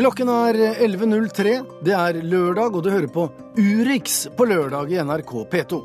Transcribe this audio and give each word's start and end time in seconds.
Klokken 0.00 0.30
er 0.32 0.56
11.03. 0.80 1.50
Det 1.84 1.92
er 1.92 2.22
lørdag, 2.24 2.72
og 2.72 2.84
du 2.86 2.88
hører 2.88 3.10
på 3.12 3.26
Urix 3.58 4.22
på 4.32 4.46
lørdag 4.48 4.94
i 4.94 4.96
NRK 5.04 5.34
P2. 5.52 5.80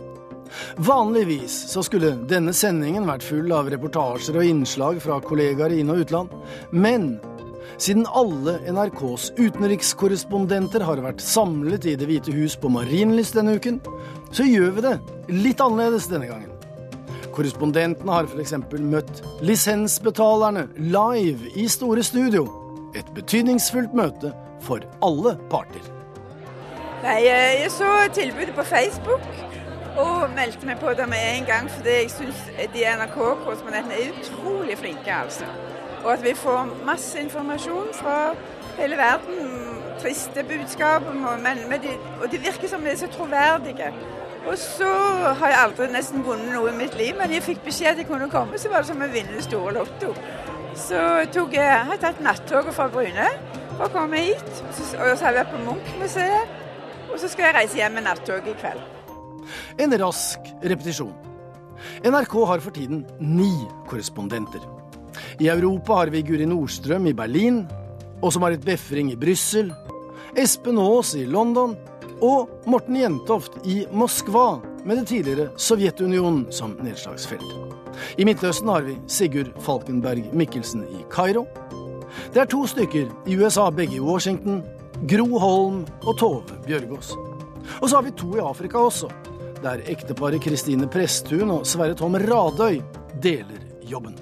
Vanligvis 0.88 1.58
så 1.74 1.84
skulle 1.84 2.14
denne 2.30 2.54
sendingen 2.56 3.10
vært 3.10 3.28
full 3.28 3.52
av 3.52 3.68
reportasjer 3.74 4.40
og 4.40 4.48
innslag 4.48 5.04
fra 5.04 5.20
kollegaer 5.20 5.76
i 5.76 5.82
inn- 5.84 5.92
og 5.92 6.06
utland. 6.06 6.32
Men 6.72 7.18
siden 7.76 8.08
alle 8.08 8.56
NRKs 8.64 9.34
utenrikskorrespondenter 9.36 10.88
har 10.88 11.04
vært 11.04 11.20
samlet 11.20 11.84
i 11.84 12.00
Det 12.00 12.08
hvite 12.08 12.40
hus 12.40 12.56
på 12.56 12.72
Marienlyst 12.72 13.36
denne 13.36 13.60
uken, 13.60 13.84
så 14.32 14.48
gjør 14.48 14.78
vi 14.78 14.90
det 14.90 14.98
litt 15.44 15.60
annerledes 15.60 16.08
denne 16.08 16.32
gangen. 16.32 16.54
Korrespondentene 17.36 18.16
har 18.16 18.32
f.eks. 18.32 18.62
møtt 18.80 19.26
lisensbetalerne 19.44 20.70
live 20.80 21.52
i 21.52 21.68
Store 21.68 22.00
Studio. 22.16 22.64
Et 22.96 23.14
betydningsfullt 23.16 23.94
møte 23.94 24.32
for 24.64 24.80
alle 25.04 25.36
parter. 25.52 25.84
Nei, 27.04 27.26
Jeg 27.28 27.72
så 27.72 27.90
tilbudet 28.14 28.56
på 28.56 28.64
Facebook 28.64 29.22
og 29.98 30.30
meldte 30.36 30.66
meg 30.66 30.80
på 30.80 30.90
det 30.90 31.10
med 31.10 31.20
en 31.38 31.46
gang. 31.46 31.70
Fordi 31.72 31.90
jeg 31.90 32.12
syns 32.12 32.40
de 32.74 32.86
NRK-korrespondentene 32.98 33.94
er 33.94 34.16
utrolig 34.20 34.78
flinke. 34.78 35.14
altså. 35.14 35.46
Og 36.04 36.14
at 36.14 36.24
vi 36.24 36.36
får 36.36 36.70
masse 36.86 37.20
informasjon 37.20 37.88
fra 37.94 38.34
hele 38.80 38.98
verden. 38.98 39.70
Triste 40.02 40.44
budskap. 40.44 41.02
Men, 41.16 41.70
men 41.70 41.82
de, 41.82 41.90
og 42.22 42.32
de 42.32 42.38
virker 42.38 42.68
som 42.68 42.82
de 42.82 42.90
er 42.90 42.98
så 42.98 43.08
troverdige. 43.08 43.94
Og 44.48 44.58
så 44.58 44.90
har 45.40 45.48
jeg 45.48 45.60
aldri 45.64 45.88
nesten 45.92 46.26
vunnet 46.26 46.52
noe 46.54 46.70
i 46.70 46.78
mitt 46.78 46.98
liv, 46.98 47.16
men 47.18 47.32
jeg 47.34 47.44
fikk 47.44 47.64
beskjed 47.66 47.96
at 47.96 47.98
jeg 47.98 48.06
kunne 48.06 48.30
komme, 48.30 48.60
så 48.62 48.70
var 48.70 48.84
det 48.84 48.92
som 48.92 49.02
å 49.02 49.08
vinne 49.10 49.34
det 49.34 49.44
store 49.44 49.74
Lotto. 49.74 50.12
Så 50.76 51.00
tok 51.32 51.56
jeg, 51.56 51.64
har 51.66 51.94
jeg 51.94 52.02
tatt 52.04 52.22
nattoget 52.24 52.76
fra 52.76 52.88
Bryne 52.92 53.30
for 53.78 53.88
å 53.88 53.94
komme 53.94 54.20
hit. 54.28 54.44
Og 54.68 54.76
så 55.16 55.24
har 55.24 55.32
jeg 55.32 55.38
vært 55.40 55.54
på 55.54 55.62
Munch-museet. 55.64 56.58
Og 57.12 57.22
så 57.22 57.30
skal 57.32 57.48
jeg 57.48 57.56
reise 57.56 57.80
hjem 57.80 57.96
med 57.96 58.08
nattoget 58.10 58.52
i 58.52 58.58
kveld. 58.60 58.84
En 59.80 59.96
rask 60.02 60.52
repetisjon. 60.64 61.14
NRK 62.04 62.36
har 62.50 62.64
for 62.64 62.76
tiden 62.76 63.04
ni 63.20 63.52
korrespondenter. 63.90 64.64
I 65.40 65.50
Europa 65.52 66.02
har 66.02 66.12
vi 66.12 66.24
Guri 66.28 66.48
Nordstrøm 66.50 67.08
i 67.08 67.16
Berlin, 67.16 67.64
Åse-Marit 68.26 68.66
Befring 68.66 69.14
i 69.14 69.20
Brussel, 69.20 69.72
Espen 70.36 70.80
Aas 70.82 71.14
i 71.16 71.24
London 71.30 71.76
og 72.24 72.68
Morten 72.68 73.00
Jentoft 73.00 73.60
i 73.64 73.84
Moskva, 73.96 74.62
med 74.86 75.02
det 75.02 75.08
tidligere 75.14 75.50
Sovjetunionen 75.58 76.46
som 76.54 76.76
nedslagsfelt. 76.84 77.75
I 78.18 78.26
Midtøsten 78.28 78.70
har 78.72 78.86
vi 78.88 78.98
Sigurd 79.12 79.54
Falkenberg 79.66 80.32
Mikkelsen 80.34 80.86
i 80.88 81.04
Kairo. 81.12 81.46
Det 82.34 82.42
er 82.44 82.50
to 82.50 82.64
stykker 82.68 83.10
i 83.28 83.38
USA, 83.38 83.70
begge 83.70 83.98
i 83.98 84.04
Washington. 84.04 84.64
Gro 85.10 85.40
Holm 85.40 85.82
og 86.06 86.18
Tove 86.20 86.60
Bjørgaas. 86.66 87.12
Og 87.82 87.90
så 87.90 87.98
har 87.98 88.06
vi 88.06 88.14
to 88.16 88.36
i 88.38 88.44
Afrika 88.44 88.80
også, 88.80 89.10
der 89.64 89.84
ekteparet 89.92 90.44
Kristine 90.44 90.88
Presttun 90.92 91.52
og 91.52 91.66
Sverre 91.68 91.98
Tom 91.98 92.16
Radøy 92.22 92.80
deler 93.24 93.64
jobben. 93.84 94.16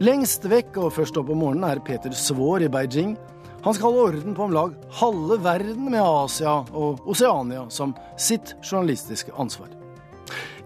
Lengst 0.00 0.46
vekk 0.48 0.76
og 0.80 0.92
først 0.96 1.16
opp 1.18 1.32
om 1.32 1.40
morgenen 1.42 1.66
er 1.68 1.82
Peter 1.84 2.12
Svaar 2.14 2.64
i 2.64 2.70
Beijing. 2.72 3.16
Han 3.64 3.74
skal 3.74 3.90
holde 3.90 4.04
orden 4.10 4.36
på 4.36 4.44
om 4.46 4.54
lag 4.54 4.74
halve 5.00 5.40
verden 5.42 5.88
med 5.90 6.02
Asia 6.02 6.60
og 6.70 7.02
Oseania 7.08 7.64
som 7.72 7.96
sitt 8.20 8.54
journalistiske 8.62 9.34
ansvar. 9.34 9.72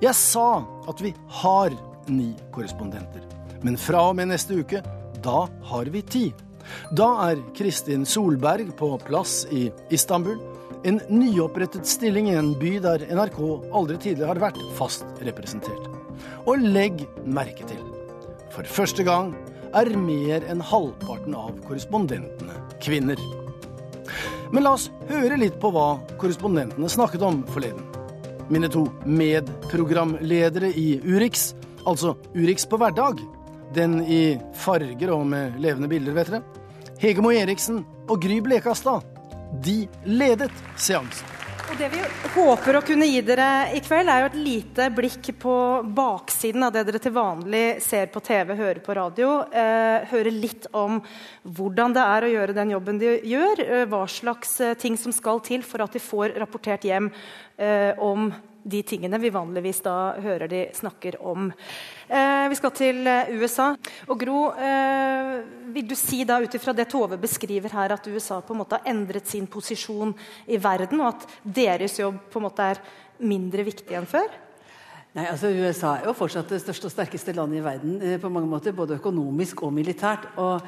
Jeg 0.00 0.16
sa 0.16 0.62
at 0.88 1.00
vi 1.04 1.14
har 1.40 1.76
ni 2.08 2.32
korrespondenter. 2.54 3.24
Men 3.62 3.76
fra 3.80 4.06
og 4.10 4.16
med 4.16 4.30
neste 4.30 4.56
uke, 4.62 4.80
da 5.24 5.44
har 5.70 5.90
vi 5.92 6.02
ti. 6.02 6.24
Da 6.96 7.08
er 7.28 7.42
Kristin 7.56 8.06
Solberg 8.08 8.72
på 8.78 8.94
plass 9.04 9.44
i 9.52 9.68
Istanbul. 9.92 10.38
En 10.84 11.00
nyopprettet 11.12 11.88
stilling 11.88 12.30
i 12.30 12.38
en 12.40 12.54
by 12.60 12.78
der 12.80 13.04
NRK 13.10 13.40
aldri 13.76 13.98
tidligere 14.00 14.30
har 14.32 14.42
vært 14.46 14.60
fast 14.78 15.04
representert. 15.26 15.90
Og 16.48 16.62
legg 16.62 17.04
merke 17.28 17.66
til, 17.68 17.80
for 18.52 18.68
første 18.68 19.04
gang 19.04 19.34
er 19.76 19.92
mer 19.96 20.44
enn 20.50 20.62
halvparten 20.64 21.36
av 21.36 21.52
korrespondentene 21.66 22.56
kvinner. 22.82 23.20
Men 24.50 24.64
la 24.66 24.74
oss 24.74 24.88
høre 25.10 25.38
litt 25.38 25.60
på 25.62 25.70
hva 25.74 26.00
korrespondentene 26.18 26.90
snakket 26.90 27.22
om 27.22 27.44
forleden. 27.52 27.84
Mine 28.50 28.66
to 28.72 28.88
medprogramledere 29.06 30.72
i 30.74 30.96
Urix 31.06 31.52
Altså 31.88 32.14
Urix 32.34 32.66
på 32.68 32.78
hverdag. 32.80 33.22
Den 33.74 34.00
i 34.02 34.38
farger 34.58 35.14
og 35.14 35.26
med 35.30 35.60
levende 35.62 35.88
bilder, 35.90 36.16
vet 36.16 36.32
dere. 36.32 36.42
Hegemo 37.00 37.30
Eriksen 37.32 37.84
og 38.10 38.20
Gry 38.20 38.40
Blekastad. 38.44 39.06
De 39.64 39.84
ledet 40.04 40.52
seansen. 40.76 41.36
Og 41.70 41.78
Det 41.78 41.86
vi 41.92 42.00
håper 42.34 42.76
å 42.76 42.82
kunne 42.82 43.06
gi 43.06 43.20
dere 43.22 43.70
i 43.76 43.80
kveld, 43.84 44.08
er 44.10 44.24
jo 44.24 44.28
et 44.32 44.38
lite 44.42 44.88
blikk 44.90 45.28
på 45.38 45.54
baksiden 45.94 46.66
av 46.66 46.72
det 46.74 46.82
dere 46.88 47.00
til 47.02 47.14
vanlig 47.14 47.62
ser 47.84 48.10
på 48.10 48.22
TV, 48.26 48.56
hører 48.58 48.80
på 48.82 48.96
radio. 48.98 49.28
Eh, 49.54 50.08
høre 50.10 50.32
litt 50.34 50.66
om 50.74 50.98
hvordan 51.46 51.94
det 51.94 52.08
er 52.16 52.26
å 52.26 52.32
gjøre 52.32 52.56
den 52.58 52.74
jobben 52.74 52.98
de 52.98 53.14
gjør. 53.22 53.62
Eh, 53.62 53.86
hva 53.86 54.02
slags 54.10 54.56
eh, 54.60 54.74
ting 54.82 54.98
som 54.98 55.14
skal 55.14 55.38
til 55.46 55.62
for 55.62 55.86
at 55.86 55.94
de 55.94 56.02
får 56.02 56.34
rapportert 56.42 56.88
hjem 56.90 57.12
eh, 57.54 57.94
om 58.02 58.32
de 58.62 58.82
tingene 58.86 59.18
vi 59.20 59.30
vanligvis 59.32 59.80
da 59.84 59.94
hører 60.20 60.50
de 60.50 60.64
snakker 60.76 61.16
om. 61.26 61.48
Eh, 62.08 62.46
vi 62.50 62.58
skal 62.58 62.74
til 62.76 63.06
eh, 63.06 63.32
USA. 63.40 63.70
Og 64.08 64.20
Gro, 64.20 64.50
eh, 64.52 65.32
vil 65.74 65.88
du 65.88 65.96
si 65.98 66.22
da 66.28 66.40
ut 66.42 66.54
ifra 66.54 66.74
det 66.76 66.88
Tove 66.90 67.20
beskriver 67.20 67.72
her, 67.76 67.96
at 67.96 68.10
USA 68.10 68.40
på 68.40 68.54
en 68.54 68.62
måte 68.62 68.78
har 68.78 68.92
endret 68.92 69.30
sin 69.30 69.48
posisjon 69.50 70.14
i 70.46 70.60
verden, 70.60 71.00
og 71.00 71.14
at 71.14 71.26
deres 71.44 71.98
jobb 72.00 72.20
på 72.30 72.40
en 72.40 72.48
måte 72.48 72.70
er 72.74 72.84
mindre 73.20 73.66
viktig 73.66 73.96
enn 73.96 74.08
før? 74.08 74.30
Nei, 75.10 75.24
altså 75.26 75.48
USA 75.50 75.96
er 75.98 76.04
jo 76.06 76.12
fortsatt 76.14 76.52
det 76.52 76.60
største 76.62 76.86
og 76.86 76.92
sterkeste 76.92 77.32
landet 77.34 77.58
i 77.58 77.64
verden 77.64 77.96
eh, 77.98 78.18
på 78.22 78.30
mange 78.30 78.46
måter, 78.46 78.74
både 78.76 79.00
økonomisk 79.00 79.64
og 79.66 79.72
militært. 79.74 80.28
og 80.38 80.62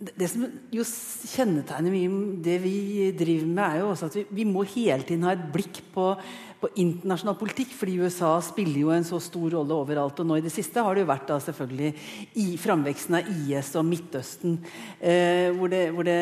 det 0.00 0.30
som 0.32 0.46
jo 0.72 0.84
kjennetegner 0.84 1.92
mye 1.92 2.38
det 2.44 2.56
vi 2.62 2.76
driver 3.16 3.48
med, 3.50 3.64
er 3.66 3.82
jo 3.82 3.90
også 3.90 4.08
at 4.08 4.20
vi, 4.20 4.26
vi 4.40 4.46
må 4.48 4.64
hele 4.72 5.04
tiden 5.04 5.26
ha 5.28 5.34
et 5.36 5.50
blikk 5.52 5.82
på 5.92 6.14
på 6.60 6.68
internasjonal 6.82 7.38
politikk, 7.40 7.72
fordi 7.72 7.96
USA 8.02 8.34
spiller 8.44 8.82
jo 8.82 8.90
en 8.92 9.06
så 9.06 9.16
stor 9.22 9.54
rolle 9.54 9.76
overalt. 9.76 10.18
Og 10.20 10.28
nå 10.28 10.36
i 10.38 10.44
det 10.44 10.52
siste 10.52 10.82
har 10.84 10.96
det 10.96 11.04
jo 11.04 11.10
vært 11.10 11.30
da 11.30 11.38
selvfølgelig 11.40 11.90
i 12.42 12.46
framveksten 12.60 13.16
av 13.16 13.30
IS 13.32 13.72
og 13.80 13.86
Midtøsten, 13.88 14.58
eh, 14.98 15.48
hvor, 15.56 15.72
det, 15.72 15.86
hvor, 15.96 16.08
det, 16.08 16.18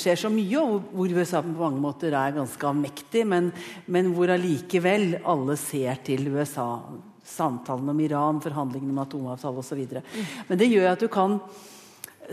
skjer 0.00 0.22
så 0.22 0.32
mye, 0.32 0.62
og 0.62 0.88
hvor 0.96 1.12
USA 1.12 1.44
på 1.44 1.52
mange 1.58 1.82
måter 1.82 2.16
er 2.16 2.38
ganske 2.38 2.70
avmektig, 2.70 3.26
men, 3.28 3.52
men 3.92 4.10
hvor 4.16 4.32
allikevel 4.32 5.18
alle 5.28 5.58
ser 5.60 6.00
til 6.08 6.24
USA. 6.32 6.70
Samtalen 7.26 7.90
om 7.90 8.00
Iran, 8.00 8.40
forhandlingene 8.40 8.94
om 8.94 9.02
atomavtale 9.02 9.60
osv. 9.60 9.80
Mm. 9.82 10.28
Men 10.48 10.60
det 10.60 10.70
gjør 10.70 10.92
at 10.94 11.02
du 11.02 11.10
kan 11.12 11.40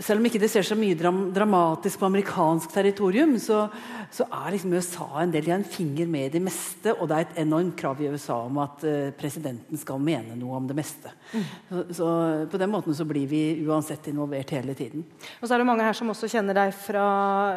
selv 0.02 0.20
om 0.20 0.26
ikke 0.26 0.40
det 0.42 0.50
ser 0.50 0.66
så 0.66 0.76
mye 0.78 0.96
dram 0.98 1.20
dramatisk 1.34 2.00
på 2.00 2.08
amerikansk 2.08 2.72
territorium, 2.74 3.36
så, 3.42 3.66
så, 4.12 4.26
er 4.26 4.54
liksom 4.54 4.74
USA 4.74 5.06
en 5.22 5.32
del 5.34 5.46
de 5.46 5.52
har 5.52 5.60
en 5.60 5.66
finger 5.66 6.08
med 6.10 6.28
i 6.28 6.32
det 6.36 6.42
meste. 6.42 6.94
Og 6.98 7.08
det 7.10 7.16
er 7.16 7.26
et 7.26 7.40
enormt 7.44 7.76
krav 7.78 8.00
i 8.02 8.08
USA 8.10 8.40
om 8.46 8.58
at 8.64 8.84
uh, 8.86 9.12
presidenten 9.18 9.78
skal 9.80 10.02
mene 10.02 10.36
noe 10.38 10.58
om 10.58 10.66
det 10.68 10.76
meste. 10.78 11.12
Mm. 11.32 11.44
Så, 11.68 11.84
så, 12.00 12.08
på 12.50 12.60
den 12.60 12.72
måten 12.72 12.96
så 12.96 13.06
blir 13.08 13.28
vi 13.30 13.42
uansett 13.66 14.08
involvert 14.10 14.54
hele 14.56 14.74
tiden. 14.78 15.04
Og 15.40 15.46
så 15.46 15.54
er 15.54 15.62
det 15.62 15.68
mange 15.68 15.86
her 15.86 15.96
som 15.96 16.10
også 16.12 16.30
kjenner 16.32 16.58
deg 16.58 16.74
fra 16.76 17.06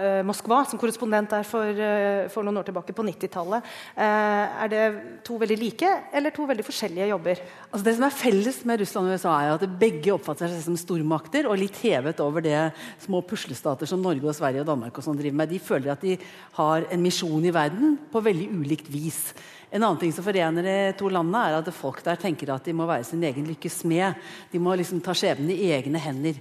uh, 0.02 0.22
Moskva, 0.28 0.62
som 0.70 0.82
korrespondent 0.82 1.34
der 1.34 1.48
for, 1.48 1.82
uh, 1.82 2.28
for 2.34 2.46
noen 2.46 2.62
år 2.62 2.70
tilbake, 2.70 2.96
på 2.98 3.06
90-tallet. 3.06 3.66
er 3.98 4.70
det 4.72 4.84
to 5.26 5.36
veldig 5.38 5.58
like, 5.60 5.90
eller 6.16 6.34
to 6.34 6.46
veldig 6.50 6.66
forskjellige 6.66 7.10
jobber? 7.12 7.42
Altså 7.72 7.86
Det 7.86 7.96
som 7.98 8.06
er 8.08 8.16
felles 8.16 8.60
med 8.66 8.82
Russland 8.82 9.10
og 9.10 9.18
USA, 9.18 9.34
er 9.42 9.56
at 9.56 9.78
begge 9.80 10.14
oppfatter 10.14 10.50
seg 10.52 10.64
som 10.66 10.78
stormakter 10.80 11.50
og 11.50 11.60
litt 11.60 11.78
hevet 11.84 12.20
over 12.24 12.27
over 12.28 12.46
det 12.46 12.58
små 13.04 13.24
puslestater 13.26 13.90
som 13.90 14.04
Norge, 14.04 14.28
og 14.28 14.36
Sverige 14.38 14.64
og 14.64 14.70
Danmark 14.70 15.00
og 15.00 15.06
sånn 15.06 15.20
driver 15.20 15.42
med. 15.42 15.52
De 15.52 15.62
føler 15.64 15.94
at 15.94 16.04
de 16.04 16.18
har 16.60 16.88
en 16.92 17.04
misjon 17.04 17.48
i 17.48 17.54
verden 17.56 17.96
på 18.12 18.24
veldig 18.24 18.52
ulikt 18.60 18.92
vis. 18.94 19.22
En 19.68 19.84
annen 19.84 20.00
ting 20.00 20.14
som 20.16 20.24
forener 20.24 20.64
de 20.64 20.76
to 21.00 21.10
landene, 21.12 21.42
er 21.50 21.58
at 21.58 21.74
folk 21.76 22.00
der 22.06 22.20
tenker 22.20 22.54
at 22.54 22.68
de 22.68 22.76
må 22.76 22.88
være 22.88 23.08
sin 23.08 23.24
egen 23.28 23.50
lykkes 23.50 23.82
smed. 23.82 24.16
De 24.52 24.62
må 24.64 24.76
liksom 24.80 25.02
ta 25.04 25.16
skjebnen 25.18 25.52
i 25.52 25.74
egne 25.76 26.00
hender. 26.00 26.40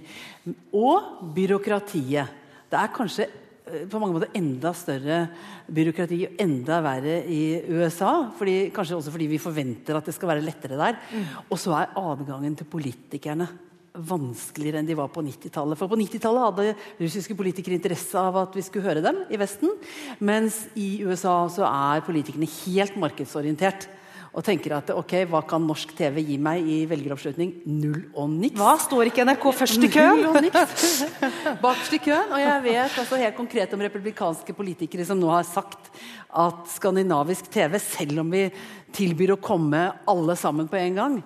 Og 0.71 1.27
byråkratiet. 1.35 2.31
Det 2.71 2.79
er 2.79 2.95
kanskje 2.95 3.27
eh, 3.27 3.83
på 3.91 3.99
mange 3.99 4.15
måter 4.15 4.31
enda 4.39 4.71
større 4.75 5.19
byråkrati 5.67 6.21
og 6.29 6.41
enda 6.43 6.79
verre 6.85 7.19
i 7.27 7.41
USA. 7.67 8.13
Fordi, 8.39 8.57
kanskje 8.75 9.01
også 9.01 9.11
fordi 9.11 9.27
vi 9.35 9.43
forventer 9.43 9.99
at 9.99 10.07
det 10.07 10.15
skal 10.15 10.31
være 10.31 10.47
lettere 10.47 10.79
der. 10.79 10.99
Mm. 11.11 11.29
Og 11.49 11.59
så 11.59 11.75
er 11.81 11.95
adgangen 11.99 12.55
til 12.55 12.71
politikerne 12.71 13.49
vanskeligere 13.97 14.81
enn 14.81 14.87
de 14.87 14.97
var 14.97 15.09
på 15.13 15.23
90-tallet. 15.25 15.79
For 15.79 15.89
på 15.91 15.99
90-tallet 15.99 16.45
hadde 16.47 16.73
russiske 17.01 17.37
politikere 17.37 17.77
interesse 17.77 18.17
av 18.19 18.37
at 18.43 18.57
vi 18.57 18.65
skulle 18.65 18.87
høre 18.87 19.03
dem 19.05 19.23
i 19.33 19.39
Vesten. 19.41 19.73
Mens 20.19 20.65
i 20.77 21.03
USA 21.07 21.39
så 21.51 21.65
er 21.67 22.05
politikerne 22.07 22.49
helt 22.65 22.99
markedsorientert. 22.99 23.89
og 24.37 24.43
tenker 24.45 24.75
at 24.75 24.91
ok, 24.93 25.13
hva 25.31 25.39
kan 25.49 25.63
norsk 25.65 25.95
TV 25.97 26.19
gi 26.21 26.35
meg 26.37 26.61
i 26.69 26.75
velgeroppslutning? 26.85 27.55
Null 27.65 28.03
og 28.13 28.29
niks. 28.29 28.59
Hva 28.59 28.75
står 28.77 29.09
ikke 29.09 29.23
NRK 29.25 29.47
først 29.55 29.81
i 29.81 29.89
køen? 29.89 30.19
Null 30.21 30.27
og 30.29 30.43
niks. 30.45 30.83
Bakerst 31.63 31.95
i 31.97 32.01
køen. 32.03 32.29
Og 32.35 32.43
jeg 32.43 32.65
vet 32.67 32.99
altså 33.01 33.17
helt 33.17 33.37
konkret 33.39 33.73
om 33.73 33.81
republikanske 33.81 34.53
politikere 34.53 35.07
som 35.09 35.17
nå 35.17 35.31
har 35.33 35.47
sagt 35.47 35.89
at 36.29 36.69
skandinavisk 36.69 37.49
TV, 37.49 37.79
selv 37.81 38.21
om 38.21 38.29
vi 38.35 38.43
tilbyr 38.93 39.33
å 39.33 39.41
komme 39.41 39.87
alle 40.05 40.37
sammen 40.37 40.69
på 40.69 40.77
en 40.83 41.01
gang, 41.01 41.17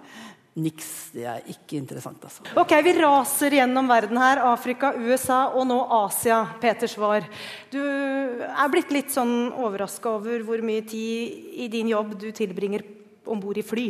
Niks. 0.60 1.12
Det 1.16 1.24
er 1.24 1.46
ikke 1.48 1.78
interessant, 1.78 2.20
altså. 2.28 2.44
Ok, 2.60 2.74
Vi 2.84 2.92
raser 2.98 3.54
gjennom 3.56 3.88
verden 3.88 4.18
her. 4.20 4.42
Afrika, 4.50 4.92
USA 5.00 5.46
og 5.56 5.64
nå 5.70 5.78
Asia. 6.02 6.42
Peter 6.60 6.92
Svar. 6.92 7.24
Du 7.72 7.80
er 7.80 8.74
blitt 8.74 8.92
litt 8.92 9.14
sånn 9.16 9.54
overraska 9.54 10.18
over 10.18 10.44
hvor 10.44 10.60
mye 10.66 10.84
tid 10.84 11.56
i 11.56 11.70
din 11.72 11.94
jobb 11.94 12.18
du 12.20 12.32
tilbringer 12.36 12.84
om 13.32 13.40
bord 13.40 13.62
i 13.62 13.64
fly. 13.64 13.88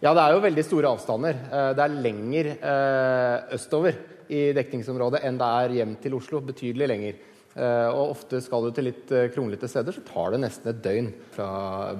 Ja, 0.00 0.14
det 0.16 0.24
er 0.24 0.32
jo 0.32 0.42
veldig 0.44 0.64
store 0.64 0.96
avstander. 0.96 1.36
Eh, 1.52 1.70
det 1.76 1.84
er 1.84 2.00
lenger 2.08 2.50
eh, 2.54 3.54
østover 3.56 4.00
i 4.32 4.50
dekningsområdet 4.56 5.20
enn 5.28 5.36
det 5.40 5.52
er 5.60 5.78
hjem 5.82 5.96
til 6.00 6.16
Oslo. 6.16 6.40
Betydelig 6.48 6.88
lenger. 6.88 7.22
Eh, 7.54 7.88
og 7.92 8.16
ofte 8.16 8.40
skal 8.40 8.64
du 8.64 8.72
til 8.72 8.88
litt 8.88 9.12
kronglete 9.36 9.68
steder, 9.70 9.92
så 9.92 10.08
tar 10.08 10.32
det 10.32 10.46
nesten 10.46 10.72
et 10.72 10.84
døgn 10.84 11.12
fra 11.36 11.48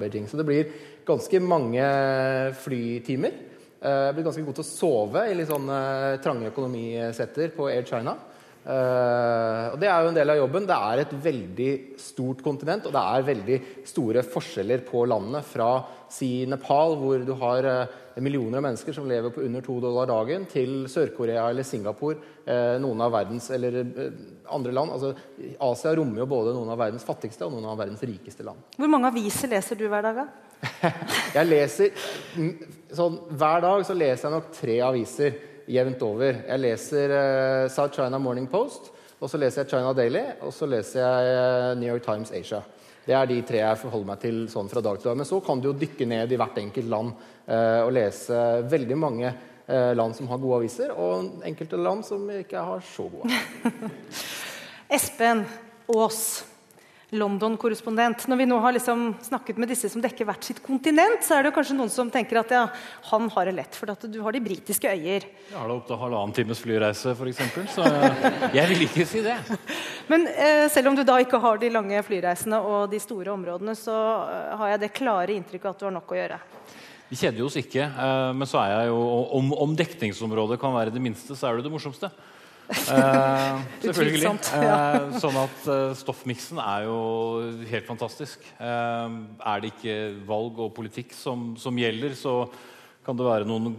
Beijing. 0.00 0.24
Så 0.28 0.40
det 0.40 0.48
blir 0.48 0.72
ganske 1.04 1.40
mange 1.44 1.84
flytimer. 2.64 3.52
Jeg 3.84 3.92
eh, 4.08 4.12
blitt 4.16 4.24
ganske 4.24 4.42
god 4.46 4.56
til 4.56 4.64
å 4.64 4.68
sove 4.70 5.22
i 5.28 5.34
litt 5.36 5.50
sånne 5.50 5.78
trange 6.24 6.48
økonomisetter 6.48 7.50
på 7.52 7.66
Air 7.68 7.84
China. 7.84 8.14
Uh, 8.64 9.74
og 9.74 9.76
Det 9.76 9.90
er 9.92 9.98
jo 10.00 10.08
en 10.08 10.16
del 10.16 10.32
av 10.32 10.38
jobben. 10.38 10.64
Det 10.64 10.76
er 10.88 11.02
et 11.02 11.10
veldig 11.26 11.72
stort 12.00 12.40
kontinent, 12.46 12.86
og 12.88 12.94
det 12.96 13.02
er 13.02 13.26
veldig 13.26 13.58
store 13.84 14.22
forskjeller 14.24 14.86
på 14.88 15.02
landene. 15.10 15.42
Fra 15.44 15.68
si 16.08 16.46
Nepal, 16.48 16.96
hvor 16.96 17.26
du 17.28 17.34
har 17.42 17.68
uh, 17.68 17.98
millioner 18.24 18.62
av 18.62 18.64
mennesker 18.70 18.96
som 18.96 19.10
lever 19.10 19.34
på 19.34 19.44
under 19.44 19.66
to 19.66 19.76
dollar 19.84 20.08
dagen, 20.08 20.48
til 20.48 20.86
Sør-Korea 20.88 21.44
eller 21.50 21.68
Singapore, 21.68 22.16
uh, 22.48 22.80
noen 22.80 23.04
av 23.04 23.12
verdens, 23.18 23.50
eller 23.52 23.82
andre 24.48 24.72
land. 24.72 24.96
Altså, 24.96 25.12
Asia 25.68 25.92
rommer 26.00 26.24
jo 26.24 26.30
både 26.32 26.56
noen 26.56 26.72
av 26.72 26.80
verdens 26.86 27.04
fattigste 27.04 27.44
og 27.44 27.58
noen 27.58 27.68
av 27.68 27.84
verdens 27.84 28.08
rikeste 28.08 28.48
land. 28.48 28.64
Hvor 28.80 28.96
mange 28.96 29.12
aviser 29.12 29.52
leser 29.52 29.76
du 29.76 29.84
hver 29.92 30.08
dag? 30.08 30.24
da? 30.24 30.53
jeg 31.36 31.48
leser 31.48 32.06
sånn, 32.94 33.18
Hver 33.34 33.64
dag 33.64 33.84
så 33.86 33.96
leser 33.96 34.28
jeg 34.28 34.34
nok 34.36 34.52
tre 34.54 34.78
aviser 34.86 35.36
jevnt 35.70 36.02
over. 36.04 36.42
Jeg 36.44 36.60
leser 36.60 37.14
uh, 37.14 37.72
South 37.72 37.96
China 37.96 38.20
Morning 38.20 38.48
Post, 38.50 38.90
og 39.18 39.30
så 39.30 39.40
leser 39.40 39.62
jeg 39.62 39.72
China 39.72 39.94
Daily, 39.96 40.24
og 40.44 40.52
så 40.54 40.68
leser 40.68 41.00
jeg 41.00 41.38
uh, 41.38 41.70
New 41.80 41.88
York 41.88 42.04
Times 42.04 42.32
Asia. 42.34 42.62
Det 43.04 43.16
er 43.16 43.28
de 43.28 43.40
tre 43.44 43.60
jeg 43.60 43.80
forholder 43.82 44.08
meg 44.08 44.20
til 44.22 44.44
sånn 44.52 44.70
fra 44.70 44.80
dag 44.84 45.00
til 45.00 45.10
dag. 45.10 45.18
Men 45.20 45.28
så 45.28 45.40
kan 45.44 45.60
du 45.60 45.70
jo 45.70 45.76
dykke 45.80 46.08
ned 46.08 46.32
i 46.32 46.38
hvert 46.40 46.60
enkelt 46.62 46.88
land 46.92 47.12
uh, 47.48 47.82
og 47.84 47.92
lese 47.96 48.46
veldig 48.70 49.00
mange 49.00 49.34
land 49.64 50.12
som 50.12 50.26
har 50.28 50.36
gode 50.42 50.58
aviser, 50.58 50.90
og 50.92 51.38
enkelte 51.48 51.78
land 51.80 52.04
som 52.04 52.26
ikke 52.28 52.60
har 52.66 52.82
så 52.84 53.06
gode. 53.08 53.32
Espen 54.92 55.40
Aas. 55.88 56.20
London-korrespondent. 57.14 58.26
Når 58.28 58.38
vi 58.40 58.46
nå 58.48 58.58
har 58.62 58.74
liksom 58.74 59.06
snakket 59.22 59.58
med 59.60 59.70
disse 59.70 59.88
som 59.92 60.02
dekker 60.02 60.26
hvert 60.28 60.46
sitt 60.46 60.60
kontinent, 60.64 61.22
så 61.24 61.38
er 61.38 61.46
det 61.46 61.54
kanskje 61.56 61.76
noen 61.78 61.92
som 61.92 62.10
tenker 62.12 62.40
at 62.40 62.54
ja, 62.54 62.64
han 63.10 63.28
har 63.34 63.48
det 63.48 63.54
lett, 63.56 63.78
for 63.78 63.92
at 63.92 64.06
du 64.10 64.18
har 64.24 64.34
de 64.34 64.42
britiske 64.44 64.90
øyer. 64.90 65.28
Jeg 65.28 65.56
har 65.56 65.70
da 65.70 65.76
opptil 65.76 66.00
halvannen 66.00 66.34
times 66.36 66.62
flyreise, 66.64 67.14
f.eks., 67.14 67.70
så 67.76 67.86
jeg 68.54 68.66
vil 68.72 68.86
ikke 68.88 69.06
si 69.08 69.22
det. 69.24 69.38
Men 70.10 70.26
eh, 70.32 70.66
selv 70.72 70.90
om 70.90 70.98
du 70.98 71.04
da 71.06 71.20
ikke 71.22 71.40
har 71.42 71.62
de 71.62 71.72
lange 71.72 72.02
flyreisene 72.06 72.60
og 72.60 72.90
de 72.92 73.00
store 73.02 73.32
områdene, 73.34 73.76
så 73.78 73.94
eh, 74.26 74.52
har 74.60 74.74
jeg 74.74 74.84
det 74.84 74.94
klare 74.98 75.38
inntrykket 75.38 75.70
at 75.70 75.80
du 75.80 75.88
har 75.88 75.96
nok 75.96 76.12
å 76.12 76.20
gjøre. 76.20 76.42
Vi 77.08 77.18
kjeder 77.20 77.46
oss 77.46 77.56
ikke, 77.60 77.86
eh, 77.86 78.30
men 78.34 78.48
så 78.50 78.58
er 78.64 78.74
jeg 78.74 78.92
jo, 78.92 79.00
om, 79.38 79.52
om 79.64 79.74
dekningsområdet 79.78 80.58
kan 80.60 80.74
være 80.74 80.94
det 80.94 81.02
minste, 81.04 81.36
så 81.38 81.50
er 81.50 81.60
det 81.60 81.68
det 81.68 81.74
morsomste. 81.74 82.10
Uh, 82.70 83.60
selvfølgelig. 83.82 84.30
Uh, 84.54 85.16
sånn 85.20 85.36
at 85.36 85.66
uh, 85.68 85.90
stoffmiksen 85.96 86.60
er 86.62 86.86
jo 86.86 86.98
helt 87.68 87.86
fantastisk. 87.88 88.46
er 88.58 89.60
det 89.60 89.72
ikke 89.74 89.96
valg 90.28 90.62
og 90.64 90.72
politikk 90.76 91.12
som, 91.16 91.52
som, 91.60 91.76
gjelder, 91.78 92.14
så 92.16 92.46
kan 93.04 93.18
det 93.18 93.26
være 93.26 93.48
noen 93.48 93.74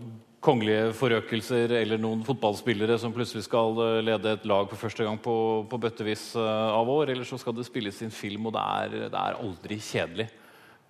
kongelige 0.46 0.92
forøkelser 0.94 1.74
eller 1.80 1.98
noen 1.98 2.22
fotballspillere 2.28 3.00
som 3.02 3.14
plutselig 3.16 3.48
skal 3.48 3.80
lede 4.06 4.36
et 4.36 4.46
lag 4.46 4.68
for 4.70 4.78
første 4.78 5.08
gang 5.08 5.18
på, 5.18 5.36
på 5.70 5.80
bøttevis 5.82 6.36
av 6.38 6.90
år. 6.92 7.16
Eller 7.16 7.26
så 7.26 7.40
skal 7.42 7.56
det 7.58 7.66
spilles 7.66 8.04
inn 8.06 8.14
film, 8.14 8.52
og 8.52 8.54
det 8.54 8.66
er, 8.66 8.98
det 9.10 9.24
er 9.24 9.40
aldri 9.42 9.80
kjedelig. 9.82 10.30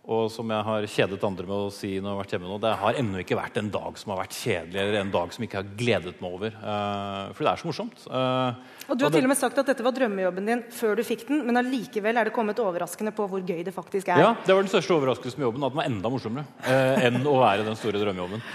Og 0.06 0.28
som 0.30 0.52
jeg 0.54 0.66
har 0.68 0.86
kjedet 0.86 1.24
andre 1.25 1.48
med 1.50 1.56
å 1.56 1.72
si 1.74 1.96
når 1.96 2.06
jeg 2.06 2.12
har 2.12 2.19
vært 2.19 2.34
hjemme 2.36 2.50
nå, 2.50 2.57
det 2.62 2.74
har 2.78 2.98
ennå 3.00 3.22
ikke 3.24 3.38
vært 3.40 3.56
en 3.57 3.72
dag 3.74 3.98
som 3.98 4.12
har 4.13 4.19
vært 4.22 4.38
kjedelig, 4.38 4.78
eller 4.84 4.98
en 5.00 5.13
dag 5.16 5.34
som 5.34 5.46
ikke 5.48 5.57
har 5.57 5.72
gledet 5.80 6.19
meg 6.22 6.36
over. 6.38 6.60
Uh, 6.62 7.34
for 7.34 7.42
det 7.42 7.52
er 7.52 7.62
så 7.62 7.69
morsomt. 7.72 8.06
Uh, 8.06 8.84
og 8.86 9.00
Du 9.00 9.07
har 9.07 9.10
og 9.10 9.16
det, 9.16 9.18
til 9.18 9.25
og 9.25 9.34
med 9.34 9.40
sagt 9.40 9.63
at 9.63 9.72
dette 9.72 9.88
var 9.88 9.96
drømmejobben 9.98 10.52
din 10.52 10.62
før 10.78 10.94
du 11.00 11.02
fikk 11.07 11.25
den, 11.31 11.42
men 11.48 11.57
allikevel 11.63 12.22
er 12.22 12.30
det 12.30 12.36
kommet 12.38 12.62
overraskende 12.62 13.16
på 13.18 13.25
hvor 13.31 13.42
gøy 13.42 13.66
det 13.66 13.74
faktisk 13.74 14.13
er. 14.13 14.22
Ja, 14.22 14.31
det 14.46 14.54
var 14.54 14.62
den 14.62 14.69
største 14.69 14.94
overraskelsen 14.94 15.42
med 15.42 15.50
jobben, 15.50 15.66
at 15.66 15.74
den 15.74 15.81
var 15.81 15.90
enda 15.90 16.13
morsommere 16.13 16.69
uh, 16.69 17.06
enn 17.10 17.25
å 17.25 17.40
være 17.42 17.66
den 17.66 17.81
store 17.81 18.06
drømmejobben. 18.06 18.46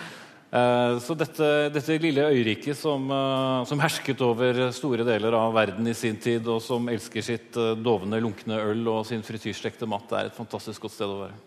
Eh, 0.50 0.97
så 0.99 1.14
dette, 1.14 1.49
dette, 1.70 1.99
lille 2.02 2.25
øyriket 2.26 2.75
som, 2.75 3.05
eh, 3.06 3.64
som, 3.70 3.79
hersket 3.79 4.23
over 4.26 4.64
store 4.75 5.05
deler 5.06 5.37
av 5.38 5.55
verden 5.55 5.87
i 5.87 5.94
sin 5.94 6.17
tid, 6.19 6.49
og 6.50 6.58
som 6.64 6.88
elsker 6.91 7.23
sitt 7.23 7.56
eh, 7.56 7.76
dovne, 7.79 8.19
lunkne 8.19 8.58
øl 8.58 8.82
og 8.91 9.06
sin 9.06 9.23
frityrstekte 9.23 9.87
mat, 9.87 10.08
det 10.11 10.19
er 10.19 10.32
et 10.32 10.41
fantastisk 10.41 10.88
godt 10.88 10.97
sted 10.97 11.06
å 11.06 11.20
være. 11.23 11.38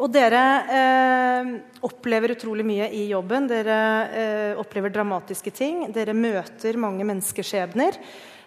Og 0.00 0.12
dere 0.12 0.42
eh, 0.72 1.48
opplever 1.84 2.32
utrolig 2.36 2.64
mye 2.64 2.90
i 2.96 3.06
jobben. 3.10 3.48
Dere 3.50 3.78
eh, 4.08 4.60
opplever 4.60 4.92
dramatiske 4.92 5.52
ting. 5.52 5.82
Dere 5.92 6.14
møter 6.16 6.78
mange 6.80 7.04
menneskeskjebner. 7.08 7.98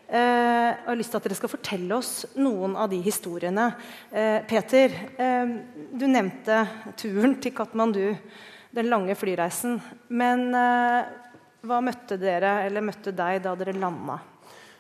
Eh, 0.08 0.70
jeg 0.70 0.80
har 0.88 0.98
lyst 0.98 1.14
til 1.14 1.22
at 1.22 1.28
dere 1.28 1.38
skal 1.38 1.54
fortelle 1.54 2.00
oss 2.00 2.14
noen 2.38 2.74
av 2.78 2.90
de 2.90 3.02
historiene. 3.06 3.70
Peter, 4.50 4.98
du 5.94 6.08
nevnte 6.10 6.64
turen 6.98 7.38
til 7.42 7.54
Katmandu 7.54 8.08
den 8.74 8.90
lange 8.92 9.16
flyreisen. 9.18 9.80
Men 10.14 10.50
uh, 10.56 11.06
hva 11.64 11.80
møtte 11.84 12.18
dere, 12.20 12.62
eller 12.68 12.86
møtte 12.86 13.14
deg, 13.16 13.42
da 13.46 13.54
dere 13.60 13.76
landa? 13.78 14.20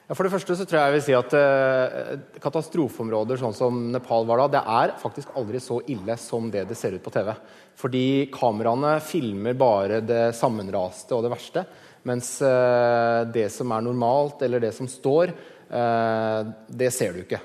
Ja, 0.03 0.17
for 0.17 0.27
det 0.27 0.33
første 0.33 0.55
så 0.59 0.65
tror 0.67 0.81
jeg 0.81 0.89
jeg 0.89 0.95
vil 0.97 1.03
si 1.05 1.13
at 1.15 1.33
eh, 1.39 2.09
Katastrofeområder 2.43 3.39
sånn 3.39 3.55
som 3.55 3.77
Nepal 3.93 4.25
var 4.27 4.41
da, 4.41 4.47
det 4.51 4.63
er 4.67 4.91
faktisk 4.99 5.31
aldri 5.39 5.61
så 5.63 5.77
ille 5.93 6.17
som 6.19 6.49
det 6.51 6.65
det 6.67 6.75
ser 6.75 6.97
ut 6.97 7.05
på 7.05 7.13
TV. 7.15 7.31
Fordi 7.79 8.03
kameraene 8.33 8.97
filmer 9.05 9.55
bare 9.55 10.01
det 10.03 10.25
sammenraste 10.35 11.15
og 11.15 11.23
det 11.23 11.31
verste. 11.31 11.63
Mens 12.11 12.35
eh, 12.43 13.21
det 13.31 13.47
som 13.55 13.71
er 13.71 13.87
normalt, 13.87 14.43
eller 14.43 14.65
det 14.65 14.73
som 14.75 14.91
står, 14.91 15.35
det 15.73 16.89
ser 16.93 17.15
du 17.15 17.23
ikke. 17.23 17.39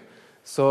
Så 0.48 0.66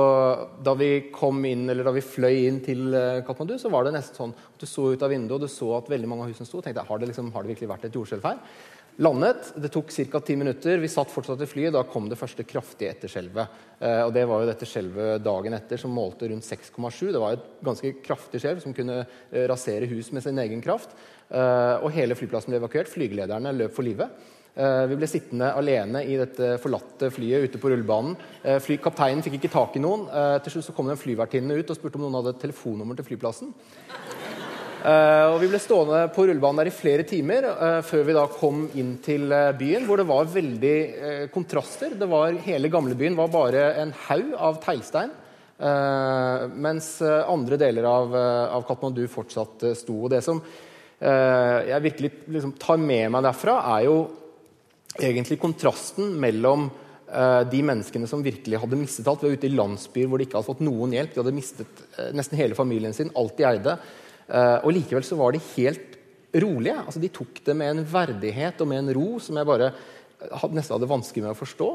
da 0.66 0.74
vi 0.74 1.12
kom 1.14 1.44
inn, 1.46 1.68
eller 1.70 1.86
da 1.86 1.94
vi 1.94 2.02
fløy 2.02 2.48
inn 2.48 2.58
til 2.66 2.96
eh, 2.98 3.20
Katmandu, 3.28 3.54
så 3.62 3.70
var 3.70 3.86
det 3.86 3.94
nesten 3.94 4.18
sånn 4.18 4.34
at 4.34 4.64
du 4.64 4.66
så 4.66 4.88
ut 4.90 5.04
av 5.06 5.12
vinduet 5.14 5.36
og 5.38 5.44
du 5.46 5.52
så 5.54 5.70
at 5.78 5.92
veldig 5.92 6.10
mange 6.10 6.26
av 6.26 6.32
husene 6.32 6.50
sto. 6.50 6.64
tenkte 6.66 6.82
jeg, 6.82 6.90
har 6.90 7.04
det, 7.04 7.12
liksom, 7.12 7.30
har 7.36 7.46
det 7.46 7.54
virkelig 7.54 7.70
vært 7.70 7.86
et 7.86 8.00
jordskjelv 8.00 8.26
her? 8.26 8.42
Landet. 9.06 9.52
Det 9.54 9.70
tok 9.70 9.92
ca. 9.94 10.20
ti 10.26 10.36
minutter. 10.36 10.80
Vi 10.82 10.90
satt 10.90 11.12
fortsatt 11.14 11.42
i 11.46 11.48
flyet. 11.50 11.76
Da 11.76 11.84
kom 11.86 12.08
det 12.10 12.18
første 12.18 12.42
kraftige 12.42 12.96
etterskjelvet. 12.96 13.60
Eh, 13.78 14.02
og 14.08 14.14
det 14.16 14.24
var 14.26 14.42
jo 14.42 14.48
dette 14.50 14.66
skjelvet 14.66 15.22
dagen 15.22 15.54
etter 15.54 15.78
som 15.78 15.94
målte 15.94 16.32
rundt 16.32 16.48
6,7. 16.48 17.12
Det 17.14 17.22
var 17.22 17.38
et 17.38 17.46
ganske 17.68 17.92
kraftig 18.02 18.42
skjelv 18.42 18.64
som 18.64 18.74
kunne 18.74 19.04
eh, 19.04 19.46
rasere 19.52 19.90
hus 19.92 20.10
med 20.10 20.26
sin 20.26 20.42
egen 20.42 20.66
kraft. 20.66 20.98
Eh, 21.30 21.76
og 21.78 21.94
hele 21.94 22.18
flyplassen 22.18 22.56
ble 22.56 22.64
evakuert. 22.64 22.90
Flygelederne 22.90 23.54
løp 23.54 23.78
for 23.78 23.86
livet. 23.86 24.34
Eh, 24.58 24.84
vi 24.90 24.96
ble 24.98 25.06
sittende 25.10 25.52
alene 25.54 26.02
i 26.02 26.16
dette 26.18 26.56
forlatte 26.62 27.12
flyet 27.14 27.46
ute 27.46 27.60
på 27.62 27.70
rullebanen. 27.70 28.16
Fly, 28.64 28.80
kapteinen 28.82 29.22
fikk 29.26 29.38
ikke 29.38 29.54
tak 29.54 29.78
i 29.78 29.84
noen. 29.84 30.08
Eh, 30.10 30.38
til 30.42 30.56
slutt 30.56 30.72
så 30.72 30.74
kom 30.74 30.90
det 30.90 30.96
en 30.96 31.04
flyvertinne 31.04 31.60
ut 31.60 31.70
og 31.74 31.78
spurte 31.78 32.00
om 32.00 32.08
noen 32.08 32.18
hadde 32.18 32.40
telefonnummer 32.42 32.98
til 32.98 33.06
flyplassen. 33.12 33.54
og 34.88 35.38
Vi 35.42 35.50
ble 35.52 35.60
stående 35.60 36.08
på 36.16 36.26
rullebanen 36.26 36.62
der 36.62 36.70
i 36.70 36.74
flere 36.74 37.04
timer 37.04 37.44
før 37.84 38.04
vi 38.08 38.14
da 38.16 38.26
kom 38.32 38.62
inn 38.78 38.94
til 39.04 39.34
byen, 39.58 39.86
hvor 39.86 39.98
det 39.98 40.06
var 40.08 40.30
veldig 40.32 40.78
kontraster. 41.34 41.98
Det 41.98 42.08
var, 42.08 42.38
hele 42.46 42.70
gamlebyen 42.70 43.18
var 43.18 43.28
bare 43.34 43.74
en 43.82 43.92
haug 44.08 44.30
av 44.38 44.62
teglstein. 44.64 45.12
mens 46.56 47.02
andre 47.02 47.58
deler 47.58 47.84
av, 47.84 48.16
av 48.16 48.64
Katmandu 48.70 49.08
fortsatt 49.08 49.66
sto. 49.76 50.06
Og 50.06 50.10
Det 50.10 50.24
som 50.24 50.42
jeg 51.02 51.84
virkelig 51.84 52.12
liksom, 52.28 52.54
tar 52.54 52.78
med 52.78 53.12
meg 53.12 53.26
derfra, 53.26 53.58
er 53.76 53.90
jo 53.90 53.98
egentlig 54.96 55.40
kontrasten 55.42 56.16
mellom 56.22 56.68
uh, 56.70 57.44
de 57.50 57.62
menneskene 57.66 58.10
som 58.10 58.24
virkelig 58.26 58.62
hadde 58.62 58.80
mistet 58.80 59.08
alt. 59.08 59.24
Vi 59.24 59.32
var 59.32 59.40
ute 59.40 59.50
i 59.50 59.56
landsbyer 59.56 60.10
hvor 60.10 60.22
de 60.22 60.28
ikke 60.28 60.40
hadde 60.40 60.50
fått 60.50 60.66
noen 60.66 60.96
hjelp. 60.96 61.14
De 61.14 61.22
hadde 61.24 61.36
mistet 61.36 61.84
uh, 61.98 62.10
nesten 62.18 62.40
hele 62.40 62.58
familien 62.58 62.96
sin, 62.96 63.12
alt 63.18 63.38
de 63.38 63.48
eide. 63.50 63.78
Uh, 64.28 64.60
og 64.64 64.74
likevel 64.76 65.06
så 65.08 65.20
var 65.20 65.36
de 65.36 65.44
helt 65.56 65.98
rolige. 66.38 66.78
Altså, 66.84 67.02
de 67.04 67.14
tok 67.14 67.42
det 67.46 67.58
med 67.58 67.74
en 67.74 67.84
verdighet 67.88 68.64
og 68.64 68.72
med 68.72 68.84
en 68.84 68.96
ro 68.98 69.10
som 69.24 69.38
jeg 69.40 69.48
bare 69.48 69.74
nesten 70.52 70.74
hadde 70.74 70.90
vanskelig 70.90 71.24
med 71.24 71.36
å 71.36 71.38
forstå. 71.38 71.66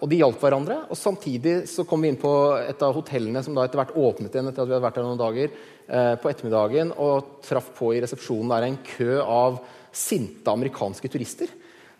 og 0.00 0.06
de 0.08 0.16
hjalp 0.16 0.40
hverandre. 0.40 0.76
og 0.88 0.96
Samtidig 0.96 1.68
så 1.68 1.84
kom 1.84 2.00
vi 2.00 2.08
inn 2.08 2.16
på 2.20 2.30
et 2.56 2.80
av 2.86 2.94
hotellene 2.96 3.42
som 3.44 3.56
da 3.56 3.66
etter 3.66 3.82
hvert 3.82 3.92
åpnet 3.92 4.32
igjen 4.32 4.48
etter 4.48 4.64
at 4.64 4.70
vi 4.70 4.74
hadde 4.74 4.86
vært 4.86 4.96
der 4.96 5.04
noen 5.04 5.20
dager, 5.20 5.52
eh, 5.86 6.14
på 6.16 6.30
ettermiddagen, 6.30 6.94
og 6.96 7.42
traff 7.44 7.68
på 7.76 7.92
i 7.92 8.00
resepsjonen 8.00 8.54
der 8.54 8.66
en 8.70 8.78
kø 8.96 9.20
av 9.20 9.60
sinte 9.92 10.52
amerikanske 10.52 11.10
turister. 11.10 11.50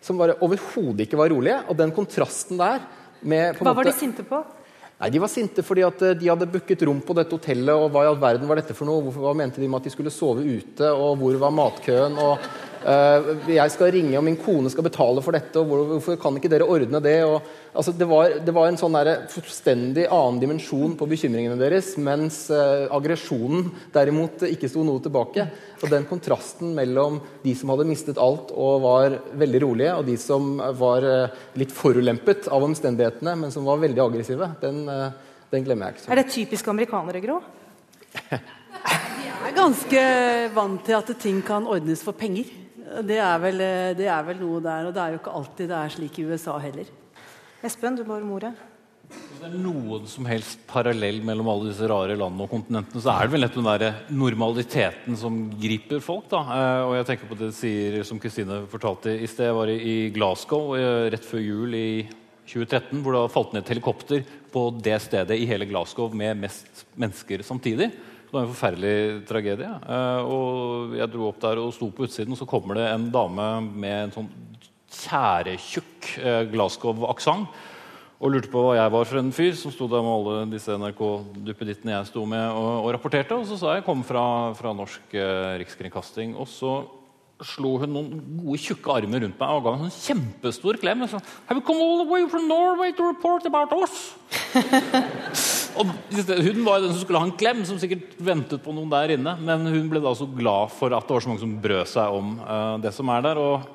Som 0.01 0.21
overhodet 0.21 1.05
ikke 1.05 1.19
var 1.19 1.29
rolige. 1.33 1.59
Og 1.69 1.77
den 1.77 1.93
kontrasten 1.93 2.57
der 2.61 2.81
med, 3.21 3.59
Hva 3.61 3.75
var 3.77 3.85
de 3.85 3.93
sinte 3.93 4.25
på? 4.25 4.41
Nei, 5.01 5.09
De 5.09 5.21
var 5.21 5.29
sinte 5.33 5.63
fordi 5.65 5.83
at 5.85 6.01
eh, 6.05 6.17
de 6.17 6.29
hadde 6.29 6.49
booket 6.49 6.83
rom 6.85 6.99
på 7.01 7.15
dette 7.17 7.33
hotellet. 7.33 7.73
og 7.73 7.89
Hva 7.93 8.05
i 8.05 8.09
all 8.11 8.19
verden 8.21 8.49
var 8.49 8.61
dette 8.61 8.75
for 8.77 8.89
noe? 8.89 9.01
Hvorfor, 9.05 9.25
hva 9.27 9.37
mente 9.37 9.61
de 9.61 9.69
med 9.69 9.81
at 9.81 9.89
de 9.89 9.93
skulle 9.93 10.13
sove 10.13 10.45
ute? 10.45 10.89
Og 10.91 11.15
hvor 11.21 11.39
var 11.41 11.55
matkøen? 11.57 12.17
og 12.21 12.37
Jeg 12.81 13.71
skal 13.73 13.91
ringe, 13.93 14.15
og 14.17 14.23
min 14.25 14.37
kone 14.41 14.69
skal 14.73 14.85
betale 14.87 15.21
for 15.21 15.35
dette. 15.35 15.59
og 15.59 15.91
Hvorfor 15.91 16.17
kan 16.21 16.37
ikke 16.37 16.49
dere 16.49 16.65
ordne 16.65 17.01
det? 17.03 17.17
Og, 17.27 17.43
altså, 17.77 17.93
det, 17.93 18.07
var, 18.09 18.37
det, 18.41 18.53
var, 18.55 18.69
en 18.69 18.79
sånn 18.79 18.95
der, 18.97 19.27
fullstendig 19.29 20.07
annen 20.07 20.39
dimensjon 20.41 20.95
på 20.97 21.07
bekymringene 21.11 21.59
deres, 21.59 21.93
mens 22.01 22.43
uh, 22.49 22.87
aggresjonen 22.93 23.69
derimot 23.93 24.45
ikke 24.49 24.69
sto 24.71 24.85
noe 24.87 25.03
tilbake. 25.03 25.45
Og 25.81 25.91
den 25.93 26.07
kontrasten 26.09 26.73
mellom 26.77 27.19
de 27.43 27.53
som 27.57 27.73
hadde 27.73 27.89
mistet 27.89 28.21
alt 28.21 28.53
og 28.55 28.81
var 28.85 29.17
veldig 29.43 29.61
rolige, 29.65 29.97
og 29.99 30.07
de 30.09 30.17
som 30.21 30.55
var 30.79 31.05
uh, 31.05 31.43
litt 31.61 31.75
forulempet 31.75 32.49
av 32.49 32.65
omstendighetene, 32.65 33.35
men 33.43 33.53
som 33.53 33.67
var 33.69 33.83
veldig 33.83 34.05
aggressive, 34.07 34.49
den, 34.63 34.87
den 35.53 35.67
glemmer 35.67 35.91
jeg 35.91 35.99
ikke. 36.01 36.09
Er 36.09 36.23
det 36.23 36.31
typisk 36.33 36.73
amerikanere, 36.73 37.21
Gro? 37.21 37.41
De 39.41 39.49
er 39.49 39.55
ganske 39.57 40.01
vant 40.55 40.83
til 40.85 40.95
at 40.95 41.09
ting 41.19 41.39
kan 41.45 41.65
ordnes 41.69 42.03
for 42.05 42.15
penger. 42.17 42.49
Det 43.07 43.19
er, 43.23 43.37
vel, 43.39 43.61
det 43.95 44.07
er 44.11 44.25
vel 44.27 44.41
noe 44.41 44.59
der. 44.63 44.89
Og 44.89 44.95
det 44.95 45.03
er 45.03 45.13
jo 45.13 45.21
ikke 45.21 45.37
alltid 45.39 45.71
det 45.71 45.77
er 45.77 45.93
slik 45.93 46.19
i 46.19 46.27
USA 46.27 46.57
heller. 46.59 46.91
Espen, 47.63 47.95
du 47.95 48.03
bare 48.07 48.25
ordet. 48.25 48.51
Hvis 49.11 49.41
det 49.41 49.49
er 49.49 49.59
noen 49.59 50.05
som 50.07 50.27
helst 50.29 50.61
parallell 50.69 51.19
mellom 51.25 51.49
alle 51.51 51.71
disse 51.71 51.87
rare 51.89 52.15
landene 52.15 52.45
og 52.45 52.51
kontinentene, 52.51 53.01
så 53.03 53.11
er 53.13 53.27
det 53.27 53.33
vel 53.33 53.43
nettopp 53.43 53.65
den 53.65 53.81
der 53.81 54.15
normaliteten 54.15 55.17
som 55.19 55.39
griper 55.59 56.03
folk. 56.03 56.29
da. 56.31 56.41
Eh, 56.55 56.83
og 56.87 56.95
jeg 56.99 57.07
tenker 57.09 57.31
på 57.31 57.39
det 57.39 57.51
sier, 57.57 57.97
som 58.07 58.21
Kristine 58.21 58.61
fortalte 58.71 59.13
i 59.17 59.27
sted. 59.29 59.49
Jeg 59.49 59.57
var 59.57 59.71
i 59.73 59.95
Glasgow 60.15 60.75
eh, 60.77 61.09
rett 61.13 61.27
før 61.27 61.43
jul 61.43 61.75
i 61.75 61.89
2013, 62.51 63.01
hvor 63.01 63.15
det 63.15 63.25
falt 63.33 63.53
ned 63.55 63.63
et 63.65 63.73
helikopter 63.75 64.23
på 64.51 64.65
det 64.83 64.97
stedet 65.03 65.37
i 65.39 65.49
hele 65.49 65.67
Glasgow 65.69 66.11
med 66.13 66.39
mest 66.45 66.85
mennesker 66.99 67.43
samtidig. 67.47 67.91
Det 68.31 68.37
var 68.37 68.45
en 68.45 68.53
forferdelig 68.53 68.95
tragedie. 69.27 69.67
Eh, 69.67 70.31
og 70.31 70.95
jeg 70.95 71.11
dro 71.11 71.27
opp 71.27 71.41
der 71.43 71.59
og 71.59 71.73
sto 71.75 71.91
på 71.91 72.07
utsiden, 72.07 72.31
og 72.31 72.39
så 72.39 72.47
kommer 72.47 72.79
det 72.79 72.87
en 72.87 73.09
dame 73.11 73.49
med 73.67 73.97
en 74.05 74.15
sånn 74.15 74.31
tjæretjukk 74.91 76.07
Glasgow-aksent 76.51 77.51
og 78.21 78.29
lurte 78.29 78.51
på 78.53 78.61
hva 78.61 78.75
jeg 78.77 78.93
var 78.93 79.07
for 79.09 79.17
en 79.17 79.33
fyr 79.33 79.55
som 79.57 79.73
sto 79.73 79.87
der 79.89 80.03
med 80.05 80.13
alle 80.13 80.41
disse 80.51 80.75
NRK-duppedittene 80.77 81.95
jeg 81.95 82.09
sto 82.11 82.25
med 82.29 82.43
og, 82.53 82.69
og, 82.83 82.89
rapporterte. 82.93 83.33
Og 83.33 83.47
så 83.49 83.57
sa 83.57 83.75
jeg 83.77 83.85
kom 83.87 84.03
fra, 84.05 84.23
fra 84.57 84.73
Norsk 84.77 85.15
eh, 85.17 85.57
Rikskringkasting. 85.63 86.35
Og 86.37 86.49
så 86.49 86.75
slo 87.45 87.75
hun 87.81 87.93
noen 87.95 88.21
gode, 88.41 88.59
tjukke 88.61 88.93
armer 88.93 89.23
rundt 89.25 89.39
meg 89.39 89.55
og 89.55 89.65
ga 89.65 89.73
meg 89.73 89.85
en 89.87 89.91
sånn 89.93 90.05
kjempestor 90.11 90.79
klem. 90.81 91.03
Og 91.05 91.11
sa, 91.11 91.21
Have 91.49 91.59
you 91.59 91.65
come 91.65 91.81
all 91.83 92.01
the 92.03 92.07
way 92.09 92.27
from 92.29 92.47
Norway 92.49 92.93
to 92.97 93.07
report 93.07 93.47
about 93.49 93.73
us? 93.77 94.13
og 95.79 95.91
Hun 96.29 96.63
var 96.67 96.83
den 96.83 96.93
som 96.93 97.01
skulle 97.01 97.21
ha 97.21 97.27
en 97.27 97.37
klem, 97.37 97.65
som 97.67 97.79
sikkert 97.81 98.15
ventet 98.21 98.63
på 98.63 98.73
noen 98.75 98.91
der 98.91 99.15
inne. 99.17 99.35
Men 99.41 99.65
hun 99.67 99.91
ble 99.91 100.03
da 100.03 100.13
så 100.17 100.29
glad 100.29 100.73
for 100.77 100.93
at 100.95 101.07
det 101.07 101.17
var 101.17 101.25
så 101.25 101.31
mange 101.31 101.45
som 101.45 101.59
brød 101.63 101.93
seg 101.93 102.17
om 102.21 102.33
uh, 102.41 102.75
det 102.83 102.93
som 102.95 103.13
er 103.13 103.29
der. 103.29 103.41
og 103.41 103.69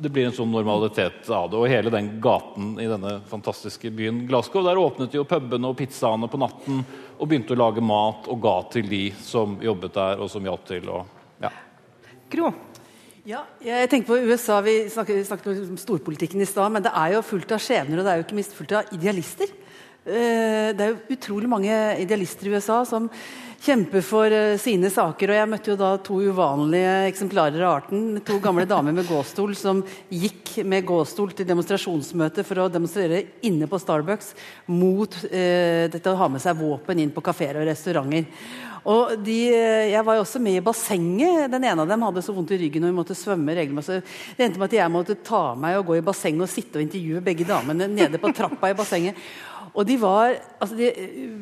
det 0.00 0.08
blir 0.08 0.28
en 0.28 0.32
sånn 0.32 0.48
normalitet 0.48 1.28
av 1.28 1.50
det. 1.52 1.58
Og 1.60 1.68
hele 1.68 1.92
den 1.92 2.14
gaten 2.24 2.72
i 2.80 2.88
denne 2.88 3.18
fantastiske 3.28 3.90
byen 3.92 4.22
Glasgow, 4.30 4.64
der 4.64 4.80
åpnet 4.80 5.12
jo 5.16 5.26
pubene 5.28 5.68
og 5.68 5.76
pizzaene 5.76 6.30
på 6.30 6.40
natten 6.40 6.80
og 7.18 7.28
begynte 7.28 7.52
å 7.52 7.60
lage 7.60 7.84
mat 7.84 8.30
og 8.32 8.40
ga 8.40 8.56
til 8.72 8.88
de 8.88 9.02
som 9.20 9.58
jobbet 9.60 9.96
der, 9.98 10.22
og 10.24 10.32
som 10.32 10.46
hjalp 10.46 10.64
til. 10.70 10.88
Og, 10.88 11.04
ja. 11.44 11.52
Gro? 12.32 12.52
Ja, 13.28 13.42
jeg 13.60 13.88
tenker 13.92 14.14
på 14.14 14.16
USA, 14.30 14.60
Vi 14.64 14.88
snakket, 14.88 15.26
snakket 15.28 15.58
om 15.66 15.76
storpolitikken 15.76 16.40
i 16.40 16.48
stad, 16.48 16.72
men 16.72 16.84
det 16.84 16.92
er 16.96 17.16
jo 17.16 17.26
fullt 17.26 17.52
av 17.52 17.60
skjebner 17.60 18.00
og 18.00 18.06
det 18.06 18.12
er 18.12 18.20
jo 18.20 18.24
ikke 18.24 18.38
minst 18.38 18.56
fullt 18.56 18.72
av 18.78 18.94
idealister. 18.96 19.50
Eh, 20.08 20.72
det 20.72 20.80
er 20.80 20.94
jo 20.94 21.16
utrolig 21.16 21.50
mange 21.50 21.74
idealister 22.00 22.48
i 22.48 22.54
USA 22.56 22.80
som 22.88 23.10
kjemper 23.60 24.00
for 24.00 24.32
uh, 24.32 24.56
sine 24.56 24.88
saker. 24.88 25.28
Og 25.28 25.36
jeg 25.36 25.50
møtte 25.52 25.72
jo 25.72 25.76
da 25.76 25.90
to 26.00 26.16
uvanlige 26.24 26.94
eksemplarer 27.10 27.60
av 27.60 27.82
arten. 27.82 28.22
To 28.24 28.38
gamle 28.40 28.64
damer 28.68 28.96
med 28.96 29.08
gåstol 29.08 29.52
som 29.58 29.82
gikk 30.08 30.54
med 30.64 30.86
gåstol 30.88 31.34
til 31.36 31.48
demonstrasjonsmøte 31.50 32.46
for 32.48 32.64
å 32.64 32.70
demonstrere 32.72 33.20
inne 33.44 33.68
på 33.68 33.82
Starbucks 33.82 34.32
mot 34.72 35.18
eh, 35.28 35.92
dette 35.92 36.08
å 36.08 36.18
ha 36.22 36.30
med 36.32 36.40
seg 36.40 36.56
våpen 36.56 37.04
inn 37.04 37.12
på 37.12 37.24
kafeer 37.28 37.60
og 37.60 37.68
restauranter. 37.68 38.24
Og 38.84 39.12
de, 39.24 39.38
eh, 39.52 39.90
Jeg 39.90 40.04
var 40.04 40.14
jo 40.16 40.22
også 40.24 40.40
med 40.40 40.56
i 40.56 40.64
bassenget. 40.64 41.50
Den 41.50 41.64
ene 41.64 41.82
av 41.82 41.88
dem 41.88 42.02
hadde 42.02 42.22
så 42.22 42.32
vondt 42.32 42.50
i 42.52 42.58
ryggen 42.58 42.84
og 42.84 42.90
vi 42.90 42.96
måtte 42.96 43.18
svømme 43.18 43.54
regelmessig. 43.54 44.02
Det 44.36 44.44
endte 44.44 44.58
med 44.58 44.70
at 44.70 44.78
jeg 44.78 44.90
måtte 44.90 45.22
ta 45.22 45.54
meg 45.54 45.78
og 45.78 45.86
gå 45.86 45.98
i 45.98 46.04
bassenget 46.04 46.42
og 46.42 46.48
sitte 46.48 46.78
og 46.78 46.82
intervjue 46.86 47.20
begge 47.20 47.44
damene 47.44 47.88
nede 47.88 48.18
på 48.18 48.32
trappa 48.32 48.70
i 48.70 48.74
bassenget. 48.74 49.14
Og 49.70 49.86
de 49.86 49.96
var 50.00 50.34
altså 50.58 50.76
de, 50.78 50.88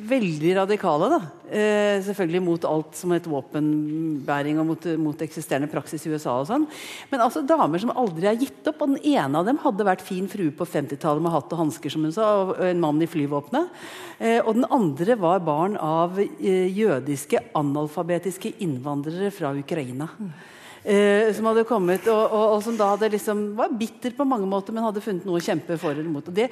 veldig 0.08 0.54
radikale, 0.58 1.08
da. 1.14 1.20
Eh, 1.48 2.00
selvfølgelig 2.04 2.42
mot 2.44 2.66
alt 2.68 2.98
som 2.98 3.14
het 3.14 3.28
våpenbæring 3.28 4.58
og 4.60 4.68
mot, 4.68 4.88
mot, 5.00 5.22
eksisterende 5.24 5.70
praksis 5.72 6.04
i 6.04 6.12
USA. 6.12 6.34
og 6.36 6.48
sånn. 6.50 6.66
Men 7.10 7.24
altså 7.24 7.44
damer 7.46 7.80
som 7.80 7.94
aldri 7.94 8.28
har 8.28 8.36
gitt 8.36 8.68
opp. 8.68 8.82
Og 8.84 8.94
den 8.94 9.14
ene 9.14 9.40
av 9.40 9.48
dem 9.48 9.60
hadde 9.62 9.88
vært 9.88 10.04
fin 10.04 10.28
frue 10.28 10.52
på 10.52 10.68
50-tallet 10.68 11.24
med 11.24 11.32
hatt 11.32 11.56
og 11.56 11.62
hansker, 11.64 11.94
som 11.94 12.04
hun 12.04 12.14
sa, 12.14 12.28
og 12.42 12.54
en 12.68 12.84
mann 12.84 13.00
i 13.02 13.08
flyvåpenet. 13.08 13.72
Eh, 14.18 14.38
og 14.42 14.54
den 14.58 14.68
andre 14.74 15.16
var 15.16 15.42
barn 15.46 15.78
av 15.80 16.20
eh, 16.20 16.68
jødiske 16.68 17.48
analfabetiske 17.56 18.58
innvandrere 18.64 19.32
fra 19.32 19.54
Ukraina. 19.56 20.10
Eh, 20.88 21.32
som 21.34 21.48
hadde 21.50 21.66
kommet, 21.68 22.06
og, 22.08 22.20
og, 22.32 22.44
og, 22.54 22.60
som 22.64 22.76
da 22.78 22.92
hadde 22.94 23.10
liksom, 23.12 23.48
var 23.58 23.72
bitter 23.76 24.14
på 24.16 24.26
mange 24.28 24.46
måter, 24.48 24.72
men 24.72 24.86
hadde 24.86 25.02
funnet 25.04 25.26
noe 25.26 25.40
å 25.40 25.44
kjempe 25.44 25.76
for 25.80 25.96
eller 25.96 26.08
mot. 26.12 26.28
Og 26.28 26.36
det, 26.36 26.48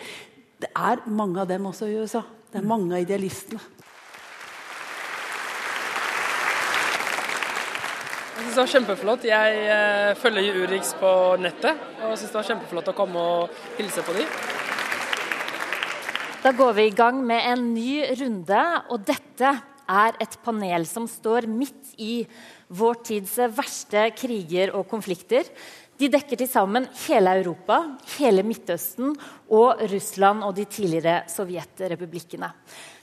det 0.62 0.70
er 0.72 1.02
mange 1.12 1.42
av 1.42 1.48
dem 1.50 1.66
også 1.68 1.88
i 1.90 1.96
USA. 2.00 2.22
Det 2.52 2.62
er 2.62 2.68
mange 2.68 2.94
av 2.96 3.02
idealistene. 3.04 3.60
Jeg 8.36 8.44
synes 8.44 8.54
det 8.54 8.62
var 8.62 8.72
kjempeflott. 8.72 9.24
Jeg 9.28 9.60
eh, 9.72 10.10
følger 10.20 10.58
Urix 10.62 10.92
på 11.00 11.10
nettet 11.40 11.80
og 12.04 12.14
syns 12.16 12.30
det 12.30 12.38
var 12.38 12.48
kjempeflott 12.50 12.90
å 12.92 12.96
komme 12.96 13.22
og 13.36 13.62
hilse 13.78 14.04
på 14.06 14.16
dem. 14.16 14.28
Da 16.44 16.52
går 16.54 16.76
vi 16.76 16.84
i 16.86 16.94
gang 16.94 17.18
med 17.26 17.42
en 17.50 17.64
ny 17.74 18.04
runde, 18.20 18.60
og 18.92 19.02
dette 19.08 19.48
er 19.86 20.18
et 20.22 20.36
panel 20.44 20.84
som 20.86 21.08
står 21.10 21.48
midt 21.50 21.96
i 21.98 22.20
vår 22.68 23.00
tids 23.08 23.36
verste 23.56 24.04
kriger 24.18 24.72
og 24.78 24.86
konflikter. 24.90 25.48
De 25.96 26.10
dekker 26.12 26.36
til 26.36 26.48
sammen 26.50 26.84
hele 27.06 27.32
Europa, 27.38 27.78
hele 28.18 28.42
Midtøsten 28.44 29.14
og 29.48 29.80
Russland 29.88 30.44
og 30.44 30.52
de 30.58 30.66
tidligere 30.68 31.22
sovjetrepublikkene. 31.32 32.50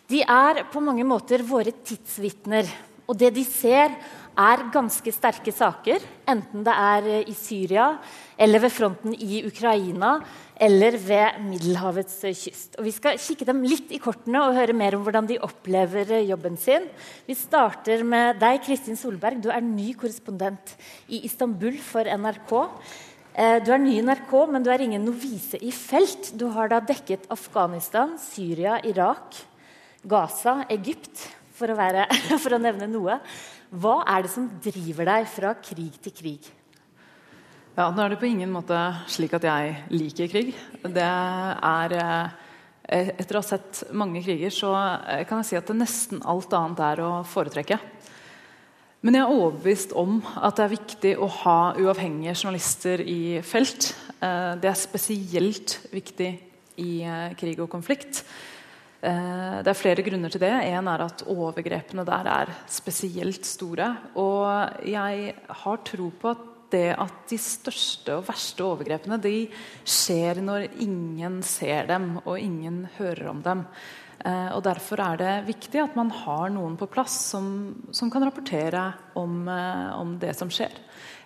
De 0.10 0.22
er 0.22 0.62
på 0.70 0.82
mange 0.84 1.06
måter 1.08 1.42
våre 1.48 1.74
tidsvitner. 1.74 2.70
Og 3.10 3.18
det 3.20 3.34
de 3.36 3.44
ser, 3.44 3.96
er 4.34 4.64
ganske 4.74 5.12
sterke 5.14 5.52
saker, 5.54 6.06
enten 6.30 6.64
det 6.66 6.74
er 6.74 7.10
i 7.30 7.34
Syria 7.38 7.90
eller 8.38 8.64
ved 8.64 8.74
fronten 8.74 9.14
i 9.14 9.44
Ukraina 9.46 10.16
eller 10.64 10.96
ved 10.96 11.40
Middelhavets 11.44 12.22
kyst. 12.24 12.78
Og 12.80 12.86
vi 12.88 12.94
skal 12.96 13.20
kikke 13.20 13.48
dem 13.48 13.64
litt 13.68 13.92
i 13.92 14.00
kortene 14.02 14.46
og 14.46 14.56
høre 14.56 14.76
mer 14.78 14.96
om 14.96 15.04
hvordan 15.04 15.28
de 15.28 15.40
opplever 15.44 16.14
jobben 16.24 16.56
sin. 16.60 16.86
Vi 17.28 17.36
starter 17.36 18.06
med 18.08 18.40
deg, 18.42 18.62
Kristin 18.64 19.00
Solberg. 19.00 19.42
Du 19.44 19.50
er 19.52 19.64
ny 19.66 19.92
korrespondent 20.00 20.76
i 21.12 21.24
Istanbul 21.28 21.76
for 21.84 22.08
NRK. 22.08 22.54
Eh, 23.34 23.58
du 23.66 23.74
er 23.74 23.82
ny 23.82 23.98
i 23.98 24.06
NRK, 24.06 24.34
men 24.54 24.64
du 24.64 24.72
er 24.72 24.86
ingen 24.86 25.04
novise 25.04 25.60
i 25.60 25.74
felt. 25.76 26.32
Du 26.40 26.48
har 26.56 26.72
da 26.72 26.80
dekket 26.84 27.28
Afghanistan, 27.34 28.16
Syria, 28.22 28.80
Irak, 28.88 29.42
Gaza, 30.08 30.62
Egypt, 30.72 31.28
for 31.54 31.74
å, 31.74 31.78
være, 31.78 32.08
for 32.44 32.56
å 32.56 32.62
nevne 32.62 32.88
noe. 32.88 33.20
Hva 33.74 34.04
er 34.16 34.24
det 34.24 34.36
som 34.36 34.52
driver 34.64 35.12
deg 35.12 35.32
fra 35.34 35.58
krig 35.60 35.98
til 36.06 36.16
krig? 36.16 36.54
Ja, 37.74 37.88
Nå 37.90 38.04
er 38.04 38.12
det 38.14 38.20
på 38.22 38.28
ingen 38.30 38.52
måte 38.54 38.78
slik 39.10 39.32
at 39.34 39.48
jeg 39.48 39.72
liker 39.90 40.28
krig. 40.30 40.52
Det 40.94 41.06
er 41.10 41.96
eh, 41.98 43.08
Etter 43.18 43.40
å 43.40 43.42
ha 43.42 43.48
sett 43.48 43.80
mange 43.98 44.22
kriger, 44.22 44.54
så 44.54 44.76
eh, 44.78 45.24
kan 45.26 45.42
jeg 45.42 45.48
si 45.48 45.58
at 45.58 45.72
det 45.72 45.80
nesten 45.80 46.22
alt 46.22 46.54
annet 46.54 46.84
er 46.86 47.02
å 47.02 47.10
foretrekke. 47.26 47.80
Men 49.02 49.18
jeg 49.18 49.26
er 49.26 49.34
overbevist 49.40 49.98
om 49.98 50.22
at 50.22 50.60
det 50.60 50.68
er 50.68 50.74
viktig 50.76 51.16
å 51.18 51.32
ha 51.40 51.58
uavhengige 51.74 52.38
journalister 52.44 53.02
i 53.02 53.42
felt. 53.42 53.90
Eh, 54.20 54.54
det 54.62 54.70
er 54.70 54.78
spesielt 54.78 55.80
viktig 55.98 56.32
i 56.78 56.94
krig 57.42 57.58
og 57.58 57.74
konflikt. 57.74 58.22
Det 59.04 59.68
er 59.68 59.76
flere 59.76 60.06
grunner 60.06 60.32
til 60.32 60.42
det. 60.46 60.54
En 60.70 60.88
er 60.88 61.02
at 61.04 61.26
overgrepene 61.28 62.06
der 62.08 62.30
er 62.32 62.54
spesielt 62.72 63.46
store. 63.46 63.90
Og 64.16 64.88
jeg 64.88 65.34
har 65.60 65.82
tro 65.90 66.08
på 66.22 66.32
at 66.32 66.53
det 66.74 66.90
at 66.98 67.26
de 67.30 67.40
største 67.40 68.18
og 68.18 68.28
verste 68.28 68.66
overgrepene 68.66 69.20
de 69.22 69.36
skjer 69.86 70.42
når 70.44 70.72
ingen 70.84 71.42
ser 71.46 71.88
dem 71.90 72.18
og 72.24 72.36
ingen 72.40 72.84
hører 72.98 73.30
om 73.32 73.44
dem. 73.46 73.68
Eh, 74.24 74.50
og 74.56 74.64
Derfor 74.64 75.02
er 75.04 75.20
det 75.20 75.32
viktig 75.50 75.82
at 75.84 75.98
man 76.00 76.12
har 76.24 76.52
noen 76.54 76.78
på 76.80 76.88
plass 76.92 77.16
som, 77.34 77.48
som 77.92 78.12
kan 78.12 78.24
rapportere 78.24 78.86
om, 79.20 79.44
eh, 79.52 79.90
om, 79.98 80.16
det 80.20 80.32
som 80.38 80.52
skjer. 80.54 80.76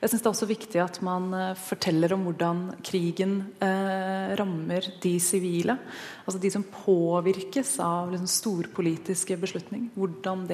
Jeg 0.01 0.09
synes 0.09 0.21
Det 0.21 0.27
er 0.27 0.33
også 0.35 0.49
viktig 0.49 0.81
at 0.83 0.99
man 1.05 1.31
eh, 1.33 1.55
forteller 1.57 2.13
om 2.13 2.25
hvordan 2.27 2.59
krigen 2.85 3.37
eh, 3.63 4.35
rammer 4.37 4.89
de 5.03 5.13
sivile. 5.19 5.77
Altså 6.25 6.41
de 6.41 6.51
som 6.53 6.65
påvirkes 6.65 7.77
av 7.83 8.11
liksom, 8.11 8.27
storpolitiske 8.29 9.39
beslutninger. 9.41 9.89
Hvordan, 9.95 10.45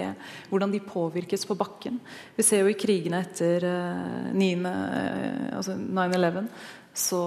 hvordan, 0.49 0.71
de 0.71 0.79
påvirkes 0.79 1.45
på 1.49 1.57
bakken. 1.59 1.99
Vi 2.37 2.43
ser 2.43 2.63
jo 2.63 2.71
i 2.71 2.79
krigene 2.79 3.23
etter 3.25 3.67
eh, 3.67 4.31
9, 4.31 4.53
eh, 4.69 5.51
altså 5.57 5.75
9-11 5.75 6.47
så 6.93 7.19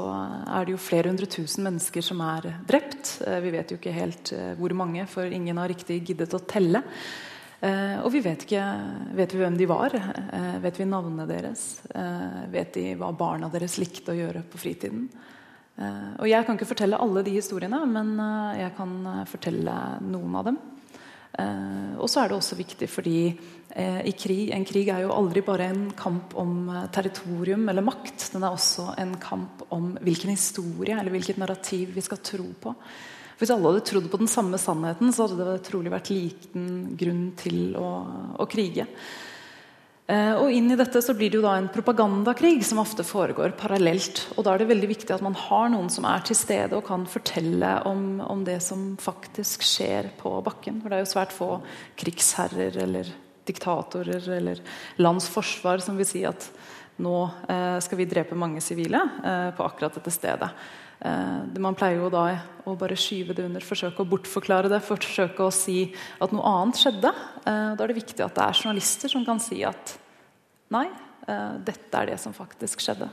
er 0.46 0.66
det 0.66 0.76
jo 0.76 0.80
flere 0.80 1.10
hundre 1.10 1.26
tusen 1.26 1.66
mennesker 1.66 2.04
som 2.04 2.20
er 2.22 2.52
drept. 2.68 3.16
Eh, 3.26 3.40
vi 3.42 3.50
vet 3.54 3.72
jo 3.72 3.78
ikke 3.80 3.94
helt 3.94 4.30
eh, 4.32 4.52
hvor 4.58 4.74
mange, 4.78 5.06
for 5.10 5.26
ingen 5.26 5.58
har 5.58 5.70
riktig 5.70 6.04
giddet 6.06 6.36
å 6.38 6.42
telle. 6.46 6.84
Eh, 7.66 7.96
og 8.02 8.10
vi 8.14 8.22
vet 8.24 8.46
ikke 8.46 8.64
vet 9.18 9.34
vi 9.34 9.42
hvem 9.42 9.56
de 9.58 9.68
var. 9.70 9.96
Vet 10.62 10.78
vi 10.78 10.86
navnene 10.88 11.26
deres? 11.28 11.66
Vet 12.52 12.76
de 12.78 12.92
hva 13.00 13.10
barna 13.16 13.50
deres 13.52 13.78
likte 13.82 14.14
å 14.14 14.18
gjøre 14.18 14.44
på 14.46 14.60
fritiden? 14.60 15.08
Og 15.76 16.24
Jeg 16.30 16.46
kan 16.46 16.56
ikke 16.56 16.70
fortelle 16.70 17.00
alle 17.02 17.24
de 17.26 17.34
historiene, 17.36 17.82
men 17.90 18.14
jeg 18.56 18.72
kan 18.78 18.94
fortelle 19.28 19.74
noen 20.06 20.38
av 20.38 20.46
dem. 20.46 20.56
Og 22.00 22.08
så 22.08 22.22
er 22.22 22.30
det 22.30 22.38
også 22.38 22.56
viktig 22.56 22.88
fordi 22.88 23.18
Eh, 23.76 24.12
krig. 24.16 24.50
En 24.56 24.64
krig 24.64 24.88
er 24.88 25.02
jo 25.04 25.12
aldri 25.12 25.42
bare 25.44 25.66
en 25.68 25.90
kamp 25.92 26.32
om 26.40 26.68
eh, 26.72 26.86
territorium 26.94 27.66
eller 27.68 27.84
makt. 27.84 28.30
Den 28.32 28.46
er 28.46 28.54
også 28.54 28.94
en 28.96 29.12
kamp 29.20 29.66
om 29.74 29.90
hvilken 30.00 30.32
historie 30.32 30.96
eller 30.96 31.12
hvilket 31.12 31.36
narrativ 31.36 31.92
vi 31.92 32.04
skal 32.04 32.22
tro 32.24 32.46
på. 32.62 32.72
Hvis 33.36 33.52
alle 33.52 33.68
hadde 33.68 33.84
trodd 33.84 34.10
på 34.12 34.20
den 34.20 34.30
samme 34.32 34.58
sannheten, 34.60 35.12
så 35.12 35.26
hadde 35.26 35.44
det 35.44 35.64
trolig 35.66 35.92
vært 35.92 36.12
liten 36.12 36.96
grunn 36.96 37.24
til 37.36 37.74
å, 37.76 37.88
å 38.40 38.46
krige. 38.48 38.86
Eh, 40.06 40.38
og 40.38 40.52
inn 40.54 40.70
i 40.70 40.78
dette 40.78 41.00
så 41.02 41.16
blir 41.18 41.32
det 41.32 41.40
jo 41.40 41.44
da 41.44 41.56
en 41.58 41.66
propagandakrig 41.72 42.60
som 42.64 42.78
ofte 42.78 43.02
foregår 43.04 43.56
parallelt. 43.58 44.22
Og 44.36 44.46
da 44.46 44.54
er 44.54 44.62
det 44.62 44.68
veldig 44.70 44.90
viktig 44.92 45.12
at 45.16 45.24
man 45.24 45.34
har 45.36 45.68
noen 45.72 45.90
som 45.90 46.06
er 46.06 46.22
til 46.26 46.38
stede 46.38 46.78
og 46.78 46.86
kan 46.86 47.08
fortelle 47.10 47.72
om, 47.90 48.22
om 48.22 48.44
det 48.46 48.60
som 48.64 48.92
faktisk 49.02 49.66
skjer 49.66 50.12
på 50.20 50.36
bakken. 50.46 50.78
For 50.80 50.92
det 50.92 51.00
er 51.00 51.04
jo 51.04 51.10
svært 51.10 51.34
få 51.34 51.50
krigsherrer 51.98 52.78
eller 52.86 53.10
diktatorer 53.46 54.30
eller 54.38 54.62
lands 55.02 55.28
forsvar 55.30 55.82
som 55.82 55.98
vil 55.98 56.08
si 56.08 56.24
at 56.26 56.48
nå 57.02 57.16
eh, 57.50 57.76
skal 57.84 57.98
vi 57.98 58.08
drepe 58.08 58.38
mange 58.38 58.62
sivile 58.64 59.02
eh, 59.20 59.50
på 59.58 59.66
akkurat 59.66 59.98
dette 59.98 60.14
stedet. 60.14 60.48
Eh, 61.04 61.58
man 61.60 61.76
pleier 61.76 62.00
jo 62.00 62.08
da 62.12 62.24
å 62.66 62.74
bare 62.78 62.96
skyve 62.98 63.36
det 63.36 63.44
under, 63.44 63.64
forsøke 63.64 64.02
å 64.02 64.08
bortforklare 64.08 64.70
det, 64.72 64.80
forsøke 64.84 65.44
å 65.44 65.52
si 65.54 65.90
at 66.22 66.32
noe 66.32 66.54
annet 66.62 66.80
skjedde. 66.80 67.12
Eh, 67.44 67.68
da 67.76 67.84
er 67.84 67.92
det 67.92 68.00
viktig 68.00 68.24
at 68.24 68.34
det 68.38 68.46
er 68.46 68.62
journalister 68.62 69.12
som 69.12 69.26
kan 69.26 69.42
si 69.42 69.60
at 69.66 69.96
nei, 70.72 70.88
eh, 71.28 71.52
dette 71.66 72.00
er 72.00 72.12
det 72.12 72.18
som 72.22 72.34
faktisk 72.36 72.80
skjedde. 72.80 73.10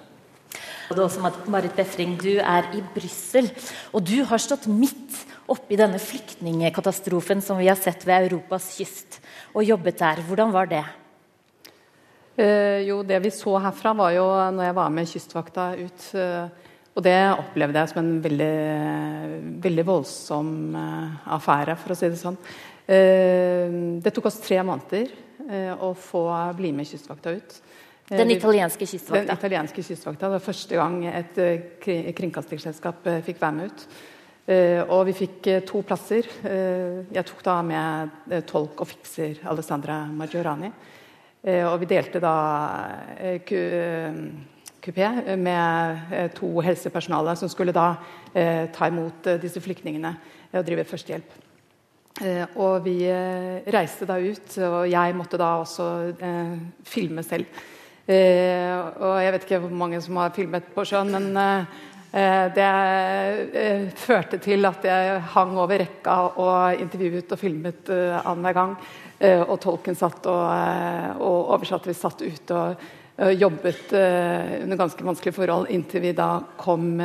Og 0.89 0.95
det 0.95 1.01
er 1.01 1.07
også 1.07 1.49
Marit 1.49 1.75
Befring, 1.75 2.17
Du 2.17 2.37
er 2.37 2.69
i 2.77 2.81
Brussel, 2.93 3.49
og 3.91 4.03
du 4.05 4.23
har 4.23 4.37
stått 4.37 4.67
midt 4.67 5.25
oppi 5.49 5.75
denne 5.75 5.99
flyktningkatastrofen 5.99 7.41
som 7.41 7.57
vi 7.57 7.67
har 7.67 7.75
sett 7.75 8.05
ved 8.05 8.29
Europas 8.29 8.77
kyst 8.77 9.19
og 9.53 9.65
jobbet 9.65 9.97
der. 9.97 10.21
Hvordan 10.23 10.53
var 10.53 10.69
det? 10.69 10.85
Eh, 12.37 12.87
jo, 12.87 13.03
det 13.03 13.19
vi 13.21 13.29
så 13.29 13.57
herfra, 13.61 13.93
var 13.93 14.13
jo 14.15 14.25
når 14.55 14.65
jeg 14.65 14.75
var 14.75 14.89
med 14.89 15.09
Kystvakta 15.09 15.65
ut 15.77 16.05
eh, 16.17 16.47
Og 16.93 17.01
det 17.01 17.17
opplevde 17.33 17.81
jeg 17.81 17.89
som 17.89 18.01
en 18.03 18.13
veldig, 18.21 18.55
veldig 19.63 19.85
voldsom 19.87 20.49
eh, 20.77 21.29
affære, 21.35 21.75
for 21.81 21.95
å 21.95 21.97
si 21.97 22.09
det 22.11 22.19
sånn. 22.21 22.37
Eh, 22.85 23.77
det 24.03 24.13
tok 24.13 24.29
oss 24.29 24.41
tre 24.43 24.59
måneder 24.61 25.09
eh, 25.47 25.73
å 25.73 25.93
få 25.97 26.27
bli 26.57 26.73
med 26.75 26.89
Kystvakta 26.89 27.33
ut. 27.33 27.57
Den 28.13 28.33
italienske 28.35 28.85
kystvakta? 28.85 29.23
Den 29.23 29.39
italienske 29.39 29.81
kystvakta. 29.87 30.27
Det 30.27 30.35
var 30.35 30.43
første 30.43 30.77
gang 30.77 30.97
et 31.07 31.37
kringkastingsselskap 32.17 33.07
fikk 33.25 33.39
være 33.41 33.55
med 33.57 33.71
ut. 33.71 33.85
Og 34.91 35.05
vi 35.07 35.13
fikk 35.15 35.47
to 35.65 35.79
plasser. 35.87 36.27
Jeg 36.43 37.23
tok 37.29 37.39
da 37.47 37.55
med 37.63 38.35
tolk 38.45 38.83
og 38.83 38.89
fikser 38.91 39.39
Alessandra 39.49 40.01
Maggiorani. 40.11 40.69
og 41.63 41.77
vi 41.79 41.89
delte 41.95 42.19
da 42.21 42.35
kupé 44.83 45.07
med 45.39 46.33
to 46.35 46.49
helsepersonale 46.61 47.37
som 47.39 47.49
skulle 47.51 47.75
da 47.75 47.93
ta 48.33 48.89
imot 48.89 49.29
disse 49.39 49.61
flyktningene 49.63 50.11
og 50.51 50.65
drive 50.67 50.83
førstehjelp. 50.89 51.39
og 52.59 52.83
vi 52.83 52.97
reiste 53.71 54.05
da 54.05 54.17
ut, 54.19 54.57
og 54.57 54.89
jeg 54.91 55.15
måtte 55.15 55.39
da 55.39 55.53
også 55.61 55.87
filme 56.83 57.23
selv. 57.23 57.45
og 58.05 59.15
jeg 59.23 59.31
vet 59.31 59.47
ikke 59.47 59.61
hvor 59.63 59.77
mange 59.85 60.01
som 60.01 60.19
har 60.19 60.35
filmet 60.35 60.67
på 60.75 60.85
sjøen, 60.85 61.15
men 61.15 61.65
Eh, 62.13 62.47
det 62.53 62.65
eh, 63.57 63.87
førte 63.97 64.37
til 64.37 64.67
at 64.69 64.83
jeg 64.85 65.21
hang 65.33 65.55
over 65.57 65.79
rekka 65.81 66.17
og 66.37 66.81
intervjuet 66.83 67.31
og 67.33 67.39
filmet 67.41 67.89
annenhver 67.89 68.59
gang. 68.59 68.75
og 69.23 69.55
tolken 69.61 69.95
satt 69.95 70.25
og, 70.27 70.49
og 71.23 71.51
oversatte. 71.55 71.87
Vi 71.87 71.95
satt 71.95 72.21
ute 72.21 72.55
og 72.57 72.81
jobbet 73.17 73.93
under 73.93 74.77
ganske 74.79 75.05
vanskelige 75.05 75.35
forhold 75.35 75.69
inntil 75.69 76.01
vi 76.01 76.13
da 76.17 76.41
kom 76.57 76.97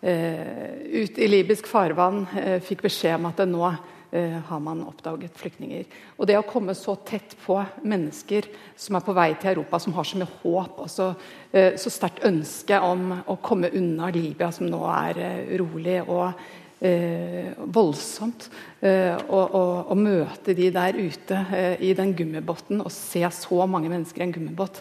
ut 0.00 1.18
i 1.18 1.28
libysk 1.28 1.66
farvann. 1.66 2.26
fikk 2.62 2.84
beskjed 2.86 3.16
om 3.18 3.26
at 3.26 3.40
det 3.42 3.48
nå 3.50 3.72
Eh, 4.10 4.30
har 4.30 4.60
man 4.60 4.86
oppdaget 4.88 5.34
flyktninger. 5.36 5.84
Og 6.16 6.24
det 6.26 6.38
å 6.38 6.46
komme 6.48 6.72
så 6.72 6.94
tett 7.04 7.34
på 7.42 7.58
mennesker 7.84 8.46
som 8.72 8.96
er 8.96 9.04
på 9.04 9.12
vei 9.12 9.34
til 9.36 9.50
Europa, 9.50 9.76
som 9.84 9.92
har 9.92 10.06
så 10.08 10.16
mye 10.16 10.30
håp 10.40 10.78
og 10.80 10.88
så, 10.88 11.10
eh, 11.52 11.76
så 11.76 11.92
sterkt 11.92 12.24
ønske 12.24 12.80
om 12.80 13.20
å 13.28 13.36
komme 13.36 13.68
unna 13.68 14.08
Libya, 14.08 14.50
som 14.50 14.66
nå 14.66 14.80
er 14.88 15.18
eh, 15.18 15.52
urolig 15.52 16.08
og 16.08 16.32
eh, 16.80 17.52
voldsomt, 17.66 18.48
å 18.78 19.94
møte 19.98 20.54
de 20.54 20.68
der 20.70 20.94
ute 20.94 21.38
i 21.82 21.88
den 21.98 22.12
gummibåten 22.14 22.78
og 22.78 22.92
se 22.94 23.24
så 23.34 23.64
mange 23.66 23.90
mennesker 23.90 24.22
i 24.22 24.26
en 24.28 24.34
gummibåt. 24.36 24.78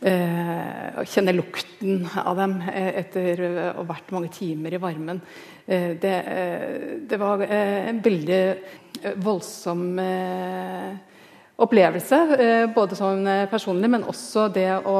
og 0.00 1.08
kjenne 1.10 1.34
lukten 1.34 2.06
av 2.14 2.36
dem 2.38 2.54
etter 2.62 3.42
å 3.42 3.50
ha 3.80 3.86
vært 3.90 4.14
mange 4.14 4.30
timer 4.30 4.78
i 4.78 4.80
varmen. 4.80 5.18
Eh, 5.70 5.96
det, 6.00 6.14
eh, 6.26 6.98
det, 7.08 7.16
var 7.16 7.42
eh, 7.42 7.88
en 7.88 8.00
veldig 8.02 9.14
voldsom 9.22 10.00
opplevelse. 11.60 12.18
Både 12.74 12.96
sånn 12.98 13.28
personlig, 13.50 13.90
men 13.92 14.06
også 14.08 14.46
det 14.52 14.70
å 14.88 14.96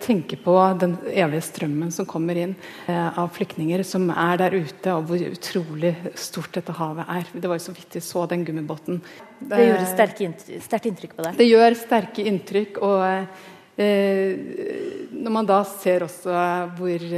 tenke 0.00 0.36
på 0.40 0.54
den 0.80 0.96
evige 1.08 1.42
strømmen 1.46 1.92
som 1.94 2.06
kommer 2.08 2.36
inn 2.38 2.54
av 2.90 3.30
flyktninger 3.34 3.82
som 3.86 4.10
er 4.12 4.40
der 4.42 4.56
ute, 4.60 4.92
og 4.92 5.08
hvor 5.08 5.22
utrolig 5.24 5.94
stort 6.20 6.52
dette 6.58 6.74
havet 6.76 7.08
er. 7.16 7.30
Det 7.32 7.50
var 7.50 7.58
jo 7.58 7.64
så 7.64 7.76
vidt 7.76 7.96
vi 7.96 8.04
så 8.04 8.26
den 8.30 8.44
gummibåten. 8.46 9.00
Det, 9.40 9.54
det 9.54 9.68
gjorde 9.70 9.86
sterkt 10.66 10.90
inntrykk 10.92 11.16
på 11.16 11.24
deg? 11.26 11.38
Det 11.40 11.48
gjør 11.48 11.78
sterke 11.80 12.26
inntrykk. 12.28 12.82
Og 12.84 13.80
eh, 13.80 14.44
når 15.16 15.36
man 15.40 15.48
da 15.48 15.62
ser 15.64 16.04
også 16.06 16.36
hvor 16.76 17.08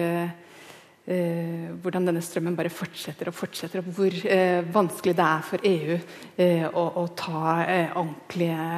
eh, 1.06 1.70
hvordan 1.82 2.06
denne 2.06 2.22
strømmen 2.22 2.56
bare 2.56 2.72
fortsetter 2.72 3.30
og 3.30 3.36
fortsetter, 3.36 3.82
og 3.82 3.94
hvor 3.96 4.18
eh, 4.28 4.62
vanskelig 4.74 5.16
det 5.18 5.26
er 5.26 5.46
for 5.46 5.66
EU 5.68 5.96
eh, 5.96 6.66
å, 6.68 6.84
å, 7.02 7.06
ta 7.18 7.56
eh, 7.64 7.96
ordentlige 7.96 8.68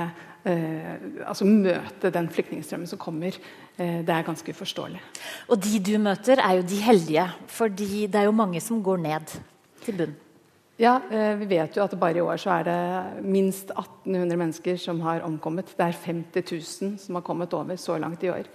eh, 0.45 0.91
Altså 1.25 1.47
møte 1.49 2.13
den 2.13 2.29
flyktningstrømmen 2.33 2.89
som 2.91 3.01
kommer. 3.01 3.37
Eh, 3.77 4.03
det 4.05 4.13
er 4.13 4.27
ganske 4.27 4.53
uforståelig. 4.53 5.01
Og 5.49 5.63
de 5.65 5.81
du 5.81 5.95
møter, 6.03 6.41
er 6.41 6.61
jo 6.61 6.69
de 6.69 6.83
heldige, 6.85 7.25
fordi 7.49 8.07
det 8.07 8.21
er 8.21 8.29
jo 8.29 8.37
mange 8.37 8.61
som 8.61 8.83
går 8.85 9.03
ned 9.05 9.39
til 9.85 9.99
bunn. 10.03 10.21
Ja, 10.75 10.97
vi 11.39 11.47
vet 11.47 11.77
jo 11.77 11.85
at 11.85 11.93
bare 11.95 12.19
i 12.19 12.23
år 12.25 12.41
så 12.43 12.51
er 12.57 12.65
det 12.67 13.23
minst 13.23 13.69
1800 13.71 14.39
mennesker 14.41 14.81
som 14.83 14.99
har 15.05 15.23
omkommet. 15.23 15.71
Det 15.71 15.85
er 15.87 15.95
50 15.95 16.49
000 16.51 16.97
som 16.99 17.15
har 17.15 17.23
kommet 17.23 17.55
over 17.55 17.79
så 17.79 17.95
langt 18.03 18.25
i 18.27 18.33
år. 18.35 18.49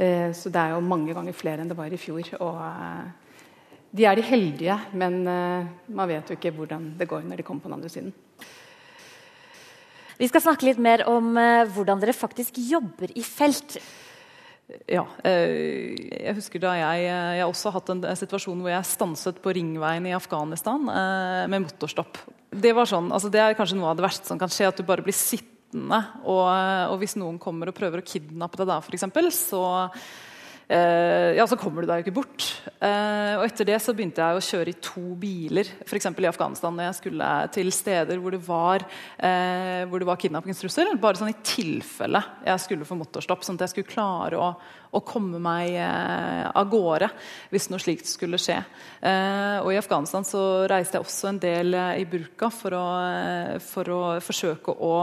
Eh, 0.00 0.30
så 0.32 0.48
det 0.48 0.60
er 0.60 0.74
jo 0.74 0.84
mange 0.84 1.12
ganger 1.16 1.36
flere 1.36 1.60
enn 1.60 1.70
det 1.70 1.76
var 1.78 1.92
i 1.92 2.00
fjor. 2.00 2.24
Og 2.40 2.60
eh, 2.64 3.36
de 3.96 4.06
er 4.08 4.16
de 4.16 4.24
heldige, 4.24 4.76
men 4.96 5.20
eh, 5.28 5.70
man 5.92 6.10
vet 6.10 6.30
jo 6.30 6.38
ikke 6.38 6.54
hvordan 6.56 6.92
det 6.98 7.08
går 7.10 7.26
når 7.26 7.40
de 7.40 7.46
kommer 7.46 7.64
på 7.64 7.70
den 7.70 7.78
andre 7.78 7.92
siden. 7.92 8.14
Vi 10.20 10.28
skal 10.28 10.44
snakke 10.44 10.66
litt 10.68 10.80
mer 10.80 11.06
om 11.08 11.32
hvordan 11.32 12.00
dere 12.02 12.12
faktisk 12.12 12.58
jobber 12.60 13.08
i 13.16 13.22
felt. 13.24 13.78
Ja. 14.84 15.06
Jeg 15.24 16.34
husker 16.36 16.60
da 16.60 16.74
jeg, 16.76 17.06
jeg 17.38 17.46
også 17.46 17.72
hatt 17.72 17.88
en 17.94 18.04
situasjon 18.04 18.60
hvor 18.60 18.68
jeg 18.68 18.84
stanset 18.90 19.40
på 19.40 19.54
ringveien 19.56 20.10
i 20.10 20.12
Afghanistan 20.12 20.84
med 20.84 21.64
motorstopp. 21.64 22.20
Det 22.52 22.74
var 22.76 22.90
sånn, 22.90 23.08
altså 23.16 23.32
det 23.32 23.40
er 23.40 23.56
kanskje 23.56 23.80
noe 23.80 23.94
av 23.94 23.96
det 23.96 24.04
verste 24.04 24.28
som 24.28 24.36
kan 24.36 24.52
skje, 24.52 24.68
at 24.68 24.76
du 24.76 24.84
bare 24.84 25.06
blir 25.06 25.16
sittende 25.16 25.59
vitne. 25.70 26.00
Og, 26.24 26.48
og, 26.90 26.98
hvis 27.00 27.16
noen 27.20 27.38
kommer 27.38 27.70
og 27.70 27.76
prøver 27.76 28.02
å 28.02 28.06
kidnappe 28.06 28.60
deg 28.60 28.68
da, 28.70 28.80
f.eks., 28.82 29.40
så 29.50 29.64
Uh, 30.70 31.34
ja, 31.34 31.42
så 31.50 31.56
kommer 31.58 31.82
du 31.82 31.88
deg 31.90 31.98
jo 31.98 32.04
ikke 32.04 32.14
bort. 32.14 32.44
Uh, 32.78 33.40
og 33.40 33.42
etter 33.42 33.66
det 33.66 33.80
så 33.82 33.90
begynte 33.90 34.22
jeg 34.22 34.38
å 34.38 34.44
kjøre 34.46 34.70
i 34.70 34.76
to 34.78 35.02
biler, 35.18 35.66
f.eks. 35.82 36.06
i 36.06 36.28
Afghanistan, 36.30 36.76
når 36.76 36.86
jeg 36.86 36.98
skulle 37.00 37.30
til 37.56 37.72
steder 37.74 38.20
hvor 38.22 38.36
det 38.36 38.38
var, 38.46 38.84
det 39.18 40.06
var 40.06 40.20
kidnappingstrussel. 40.22 40.92
Bare 41.02 41.18
sånn 41.18 41.32
i 41.32 41.40
tilfelle 41.42 42.22
jeg 42.46 42.62
skulle 42.62 42.86
få 42.86 43.00
motorstopp, 43.00 43.42
sånn 43.42 43.58
at 43.58 43.66
jeg 43.66 43.72
skulle 43.72 43.90
klare 43.90 44.38
å, 44.38 44.52
å 44.94 45.02
komme 45.02 45.42
meg 45.42 45.74
av 45.74 46.70
gårde 46.70 47.10
hvis 47.50 47.66
noe 47.74 47.82
slikt 47.82 48.06
skulle 48.06 48.38
skje. 48.38 48.60
og 49.02 49.72
i 49.74 49.80
Afghanistan 49.82 50.26
så 50.26 50.68
reiste 50.70 51.00
jeg 51.00 51.08
også 51.08 51.32
en 51.32 51.42
del 51.42 51.74
i 51.98 52.06
burka 52.06 52.46
for 52.54 52.78
å, 52.78 52.86
for 53.58 53.94
å 53.96 54.00
forsøke 54.22 54.78
å 54.78 54.94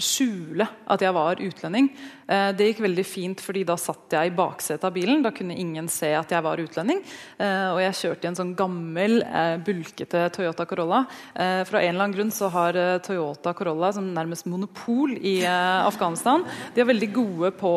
skjule 0.00 0.66
at 0.90 1.04
jeg 1.04 1.14
var 1.14 1.42
utlending. 1.44 1.90
Eh, 2.30 2.50
det 2.54 2.68
gikk 2.68 2.84
veldig 2.84 3.04
fint, 3.06 3.42
fordi 3.42 3.64
da 3.66 3.74
satt 3.80 4.14
jeg 4.14 4.30
i 4.30 4.34
baksetet 4.36 4.86
av 4.86 4.94
bilen. 4.94 5.22
Da 5.24 5.32
kunne 5.34 5.56
ingen 5.58 5.88
se 5.90 6.12
at 6.14 6.30
jeg 6.30 6.44
var 6.46 6.62
utlending. 6.62 7.02
Eh, 7.40 7.68
og 7.74 7.80
jeg 7.82 7.98
kjørte 8.00 8.28
i 8.28 8.30
en 8.30 8.38
sånn 8.38 8.52
gammel, 8.58 9.18
eh, 9.24 9.56
bulkete 9.66 10.28
Toyota 10.34 10.66
Corolla. 10.66 11.02
Fra 11.40 11.80
en 11.80 11.94
eller 11.94 12.04
annen 12.04 12.14
grunn 12.14 12.30
så 12.30 12.50
har 12.50 12.76
Toyota 13.02 13.52
Corolla 13.54 13.92
som 13.92 14.06
nærmest 14.14 14.46
monopol 14.46 15.12
i 15.16 15.42
Afghanistan. 15.46 16.44
De 16.74 16.80
er 16.80 16.88
veldig 16.88 17.12
gode 17.12 17.50
på 17.56 17.70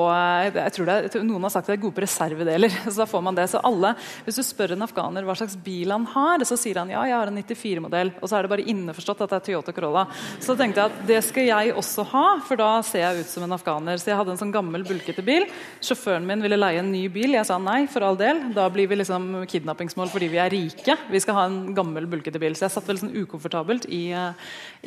jeg 0.54 0.74
tror 0.76 0.86
det 0.86 1.16
er, 1.16 1.24
Noen 1.24 1.44
har 1.44 1.50
sagt 1.54 1.70
at 1.70 1.74
de 1.74 1.78
er 1.80 1.84
gode 1.84 1.96
på 1.96 2.04
reservedeler. 2.04 2.70
så 2.92 3.04
da 3.04 3.06
får 3.06 3.24
man 3.24 3.36
det. 3.36 3.50
Så 3.50 3.62
alle, 3.64 3.96
Hvis 4.26 4.36
du 4.36 4.44
spør 4.44 4.74
en 4.74 4.86
afghaner 4.86 5.24
hva 5.24 5.36
slags 5.36 5.56
bil 5.56 5.92
han 5.92 6.06
har, 6.06 6.44
så 6.44 6.58
sier 6.60 6.82
han 6.82 6.90
ja, 6.90 7.04
jeg 7.08 7.18
har 7.18 7.32
en 7.32 7.42
94-modell. 7.42 8.14
Og 8.22 8.30
så 8.30 8.38
er 8.38 8.44
det 8.44 8.54
bare 8.54 8.68
innforstått 8.68 9.24
at 9.24 9.30
det 9.30 9.40
er 9.40 9.46
Toyota 9.48 9.74
Corolla. 9.74 10.08
Så 10.40 10.58
tenkte 10.60 10.84
jeg 10.84 10.92
at 10.92 11.08
det 11.08 11.22
skal 11.24 11.43
jeg 11.46 11.74
også 11.78 12.06
ha, 12.12 12.24
for 12.48 12.60
da 12.60 12.70
ser 12.86 13.04
jeg 13.04 13.24
ut 13.24 13.30
som 13.32 13.46
en 13.46 13.56
afghaner. 13.56 14.00
Så 14.02 14.12
jeg 14.12 14.18
hadde 14.20 14.34
en 14.34 14.40
sånn 14.40 14.54
gammel, 14.54 14.86
bulkete 14.88 15.24
bil. 15.26 15.46
Sjåføren 15.84 16.26
min 16.28 16.44
ville 16.44 16.58
leie 16.60 16.82
en 16.82 16.92
ny 16.92 17.06
bil. 17.12 17.36
Jeg 17.38 17.48
sa 17.50 17.60
nei, 17.62 17.84
for 17.92 18.06
all 18.06 18.18
del. 18.20 18.40
Da 18.56 18.66
blir 18.74 18.90
vi 18.92 18.98
liksom 19.00 19.44
kidnappingsmål 19.50 20.12
fordi 20.14 20.30
vi 20.34 20.40
er 20.42 20.52
rike. 20.54 20.98
Vi 21.12 21.22
skal 21.24 21.38
ha 21.38 21.46
en 21.50 21.74
gammel, 21.78 22.08
bulkete 22.12 22.42
bil. 22.42 22.58
Så 22.58 22.68
jeg 22.68 22.76
satt 22.76 22.90
veldig 22.90 23.04
sånn 23.06 23.16
ukomfortabelt 23.24 23.88
i, 23.94 24.04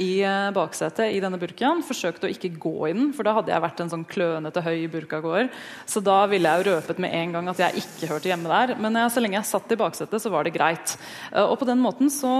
i 0.02 0.10
eh, 0.26 0.50
baksetet 0.56 1.14
i 1.14 1.22
denne 1.22 1.40
burkaen. 1.40 1.84
Forsøkte 1.86 2.28
å 2.28 2.32
ikke 2.32 2.52
gå 2.60 2.74
i 2.90 2.94
den, 2.96 3.12
for 3.16 3.26
da 3.26 3.36
hadde 3.38 3.54
jeg 3.54 3.64
vært 3.66 3.82
en 3.84 3.92
sånn 3.92 4.06
klønete, 4.08 4.64
høy 4.66 4.86
burkagåer. 4.92 5.50
Så 5.88 6.02
da 6.04 6.18
ville 6.30 6.50
jeg 6.50 6.64
jo 6.64 6.72
røpet 6.74 7.02
med 7.02 7.16
en 7.16 7.36
gang 7.38 7.52
at 7.52 7.62
jeg 7.66 7.84
ikke 7.84 8.10
hørte 8.14 8.32
hjemme 8.32 8.52
der. 8.52 8.76
Men 8.82 9.00
jeg, 9.02 9.14
så 9.14 9.24
lenge 9.24 9.40
jeg 9.40 9.50
satt 9.50 9.72
i 9.74 9.80
baksetet, 9.80 10.22
så 10.22 10.32
var 10.32 10.46
det 10.46 10.54
greit. 10.56 10.96
Eh, 11.32 11.44
og 11.44 11.58
på 11.60 11.68
den 11.68 11.82
måten 11.82 12.12
så, 12.12 12.34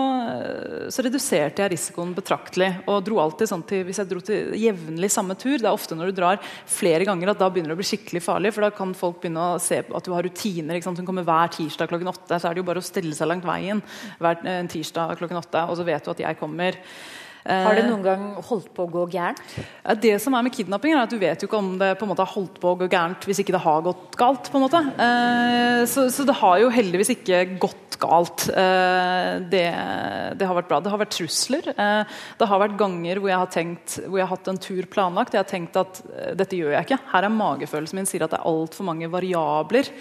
så 0.92 1.06
reduserte 1.06 1.64
jeg 1.64 1.74
risikoen 1.76 2.14
betraktelig. 2.16 2.72
Og 2.86 3.02
dro 3.06 3.20
alltid 3.22 3.50
sånn 3.50 3.64
til, 3.66 3.86
hvis 3.96 4.04
jeg 4.04 4.10
dro 4.12 4.22
til 4.24 4.54
jevnlig 4.60 5.10
samme 5.12 5.36
tur 5.40 5.56
Det 5.56 5.64
er 5.64 5.72
ofte 5.72 5.96
når 5.96 6.12
du 6.12 6.18
drar 6.20 6.40
flere 6.68 7.06
ganger 7.08 7.32
at 7.32 7.40
da 7.40 7.48
begynner 7.48 7.72
det 7.72 7.78
å 7.78 7.80
bli 7.80 7.88
skikkelig 7.88 8.22
farlig. 8.24 8.52
For 8.52 8.66
da 8.66 8.72
kan 8.74 8.92
folk 8.96 9.22
begynne 9.22 9.50
å 9.56 9.60
se 9.62 9.80
at 9.80 10.06
du 10.06 10.12
har 10.12 10.26
rutiner. 10.26 10.76
Ikke 10.76 10.90
sant? 10.90 11.00
Hun 11.00 11.08
kommer 11.08 11.26
hver 11.26 11.52
tirsdag 11.56 11.88
klokken 11.90 12.12
åtte. 12.12 12.36
Så 12.36 12.50
er 12.50 12.56
det 12.56 12.62
jo 12.62 12.68
bare 12.68 12.82
å 12.82 12.86
stille 12.86 13.16
seg 13.16 13.30
langt 13.30 13.46
veien 13.48 13.80
hver 14.20 14.42
tirsdag 14.72 15.16
klokken 15.20 15.40
åtte, 15.40 15.64
og 15.66 15.78
så 15.78 15.86
vet 15.86 16.04
du 16.04 16.12
at 16.12 16.26
jeg 16.26 16.40
kommer. 16.40 16.76
Har 17.46 17.76
det 17.76 17.84
eh, 17.84 17.88
noen 17.90 18.04
gang 18.04 18.24
holdt 18.48 18.68
på 18.74 18.86
å 18.86 18.90
gå 18.90 19.06
gærent? 19.14 19.40
Det 20.02 20.16
som 20.22 20.34
er 20.34 20.44
med 20.46 20.54
kidnapping, 20.54 20.94
er 20.96 21.04
at 21.04 21.12
du 21.12 21.18
vet 21.20 21.42
jo 21.42 21.48
ikke 21.48 21.60
om 21.60 21.74
det 21.80 21.92
på 21.98 22.06
en 22.06 22.10
måte 22.12 22.24
har 22.24 22.32
holdt 22.34 22.58
på 22.62 22.72
å 22.72 22.78
gå 22.80 22.88
gærent 22.90 23.26
hvis 23.28 23.42
ikke 23.42 23.54
det 23.54 23.62
har 23.64 23.84
gått 23.86 24.18
galt. 24.18 24.50
på 24.50 24.58
en 24.58 24.66
måte. 24.66 24.82
Eh, 25.06 25.82
så, 25.90 26.08
så 26.12 26.26
det 26.26 26.36
har 26.40 26.60
jo 26.62 26.72
heldigvis 26.74 27.14
ikke 27.16 27.42
gått 27.62 27.98
galt. 28.02 28.48
Eh, 28.50 29.32
det, 29.52 29.64
det, 30.36 30.48
har 30.48 30.58
vært 30.58 30.70
bra. 30.72 30.82
Det 30.82 30.92
har 30.92 31.02
vært 31.02 31.16
trusler. 31.16 31.70
Det 31.70 32.50
har 32.50 32.62
vært 32.62 32.78
ganger 32.80 33.22
hvor 33.22 33.32
jeg 33.32 33.42
har 33.42 33.52
tenkt, 33.52 33.98
hvor 34.04 34.20
jeg 34.20 34.26
har 34.26 34.34
hatt 34.34 34.52
en 34.52 34.62
tur 34.68 34.90
planlagt. 34.92 35.36
Jeg 35.36 35.44
har 35.44 35.50
tenkt 35.50 35.78
at 35.80 36.02
dette 36.38 36.58
gjør 36.58 36.74
jeg 36.74 36.88
ikke. 36.88 37.02
Her 37.14 37.28
er 37.28 37.36
magefølelsen 37.36 38.02
min 38.02 38.08
sier 38.10 38.26
at 38.26 38.34
det 38.34 38.42
er 38.42 38.50
altfor 38.50 38.90
mange 38.90 39.10
variabler. 39.12 39.94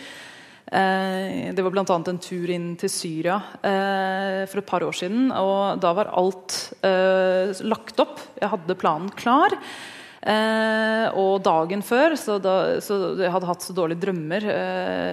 Eh, 0.71 1.53
det 1.53 1.61
var 1.61 1.71
bl.a. 1.71 1.85
en 1.85 2.17
tur 2.17 2.49
inn 2.49 2.71
til 2.79 2.89
Syria 2.89 3.35
eh, 3.61 4.45
for 4.49 4.61
et 4.61 4.69
par 4.69 4.85
år 4.85 4.95
siden. 4.97 5.29
og 5.31 5.81
Da 5.81 5.93
var 5.93 6.13
alt 6.17 6.57
eh, 6.85 7.53
lagt 7.67 8.01
opp. 8.01 8.17
Jeg 8.41 8.51
hadde 8.53 8.79
planen 8.79 9.11
klar. 9.13 9.57
Og 10.25 11.35
dagen 11.45 11.83
før 11.85 12.15
så, 12.17 12.39
da, 12.41 12.81
så 12.81 12.95
Jeg 13.19 13.29
hadde 13.29 13.45
hatt 13.45 13.61
så 13.61 13.75
dårlige 13.77 14.01
drømmer. 14.07 14.47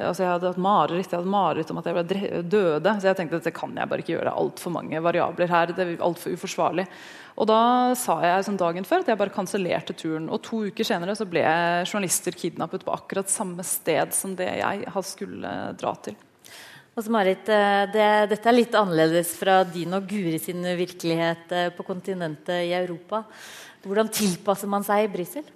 Altså 0.08 0.22
jeg 0.22 0.30
hadde 0.30 0.48
hatt 0.54 0.62
mareritt 0.64 1.10
Jeg 1.12 1.18
hadde 1.18 1.34
mareritt 1.34 1.72
om 1.74 1.82
at 1.82 1.90
jeg 1.90 1.98
ble 1.98 2.20
døde. 2.48 2.94
Så 2.96 3.10
jeg 3.10 3.18
tenkte 3.18 3.42
at 3.42 3.48
det 3.50 3.52
kan 3.52 3.76
jeg 3.76 3.90
bare 3.90 4.00
ikke 4.00 4.14
gjøre. 4.14 4.30
Det 4.30 4.32
er 4.32 4.40
altfor 4.46 4.72
mange 4.72 5.02
variabler 5.04 5.52
her. 5.52 5.74
Det 5.76 5.84
er 5.84 6.00
altfor 6.08 6.32
uforsvarlig. 6.32 6.86
Og 7.40 7.48
da 7.48 7.60
sa 7.96 8.18
jeg 8.24 8.44
sånn 8.46 8.60
dagen 8.60 8.84
før 8.84 9.02
at 9.02 9.08
jeg 9.08 9.20
bare 9.20 9.32
kansellerte 9.32 9.96
turen. 9.96 10.28
Og 10.32 10.42
to 10.44 10.64
uker 10.68 10.86
senere 10.86 11.14
så 11.16 11.26
ble 11.28 11.44
journalister 11.86 12.36
kidnappet 12.36 12.84
på 12.84 12.92
akkurat 12.94 13.32
samme 13.32 13.64
sted 13.66 14.12
som 14.16 14.36
det 14.36 14.50
jeg 14.60 15.04
skulle 15.08 15.54
dra 15.80 15.94
til. 16.04 16.18
Og 16.92 17.06
Marit, 17.08 17.48
eh, 17.48 17.86
det, 17.88 18.08
dette 18.34 18.48
er 18.50 18.52
litt 18.52 18.74
annerledes 18.76 19.30
fra 19.38 19.62
din 19.64 19.96
og 19.96 20.04
Guri 20.10 20.36
sin 20.36 20.60
virkelighet 20.76 21.54
eh, 21.56 21.70
på 21.72 21.86
kontinentet 21.88 22.66
i 22.66 22.74
Europa. 22.76 23.22
Hvordan 23.82 24.12
tilpasser 24.12 24.68
man 24.68 24.84
seg 24.84 25.06
i 25.06 25.12
Brussel? 25.14 25.46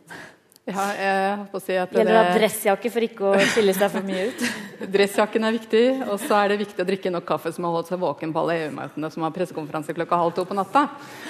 Ja, 0.66 0.84
jeg 0.98 1.42
på 1.52 1.60
å 1.60 1.62
si 1.62 1.76
at 1.78 1.92
Gjelder 1.94 2.08
det 2.10 2.14
å 2.18 2.22
ha 2.26 2.30
dressjakke 2.34 2.90
for 2.90 3.04
ikke 3.06 3.26
å 3.28 3.42
skille 3.52 3.74
seg 3.76 3.92
for 3.92 4.02
mye 4.02 4.24
ut? 4.32 4.40
Dressjakken 4.96 5.46
er 5.46 5.54
viktig, 5.54 5.82
og 6.10 6.18
så 6.18 6.40
er 6.40 6.50
det 6.50 6.56
viktig 6.64 6.82
å 6.82 6.86
drikke 6.88 7.12
nok 7.14 7.26
kaffe 7.28 7.52
som 7.54 7.68
har 7.68 7.76
holdt 7.76 7.92
seg 7.92 8.00
våken 8.02 8.32
på 8.34 8.42
alle 8.42 8.56
EU-møtene 8.64 9.12
som 9.14 9.22
har 9.22 9.36
pressekonferanse 9.36 9.94
klokka 9.94 10.18
halv 10.18 10.34
to 10.34 10.42
på 10.48 10.58
natta. 10.58 10.82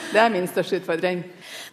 Det 0.08 0.24
er 0.24 0.32
min 0.32 0.48
største 0.48 0.80
utfordring. 0.80 1.20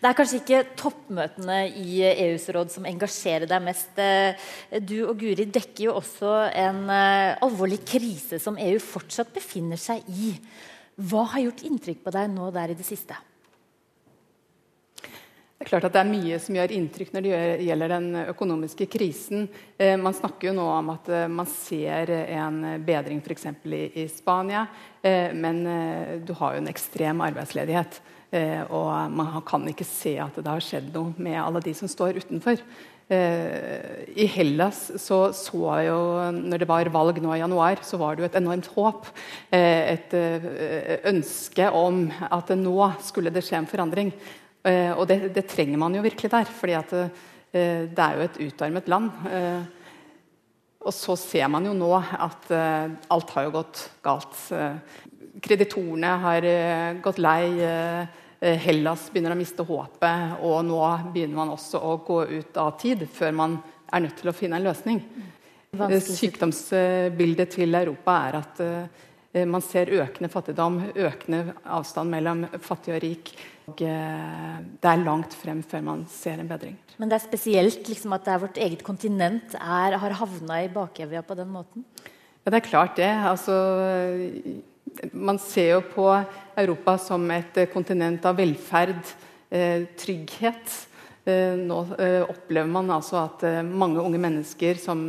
Det 0.04 0.12
er 0.12 0.20
kanskje 0.20 0.42
ikke 0.42 0.62
toppmøtene 0.84 1.62
i 1.80 2.04
EUs 2.12 2.52
råd 2.52 2.76
som 2.76 2.92
engasjerer 2.92 3.48
deg 3.48 3.64
mest. 3.64 3.96
Eh, 3.96 4.44
du 4.84 4.98
og 5.08 5.16
Guri 5.24 5.48
dekker 5.48 5.88
jo 5.88 5.98
også 6.04 6.36
en 6.52 6.84
eh, 6.92 7.40
alvorlig 7.48 7.80
krise 7.88 8.44
som 8.44 8.60
EU 8.60 8.76
fortsatt 8.84 9.32
befinner 9.40 9.80
seg 9.80 10.04
i. 10.12 10.36
Hva 11.00 11.30
har 11.32 11.48
gjort 11.48 11.64
inntrykk 11.72 12.04
på 12.04 12.20
deg 12.20 12.28
nå 12.36 12.52
der 12.52 12.76
i 12.76 12.84
det 12.84 12.92
siste? 12.92 13.16
Det 15.64 15.70
er 15.70 15.78
klart 15.78 15.86
at 15.88 15.94
det 15.96 16.02
er 16.02 16.10
mye 16.10 16.38
som 16.44 16.56
gjør 16.58 16.72
inntrykk 16.76 17.14
når 17.16 17.24
det 17.24 17.36
gjelder 17.64 17.92
den 17.94 18.08
økonomiske 18.34 18.84
krisen. 18.92 19.46
Eh, 19.80 19.94
man 19.96 20.12
snakker 20.12 20.50
jo 20.50 20.56
nå 20.58 20.66
om 20.68 20.90
at 20.92 21.08
eh, 21.08 21.30
man 21.32 21.48
ser 21.48 22.12
en 22.26 22.58
bedring 22.84 23.22
f.eks. 23.24 23.48
I, 23.64 24.04
Spania, 24.12 24.66
eh, 25.00 25.32
men 25.32 25.64
du 26.28 26.34
har 26.36 26.58
jo 26.58 26.66
en 26.66 26.68
ekstrem 26.68 27.24
arbeidsledighet. 27.24 28.02
Og 28.74 29.14
man 29.14 29.40
kan 29.48 29.64
ikke 29.70 29.88
se 29.88 30.18
at 30.20 30.36
det 30.36 30.50
har 30.50 30.64
skjedd 30.66 30.92
noe 30.92 31.14
med 31.22 31.38
alle 31.38 31.62
de 31.64 31.72
som 31.78 31.88
står 31.88 32.18
utenfor. 32.18 32.60
I 33.14 34.26
Hellas 34.34 34.88
så, 34.98 35.20
så 35.38 35.76
jo, 35.86 35.98
når 36.34 36.64
det 36.64 36.68
var 36.72 36.90
valg 36.90 37.20
nå 37.22 37.36
i 37.36 37.44
januar, 37.44 37.84
så 37.86 38.00
var 38.02 38.18
det 38.18 38.24
jo 38.24 38.30
et 38.32 38.40
enormt 38.40 38.72
håp. 38.74 39.12
Et 39.54 40.16
ønske 41.14 41.70
om 41.78 42.08
at 42.26 42.56
nå 42.58 42.90
skulle 43.06 43.30
det 43.36 43.46
skje 43.46 43.62
en 43.62 43.70
forandring. 43.70 44.10
Eh, 44.64 44.92
og 44.96 45.08
det, 45.10 45.20
det, 45.36 45.44
trenger 45.52 45.80
man 45.80 45.96
jo 45.96 46.04
virkelig 46.06 46.32
der, 46.32 46.48
fordi 46.48 46.76
at 46.78 46.92
eh, 46.96 47.88
det 47.92 48.04
er 48.04 48.16
jo 48.16 48.28
et 48.28 48.38
utarmet 48.48 48.88
land. 48.92 49.12
Eh, 49.28 49.64
og 50.84 50.96
så 50.96 51.16
ser 51.20 51.50
man 51.52 51.68
jo 51.68 51.74
nå 51.78 51.92
at 51.96 52.50
alt 52.52 53.30
har 53.38 53.46
jo 53.46 53.54
gått 53.54 53.86
galt. 54.04 54.34
kreditorene 55.40 56.10
har 56.20 56.48
gått 57.00 57.22
lei. 57.24 57.46
Hellas 58.66 59.06
begynner 59.08 59.32
å 59.32 59.38
miste 59.40 59.64
håpet, 59.64 60.34
og 60.44 60.58
nå 60.68 60.82
begynner 61.14 61.38
man 61.38 61.54
også 61.54 61.80
å 61.80 61.94
gå 62.04 62.18
ut 62.34 62.60
av 62.60 62.74
tid 62.82 63.08
før 63.08 63.32
man 63.32 63.56
er 63.96 64.04
nødt 64.04 64.20
til 64.20 64.34
å 64.34 64.36
finne 64.36 64.60
en 64.60 64.68
løsning. 64.68 65.00
Sykdomsbildet 66.04 67.56
til 67.56 67.80
Europa 67.80 68.20
er 68.28 68.40
at 68.42 68.62
man 69.48 69.64
ser 69.64 69.96
økende 70.04 70.34
fattigdom, 70.36 70.82
økende 71.00 71.56
avstand 71.64 72.12
mellom 72.12 72.44
fattig 72.60 72.98
og 72.98 73.04
rik. 73.08 73.38
Og 73.72 73.80
eh, 73.86 74.56
det 74.84 74.90
er 74.90 75.04
langt 75.06 75.36
frem 75.40 75.62
før 75.64 75.84
man 75.86 76.04
ser 76.12 76.42
en 76.42 76.50
bedring. 76.50 76.76
Men 77.00 77.12
det 77.12 77.18
er 77.18 77.24
spesielt 77.24 77.88
liksom, 77.88 78.16
at 78.16 78.26
det 78.26 78.34
er 78.34 78.42
vårt 78.42 78.60
eget 78.60 78.84
kontinent 78.84 79.56
er, 79.56 79.98
har 80.02 80.18
havna 80.20 80.60
i 80.66 80.72
bakevja 80.72 81.24
på 81.24 81.38
den 81.40 81.52
måten? 81.54 81.86
Ja, 82.44 82.52
det 82.52 82.60
er 82.60 82.68
klart 82.68 82.98
det. 83.00 83.08
Altså, 83.08 83.56
man 85.16 85.40
ser 85.40 85.78
jo 85.78 85.84
på 85.94 86.08
Europa 86.60 86.98
som 87.00 87.24
et 87.32 87.62
kontinent 87.72 88.26
av 88.28 88.36
velferd, 88.38 89.00
eh, 89.50 89.88
trygghet. 89.96 90.76
Eh, 91.24 91.56
nå 91.56 91.78
eh, 91.96 92.20
opplever 92.28 92.68
man 92.68 92.92
altså 92.92 93.22
at 93.24 93.48
mange 93.64 94.04
unge 94.04 94.20
mennesker, 94.20 94.76
som 94.76 95.06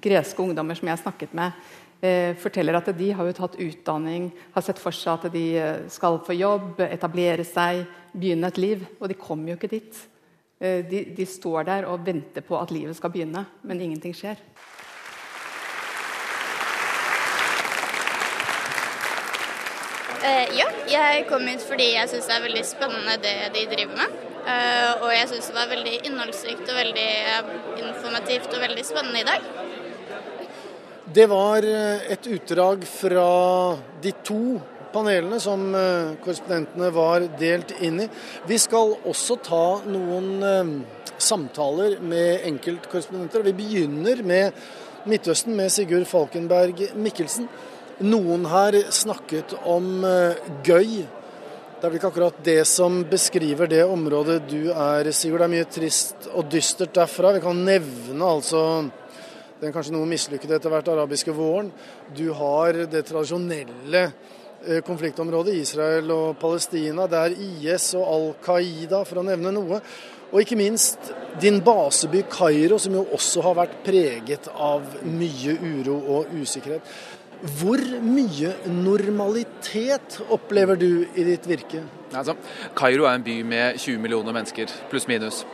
greske 0.00 0.40
ungdommer 0.40 0.78
som 0.78 0.88
jeg 0.88 0.96
har 0.96 1.04
snakket 1.04 1.36
med, 1.36 1.52
forteller 2.38 2.76
at 2.78 2.92
de 2.94 3.08
har 3.10 3.26
jo 3.26 3.34
tatt 3.34 3.56
utdanning, 3.58 4.28
har 4.54 4.62
sett 4.62 4.78
for 4.78 4.94
seg 4.94 5.18
at 5.18 5.32
de 5.34 5.44
eh, 5.58 5.80
skal 5.90 6.20
få 6.22 6.36
jobb, 6.38 6.78
etablere 6.86 7.42
seg, 7.46 7.82
begynne 8.12 8.46
et 8.46 8.60
liv. 8.62 8.84
Og 9.00 9.10
de 9.10 9.18
kommer 9.18 9.50
jo 9.50 9.58
ikke 9.58 9.72
dit. 9.72 9.98
Eh, 10.62 10.84
de, 10.86 11.02
de, 11.16 11.26
står 11.26 11.66
der 11.66 11.88
og 11.90 12.06
venter 12.06 12.46
på 12.46 12.54
at 12.58 12.70
livet 12.70 12.94
skal 12.98 13.10
begynne, 13.10 13.42
men 13.66 13.82
ingenting 13.82 14.14
skjer. 14.14 14.38
Ja, 20.58 20.66
jeg 20.90 21.22
kom 21.28 21.46
hit 21.46 21.62
fordi 21.64 21.92
jeg 21.94 22.10
syns 22.10 22.26
det 22.28 22.34
er 22.34 22.42
veldig 22.42 22.62
spennende 22.66 23.14
det 23.22 23.36
de 23.54 23.62
driver 23.70 23.94
med. 24.02 24.16
Og 24.98 25.12
jeg 25.14 25.30
syns 25.30 25.48
det 25.48 25.56
var 25.56 25.70
veldig 25.70 25.94
innholdsrikt 26.10 26.66
og 26.66 26.80
veldig 26.82 27.08
informativt 27.78 28.52
og 28.52 28.64
veldig 28.66 28.84
spennende 28.84 29.22
i 29.22 29.28
dag. 29.30 29.67
Det 31.14 31.24
var 31.26 31.64
et 31.64 32.26
utdrag 32.28 32.82
fra 32.84 33.28
de 34.02 34.10
to 34.26 34.58
panelene 34.92 35.38
som 35.40 35.62
korrespondentene 36.20 36.90
var 36.92 37.24
delt 37.40 37.72
inn 37.80 38.02
i. 38.04 38.08
Vi 38.48 38.58
skal 38.60 38.92
også 39.08 39.38
ta 39.46 39.62
noen 39.88 40.82
samtaler 41.16 41.96
med 42.04 42.44
enkeltkorrespondenter. 42.50 43.46
Vi 43.48 43.56
begynner 43.56 44.20
med 44.20 44.60
Midtøsten 45.08 45.56
med 45.56 45.72
Sigurd 45.72 46.04
Falkenberg 46.10 46.90
Mikkelsen. 47.00 47.48
Noen 48.04 48.44
her 48.52 48.76
snakket 48.92 49.56
om 49.64 50.04
gøy 50.66 51.06
det 51.78 51.86
er 51.86 51.92
vel 51.92 51.98
ikke 52.00 52.08
akkurat 52.10 52.38
det 52.42 52.62
som 52.66 53.04
beskriver 53.06 53.68
det 53.70 53.84
området 53.86 54.40
du 54.50 54.72
er, 54.74 55.12
Sigurd. 55.14 55.44
Det 55.44 55.46
er 55.46 55.52
mye 55.52 55.66
trist 55.70 56.24
og 56.34 56.48
dystert 56.50 56.90
derfra. 56.96 57.30
Vi 57.36 57.42
kan 57.44 57.60
nevne 57.62 58.30
altså 58.34 58.62
den 59.60 59.74
kanskje 59.74 59.94
noe 59.94 60.08
mislykkede 60.08 60.58
etter 60.58 60.72
hvert 60.72 60.90
arabiske 60.92 61.34
våren. 61.34 61.72
Du 62.14 62.28
har 62.36 62.84
det 62.90 63.02
tradisjonelle 63.08 64.04
eh, 64.04 64.80
konfliktområdet 64.86 65.56
Israel 65.58 66.12
og 66.14 66.38
Palestina. 66.40 67.08
Det 67.10 67.24
er 67.24 67.36
IS 67.48 67.90
og 67.98 68.06
Al 68.12 68.30
Qaida, 68.44 69.02
for 69.08 69.20
å 69.20 69.26
nevne 69.26 69.54
noe. 69.54 69.82
Og 70.28 70.42
ikke 70.42 70.58
minst 70.60 71.10
din 71.40 71.62
baseby 71.64 72.22
Kairo, 72.30 72.78
som 72.78 72.94
jo 72.98 73.06
også 73.16 73.42
har 73.46 73.56
vært 73.62 73.78
preget 73.86 74.50
av 74.52 74.84
mye 75.08 75.56
uro 75.56 75.96
og 76.18 76.34
usikkerhet. 76.36 76.84
Hvor 77.38 77.80
mye 78.02 78.56
normalitet 78.66 80.18
opplever 80.34 80.76
du 80.76 80.90
i 81.14 81.24
ditt 81.24 81.46
virke? 81.48 81.84
Altså, 82.12 82.34
Kairo 82.76 83.06
er 83.06 83.14
en 83.16 83.24
by 83.24 83.36
med 83.46 83.78
20 83.78 84.02
millioner 84.02 84.34
mennesker, 84.34 84.70
pluss 84.90 85.06
minus. 85.08 85.44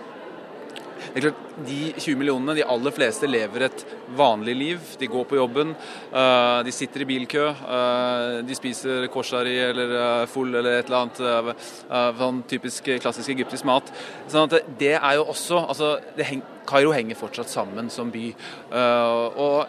Det 1.15 1.21
er 1.21 1.29
klart, 1.29 1.43
De 1.65 1.93
20 1.95 2.19
millionene, 2.19 2.57
de 2.59 2.65
aller 2.67 2.91
fleste 2.91 3.29
lever 3.31 3.63
et 3.69 3.85
vanlig 4.19 4.55
liv. 4.59 4.89
De 4.99 5.07
går 5.07 5.29
på 5.31 5.37
jobben, 5.39 5.71
uh, 6.11 6.59
de 6.67 6.73
sitter 6.75 7.05
i 7.05 7.07
bilkø, 7.07 7.45
uh, 7.55 8.41
de 8.43 8.57
spiser 8.59 9.07
koshari 9.15 9.55
eller 9.69 9.95
uh, 9.95 10.27
full 10.27 10.51
eller 10.51 10.81
et 10.81 10.91
eller 10.91 11.05
annet 11.05 12.19
sånn 12.19 12.43
typisk 12.51 12.91
klassisk 12.99 13.31
egyptisk 13.37 13.71
mat. 13.71 13.95
Sånn 14.27 14.51
at 14.51 14.75
det 14.83 14.97
er 14.97 15.21
jo 15.21 15.29
også 15.31 15.63
altså, 15.63 15.95
heng, 16.19 16.43
Kairo 16.67 16.91
henger 16.97 17.19
fortsatt 17.21 17.53
sammen 17.53 17.91
som 17.93 18.11
by. 18.11 18.31
og 18.75 19.69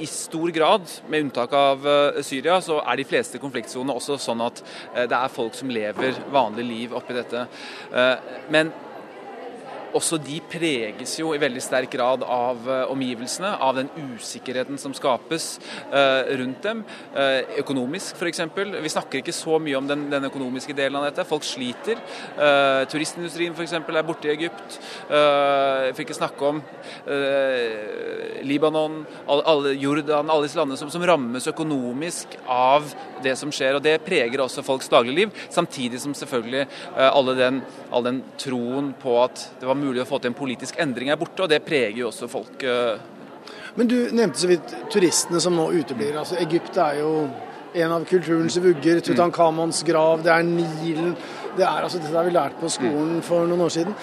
i 0.00 0.06
stor 0.06 0.50
grad, 0.50 0.82
med 1.08 1.26
unntak 1.26 1.52
av 1.52 1.86
eh, 1.88 2.20
Syria, 2.24 2.60
så 2.64 2.80
er 2.80 3.00
de 3.00 3.06
fleste 3.08 3.40
konfliktsonene 3.42 3.96
også 3.96 4.18
sånn 4.20 4.42
at 4.44 4.62
eh, 4.94 5.06
det 5.10 5.16
er 5.16 5.32
folk 5.32 5.56
som 5.58 5.72
lever 5.72 6.16
vanlig 6.32 6.66
liv 6.68 6.94
oppi 6.96 7.16
dette. 7.16 7.46
Eh, 7.92 8.30
men 8.54 8.72
også 9.96 10.18
de 10.22 10.38
preges 10.50 11.16
jo 11.18 11.32
i 11.34 11.40
veldig 11.40 11.62
sterk 11.62 11.90
grad 11.94 12.24
av 12.26 12.62
uh, 12.68 12.92
omgivelsene, 12.92 13.52
av 13.62 13.76
den 13.78 13.90
usikkerheten 14.14 14.78
som 14.80 14.94
skapes 14.96 15.52
uh, 15.90 16.26
rundt 16.40 16.62
dem. 16.64 16.82
Uh, 17.14 17.40
økonomisk 17.62 18.20
f.eks. 18.20 18.42
Vi 18.54 18.92
snakker 18.92 19.20
ikke 19.20 19.34
så 19.34 19.58
mye 19.62 19.78
om 19.78 19.88
den, 19.88 20.06
den, 20.12 20.28
økonomiske 20.30 20.76
delen 20.76 21.00
av 21.00 21.08
dette. 21.08 21.26
Folk 21.28 21.44
sliter. 21.46 21.98
turistindustrien 22.90 23.54
f.eks. 23.56 23.72
er 23.74 24.06
borte 24.06 24.28
i 24.28 24.32
Egypt. 24.34 24.76
Jeg 25.10 25.94
får 25.96 26.04
ikke 26.04 26.16
snakke 26.16 26.48
om 26.50 26.60
Libanon, 28.46 29.00
alle, 29.26 29.72
Jordan, 29.80 30.30
alle 30.30 30.46
disse 30.46 30.58
landene 30.58 30.78
som, 30.78 30.90
som 30.92 31.04
rammes 31.08 31.48
økonomisk 31.50 32.36
av 32.50 32.86
det 33.24 33.34
som 33.40 33.52
skjer. 33.54 33.78
og 33.78 33.84
Det 33.84 33.96
preger 34.06 34.44
også 34.44 34.64
folks 34.66 34.90
dagligliv, 34.92 35.32
samtidig 35.50 36.00
som 36.02 36.14
selvfølgelig 36.16 36.66
alle 37.10 37.36
den, 37.38 37.62
all 37.90 38.06
den 38.06 38.22
troen 38.40 38.92
på 39.00 39.16
at 39.24 39.46
det 39.60 39.68
var 39.68 39.79
mulig 39.80 40.04
å 40.04 40.08
få 40.08 40.20
til 40.20 40.32
en 40.32 40.38
politisk 40.38 40.78
endring 40.82 41.10
er 41.12 41.18
borte, 41.20 41.44
og 41.44 41.50
det 41.50 41.62
preger 41.66 42.02
jo 42.02 42.10
også 42.10 42.28
folk. 42.30 42.62
Eh. 42.62 43.18
Men 43.78 43.90
du 43.90 43.96
nevnte 44.14 44.40
så 44.42 44.50
vidt 44.50 44.74
turistene 44.92 45.40
som 45.42 45.56
nå 45.56 45.70
uteblir. 45.72 46.18
Altså, 46.20 46.38
Egypt 46.42 46.78
er 46.82 47.00
jo 47.00 47.12
en 47.74 47.94
av 47.94 48.06
kulturens 48.08 48.56
vugger. 48.62 48.98
Mm. 48.98 49.04
Tutankhamons 49.06 49.84
grav, 49.86 50.24
det 50.24 50.32
er 50.34 50.46
Nilen. 50.46 51.14
Det 51.56 51.66
er 51.66 51.86
altså 51.86 52.00
dette 52.00 52.16
har 52.16 52.26
vi 52.26 52.34
lært 52.34 52.58
på 52.60 52.70
skolen 52.72 53.18
mm. 53.18 53.24
for 53.26 53.46
noen 53.48 53.66
år 53.66 53.74
siden. 53.74 53.96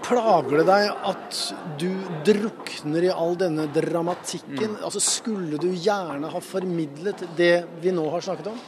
Plager 0.00 0.62
det 0.62 0.66
deg 0.70 1.06
at 1.10 1.40
du 1.78 1.90
drukner 2.26 3.06
i 3.06 3.12
all 3.12 3.36
denne 3.38 3.66
dramatikken? 3.74 4.78
Mm. 4.78 4.84
Altså 4.86 5.02
Skulle 5.04 5.60
du 5.60 5.68
gjerne 5.74 6.30
ha 6.32 6.42
formidlet 6.44 7.26
det 7.38 7.54
vi 7.82 7.94
nå 7.94 8.06
har 8.14 8.24
snakket 8.24 8.52
om? 8.54 8.60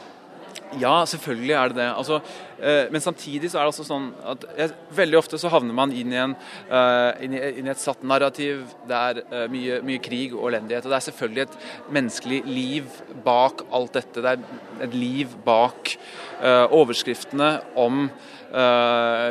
Ja, 0.79 1.03
selvfølgelig 1.05 1.53
er 1.53 1.71
det 1.71 1.77
det. 1.77 1.87
Altså, 1.97 2.19
eh, 2.59 2.91
men 2.91 3.01
samtidig 3.01 3.51
så 3.51 3.59
er 3.59 3.65
det 3.65 3.73
også 3.73 3.85
sånn 3.87 4.09
at 4.33 4.45
jeg, 4.57 4.73
veldig 4.95 5.19
ofte 5.19 5.39
så 5.41 5.51
havner 5.53 5.75
man 5.75 5.93
inn 5.93 6.13
i, 6.13 6.19
en, 6.19 6.35
uh, 6.71 7.11
inn, 7.23 7.35
i, 7.35 7.41
inn 7.59 7.67
i, 7.67 7.71
et 7.73 7.81
satt 7.81 8.03
narrativ. 8.07 8.63
Det 8.89 8.99
er 8.99 9.21
uh, 9.31 9.45
mye, 9.53 9.79
mye, 9.85 10.01
krig 10.03 10.35
og 10.35 10.49
elendighet. 10.49 10.85
Og 10.85 10.93
det 10.93 10.99
er 10.99 11.07
selvfølgelig 11.07 11.45
et 11.45 11.57
menneskelig 11.97 12.41
liv 12.49 13.01
bak 13.25 13.65
alt 13.73 13.99
dette. 13.99 14.23
Det 14.23 14.35
er 14.35 14.87
et 14.87 14.97
liv 14.97 15.35
bak 15.45 15.95
uh, 16.41 16.67
overskriftene 16.69 17.57
om 17.75 18.07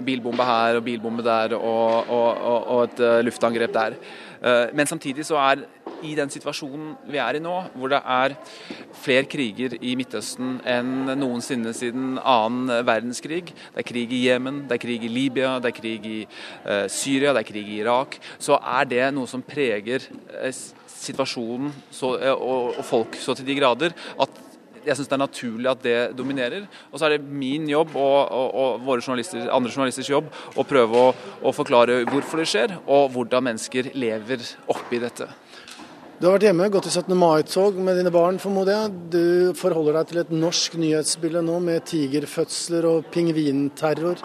bilbombe 0.02 0.42
her 0.42 0.80
og 0.80 0.82
bilbombe 0.82 1.22
der 1.22 1.52
og, 1.54 2.08
og, 2.10 2.40
og, 2.42 2.64
og 2.74 2.80
et 2.88 3.02
luftangrep 3.22 3.70
der. 3.70 3.94
men 4.74 4.90
samtidig 4.90 5.22
så 5.28 5.36
er 5.38 5.62
i 6.06 6.14
den 6.18 6.30
situasjonen 6.32 6.94
vi 7.10 7.20
er 7.22 7.38
i 7.38 7.42
nå, 7.42 7.54
hvor 7.76 7.92
det 7.92 8.00
er 8.00 8.36
flere 9.02 9.28
kriger 9.30 9.76
i 9.80 9.94
Midtøsten 9.98 10.58
enn 10.68 11.14
noensinne 11.18 11.74
siden 11.76 12.18
annen 12.18 12.84
verdenskrig. 12.86 13.52
Det 13.52 13.82
er 13.84 13.88
krig 13.88 14.14
i 14.14 14.24
Jemen, 14.26 14.64
det 14.68 14.78
er 14.78 14.84
krig 14.84 15.06
i 15.06 15.12
Libya, 15.12 15.56
det 15.62 15.72
er 15.72 15.78
krig 15.78 16.06
i 16.08 16.20
uh, 16.26 16.86
Syria, 16.92 17.32
det 17.32 17.44
er 17.44 17.50
krig 17.52 17.68
i 17.68 17.80
Irak. 17.82 18.18
Så 18.42 18.58
er 18.58 18.88
det 18.90 19.04
noe 19.16 19.30
som 19.30 19.44
preger 19.46 20.08
uh, 20.10 20.48
situasjonen 20.92 21.72
så, 21.90 22.16
uh, 22.18 22.32
og, 22.36 22.78
og 22.78 22.86
folk 22.86 23.20
så 23.20 23.36
til 23.38 23.48
de 23.48 23.58
grader 23.58 23.96
at 24.22 24.42
jeg 24.82 24.98
syns 24.98 25.10
det 25.10 25.16
er 25.16 25.22
naturlig 25.22 25.70
at 25.70 25.84
det 25.84 25.98
dominerer. 26.18 26.66
Og 26.90 26.98
så 26.98 27.06
er 27.06 27.16
det 27.16 27.26
min 27.42 27.68
jobb 27.70 27.94
og, 27.94 28.16
og, 28.34 28.48
og 28.62 28.86
våre 28.86 29.04
journalister, 29.04 29.46
andre 29.54 29.70
journalisters 29.70 30.10
jobb 30.10 30.30
å 30.58 30.66
prøve 30.66 31.04
å, 31.06 31.12
å, 31.42 31.54
forklare 31.54 32.02
hvorfor 32.08 32.42
det 32.42 32.48
skjer, 32.50 32.76
og 32.86 33.12
hvordan 33.14 33.50
mennesker 33.50 33.92
lever 33.94 34.44
oppi 34.72 35.02
dette. 35.02 35.28
Du 36.22 36.28
har 36.28 36.36
vært 36.36 36.44
hjemme, 36.46 36.68
gått 36.70 36.86
i 36.86 36.90
17. 36.92 37.16
mai-tog 37.18 37.78
med 37.82 37.96
dine 37.98 38.10
barn, 38.14 38.36
formoder 38.38 38.76
jeg. 38.76 38.90
Du 39.10 39.56
forholder 39.58 39.96
deg 39.96 40.06
til 40.06 40.20
et 40.20 40.28
norsk 40.30 40.76
nyhetsbilde 40.78 41.40
nå 41.42 41.56
med 41.64 41.82
tigerfødsler 41.90 42.86
og 42.86 43.08
pingvinterror. 43.10 44.22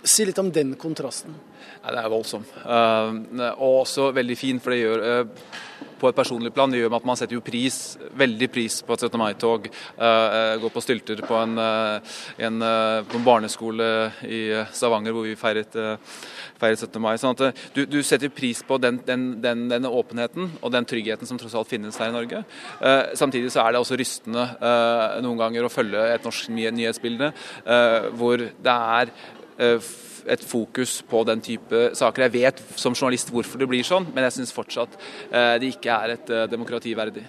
Si 0.00 0.24
litt 0.24 0.40
om 0.40 0.48
den 0.48 0.70
kontrasten. 0.80 1.34
Ja, 1.82 1.92
det 1.92 2.00
er 2.00 2.08
voldsom. 2.08 2.48
Uh, 2.64 3.12
og 3.58 3.82
også 3.82 4.08
veldig 4.16 4.38
fin, 4.40 4.62
for 4.64 4.72
det 4.72 4.80
gjør 4.80 5.04
uh, 5.04 5.52
på 6.00 6.10
et 6.10 6.16
personlig 6.16 6.52
plan. 6.54 6.70
Det 6.72 6.80
gjør 6.80 6.96
at 6.98 7.06
man 7.08 7.18
setter 7.18 7.36
jo 7.36 7.44
pris, 7.44 7.98
veldig 8.18 8.48
pris 8.52 8.80
på 8.86 8.96
et 8.96 9.04
17. 9.06 9.18
mai-tog. 9.20 9.68
Gå 9.70 10.60
går 10.64 10.74
på 10.74 10.82
stylter 10.84 11.22
på 11.26 11.36
en, 11.38 11.56
en, 11.60 12.58
på 13.06 13.18
en, 13.18 13.26
barneskole 13.26 13.88
i 14.26 14.40
Stavanger 14.74 15.14
hvor 15.14 15.28
vi 15.28 15.36
feiret, 15.38 15.76
feiret 16.60 16.84
17. 16.84 17.00
mai. 17.02 17.14
Sånn 17.20 17.36
at 17.36 17.62
du, 17.76 17.84
du 17.88 18.00
setter 18.06 18.32
pris 18.32 18.62
på 18.66 18.80
den, 18.82 19.00
den, 19.06 19.30
den, 19.44 19.66
denne 19.72 19.92
åpenheten 20.00 20.50
og 20.60 20.74
den 20.74 20.88
tryggheten 20.88 21.28
som 21.28 21.40
tross 21.40 21.56
alt 21.58 21.70
finnes 21.70 21.98
her 22.00 22.12
i 22.12 22.16
Norge. 22.16 22.44
samtidig 23.14 23.52
så 23.52 23.64
er 23.64 23.72
det 23.72 23.82
også 23.82 23.98
rystende 24.00 24.46
noen 25.24 25.40
ganger 25.40 25.66
å 25.66 25.72
følge 25.72 26.06
et 26.14 26.26
norsk 26.26 26.50
nyhetsbilde 26.50 27.32
hvor 28.18 28.40
det 28.40 28.78
er 29.00 29.12
et 30.26 30.42
fokus 30.44 31.00
på 31.08 31.22
den 31.28 31.42
type 31.44 31.90
saker. 31.96 32.26
Jeg 32.26 32.34
vet 32.36 32.62
som 32.76 32.96
journalist 32.96 33.32
hvorfor 33.32 33.60
det 33.60 33.68
blir 33.70 33.86
sånn, 33.86 34.08
men 34.14 34.26
jeg 34.26 34.38
syns 34.38 34.54
fortsatt 34.54 34.96
eh, 35.30 35.56
det 35.62 35.74
ikke 35.76 35.96
er 35.96 36.14
et 36.16 36.32
eh, 36.34 36.46
demokrati 36.50 36.94
verdig. 36.98 37.24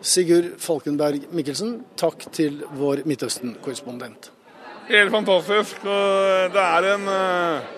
Sigurd 0.00 0.54
Falkenberg 0.62 1.26
Mikkelsen, 1.36 1.80
takk 2.00 2.24
til 2.32 2.62
vår 2.78 3.04
Midtøsten-korrespondent. 3.08 4.30
Helt 4.90 5.12
fantastisk. 5.12 5.82
Det 5.84 6.62
er 6.62 6.88
en, 6.94 7.06
eh, 7.14 7.68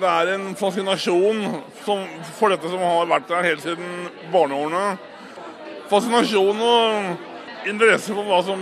det 0.00 0.10
er 0.10 0.34
en 0.34 0.50
fascinasjon 0.58 1.44
som, 1.84 2.04
for 2.36 2.52
dette 2.52 2.68
som 2.68 2.82
har 2.82 3.08
vært 3.08 3.30
der 3.30 3.48
helt 3.52 3.64
siden 3.64 4.10
barneårene. 4.34 4.98
Fascinasjon 5.88 6.60
og 6.60 7.68
interesse 7.70 8.12
for 8.12 8.28
hva 8.28 8.42
som 8.44 8.60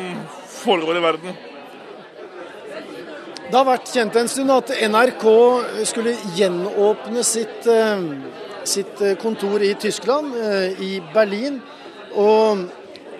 foregår 0.61 1.01
i 1.01 1.05
verden. 1.05 1.37
Det 3.47 3.55
har 3.55 3.67
vært 3.69 3.93
kjent 3.95 4.17
en 4.19 4.27
stund 4.27 4.51
at 4.51 4.71
NRK 4.91 5.25
skulle 5.87 6.17
gjenåpne 6.35 7.23
sitt, 7.23 7.67
eh, 7.71 8.01
sitt 8.67 8.99
eh, 9.01 9.15
kontor 9.23 9.63
i 9.63 9.69
Tyskland, 9.79 10.35
eh, 10.35 10.81
i 10.83 10.99
Berlin. 11.15 11.61
Og 12.19 12.65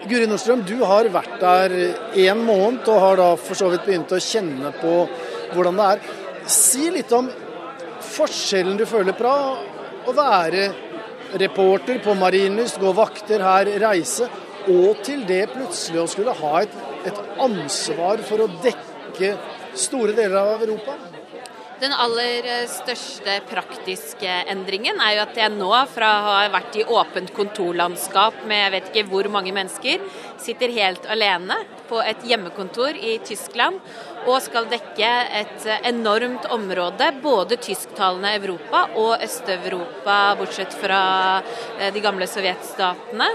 Guri 0.03 0.27
Nordstrøm, 0.27 0.65
du 0.67 0.83
har 0.83 1.07
vært 1.13 1.39
der 1.39 1.75
én 2.11 2.43
måned 2.43 2.83
og 2.91 2.99
har 2.99 3.15
da 3.21 3.29
for 3.39 3.55
så 3.55 3.69
vidt 3.71 3.85
begynt 3.87 4.11
å 4.11 4.19
kjenne 4.19 4.73
på 4.81 5.07
hvordan 5.53 5.79
det 5.79 5.87
er. 5.93 6.03
Si 6.45 6.91
litt 6.91 7.13
om 7.15 7.31
forskjellen 8.03 8.75
du 8.75 8.83
føler 8.85 9.15
fra 9.15 9.33
å 10.07 10.15
være 10.17 10.67
reporter 11.39 12.03
på 12.03 12.17
Marienlyst, 12.19 12.81
gå 12.83 12.91
vakter 12.91 13.39
her, 13.47 13.71
reise, 13.79 14.27
og 14.67 14.99
til 15.07 15.23
det 15.23 15.45
plutselig 15.55 16.03
å 16.03 16.11
skulle 16.11 16.35
ha 16.35 16.65
et, 16.65 16.81
et 17.07 17.23
ansvar 17.39 18.19
for 18.27 18.43
å 18.43 18.51
dekke 18.59 19.37
store 19.79 20.17
deler 20.17 20.41
av 20.41 20.65
Europa? 20.65 20.97
Den 21.77 21.93
aller 21.93 22.45
eh, 22.49 22.63
største 22.71 23.35
praktiske 23.45 24.37
endringen 24.49 24.97
er 24.97 25.11
jo 25.13 25.25
at 25.27 25.35
jeg 25.37 25.53
nå, 25.53 25.69
fra 25.93 26.07
å 26.09 26.23
ha 26.25 26.37
vært 26.49 26.79
i 26.79 26.85
åpent 26.89 27.29
kontorlandskap 27.37 28.39
med 28.49 28.63
jeg 28.63 28.73
vet 28.73 28.87
ikke 28.89 29.03
hvor 29.11 29.29
mange 29.29 29.53
mennesker, 29.53 30.01
sitter 30.41 30.73
helt 30.73 31.05
alene 31.05 31.59
på 31.89 31.99
et 32.01 32.25
hjemmekontor 32.25 32.97
i 32.97 33.19
Tyskland 33.25 33.77
og 34.25 34.41
skal 34.41 34.65
dekke 34.71 35.11
et 35.37 35.67
enormt 35.91 36.49
område, 36.51 37.11
både 37.21 37.59
tysktalende 37.61 38.33
Europa 38.39 38.87
og 38.97 39.21
Øst-Europa, 39.21 40.17
bortsett 40.41 40.73
fra 40.81 41.03
eh, 41.77 41.93
de 41.93 42.01
gamle 42.01 42.25
sovjetstatene. 42.25 43.29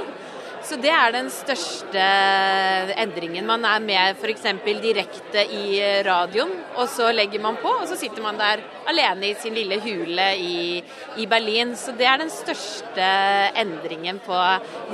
Så 0.73 0.79
det 0.81 0.89
er 0.89 1.11
den 1.13 1.27
største 1.29 2.03
endringen. 3.03 3.45
Man 3.45 3.61
er 3.69 3.83
med 3.85 4.15
f.eks. 4.17 4.47
direkte 4.81 5.43
i 5.53 5.83
radioen, 6.07 6.55
og 6.81 6.87
så 6.89 7.11
legger 7.13 7.43
man 7.45 7.59
på, 7.61 7.69
og 7.83 7.85
så 7.91 7.99
sitter 8.01 8.25
man 8.25 8.39
der 8.41 8.63
alene 8.89 9.29
i 9.29 9.35
sin 9.37 9.53
lille 9.53 9.77
hule 9.85 10.31
i, 10.41 10.81
i 11.21 11.27
Berlin. 11.29 11.75
Så 11.77 11.93
det 11.93 12.07
er 12.09 12.23
den 12.23 12.33
største 12.33 13.11
endringen 13.61 14.23
på 14.25 14.39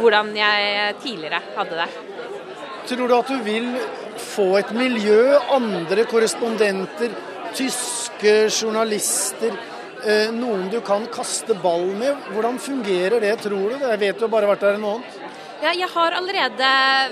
hvordan 0.01 0.33
jeg 0.35 0.97
tidligere 1.05 1.39
hadde 1.55 1.79
det. 1.85 1.89
Tror 2.91 3.07
du 3.07 3.17
at 3.21 3.31
du 3.31 3.39
vil 3.47 3.71
få 4.19 4.49
et 4.59 4.75
miljø, 4.75 5.39
andre 5.61 6.09
korrespondenter, 6.11 7.15
tyske 7.55 8.35
journalister, 8.51 9.55
eh, 10.03 10.35
noen 10.35 10.67
du 10.75 10.81
kan 10.83 11.07
kaste 11.07 11.55
ball 11.63 11.87
med? 12.03 12.19
Hvordan 12.35 12.59
fungerer 12.59 13.21
det, 13.23 13.37
tror 13.47 13.77
du? 13.77 13.79
Jeg 13.79 14.03
vet 14.03 14.19
du 14.19 14.27
har 14.27 14.37
bare 14.41 14.51
vært 14.57 14.67
der 14.67 14.83
en 14.83 14.87
måned. 14.89 15.28
Ja, 15.59 15.73
jeg 15.75 15.89
har 15.91 16.15
allerede 16.15 16.67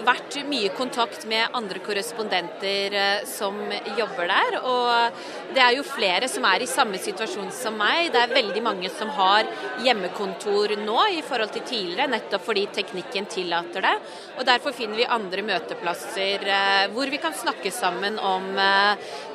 vært 0.07 0.37
mye 0.47 0.69
i 0.69 0.75
kontakt 0.79 1.25
med 1.27 1.51
andre 1.59 1.81
korrespondenter 1.83 2.95
eh, 2.95 3.25
som 3.27 3.57
jobber 3.99 4.31
der. 4.31 4.57
Og 4.61 5.51
det 5.57 5.65
er 5.65 5.73
jo 5.75 5.83
flere 5.83 6.29
som 6.31 6.47
er 6.47 6.63
i 6.63 6.69
samme 6.71 7.01
situasjon 7.03 7.51
som 7.51 7.75
meg. 7.75 8.13
Det 8.15 8.21
er 8.23 8.37
veldig 8.37 8.63
mange 8.63 8.93
som 8.95 9.11
har 9.17 9.51
hjemmekontor 9.83 10.77
nå 10.79 11.01
i 11.17 11.25
forhold 11.27 11.57
til 11.57 11.67
tidligere, 11.67 12.07
nettopp 12.13 12.47
fordi 12.47 12.69
teknikken 12.77 13.27
tillater 13.35 13.83
det. 13.83 13.97
Og 14.39 14.47
derfor 14.47 14.79
finner 14.79 15.03
vi 15.03 15.11
andre 15.19 15.43
møteplasser 15.51 16.47
eh, 16.47 16.87
hvor 16.95 17.11
vi 17.11 17.19
kan 17.19 17.35
snakke 17.35 17.75
sammen 17.75 18.23
om 18.23 18.47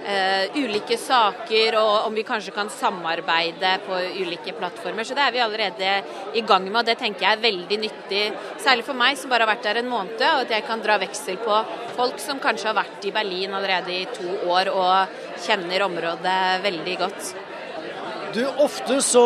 uh, 0.05 0.57
ulike 0.57 0.97
saker, 0.99 1.77
og 1.79 2.07
om 2.07 2.15
vi 2.17 2.25
kanskje 2.27 2.53
kan 2.55 2.69
samarbeide 2.73 3.73
på 3.85 3.99
ulike 4.21 4.53
plattformer. 4.57 5.07
Så 5.07 5.17
det 5.17 5.25
er 5.25 5.35
vi 5.35 5.43
allerede 5.43 5.93
i 6.37 6.43
gang 6.47 6.67
med, 6.67 6.81
og 6.81 6.89
det 6.89 6.97
tenker 7.01 7.27
jeg 7.27 7.37
er 7.37 7.45
veldig 7.45 7.79
nyttig. 7.85 8.23
Særlig 8.61 8.85
for 8.87 8.97
meg 8.97 9.19
som 9.19 9.31
bare 9.31 9.45
har 9.47 9.53
vært 9.53 9.67
der 9.69 9.81
en 9.81 9.91
måned, 9.91 10.21
og 10.21 10.43
at 10.45 10.53
jeg 10.55 10.67
kan 10.67 10.83
dra 10.83 10.97
veksel 11.01 11.39
på 11.41 11.61
folk 11.97 12.21
som 12.23 12.41
kanskje 12.43 12.71
har 12.71 12.77
vært 12.81 13.07
i 13.07 13.15
Berlin 13.15 13.57
allerede 13.57 13.95
i 13.95 14.05
to 14.15 14.37
år 14.51 14.71
og 14.73 15.41
kjenner 15.45 15.87
området 15.87 16.37
veldig 16.65 16.99
godt. 17.01 17.33
Du, 18.31 18.45
Ofte 18.63 19.01
så, 19.03 19.25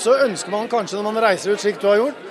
så 0.00 0.16
ønsker 0.24 0.52
man 0.54 0.70
kanskje 0.72 0.96
når 0.96 1.10
man 1.10 1.22
reiser 1.26 1.52
ut 1.52 1.60
slik 1.60 1.80
du 1.82 1.90
har 1.90 2.00
gjort, 2.00 2.24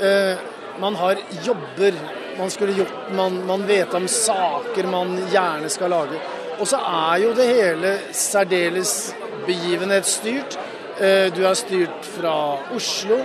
eh, 0.00 0.48
man 0.80 0.96
har 0.96 1.20
jobber 1.44 1.98
man 2.40 2.50
skulle 2.50 2.72
gjort, 2.72 2.92
man, 3.12 3.46
man 3.46 3.66
vet 3.66 3.94
om 3.94 4.08
saker 4.08 4.86
man 4.86 5.18
gjerne 5.32 5.68
skal 5.68 5.90
lage. 5.92 6.20
Og 6.60 6.68
så 6.68 6.76
er 6.76 7.22
jo 7.22 7.32
det 7.36 7.46
hele 7.48 7.92
særdeles 8.12 9.14
begivenhetsstyrt. 9.46 10.58
Eh, 11.00 11.30
du 11.32 11.44
er 11.48 11.56
styrt 11.56 12.08
fra 12.18 12.34
Oslo. 12.76 13.22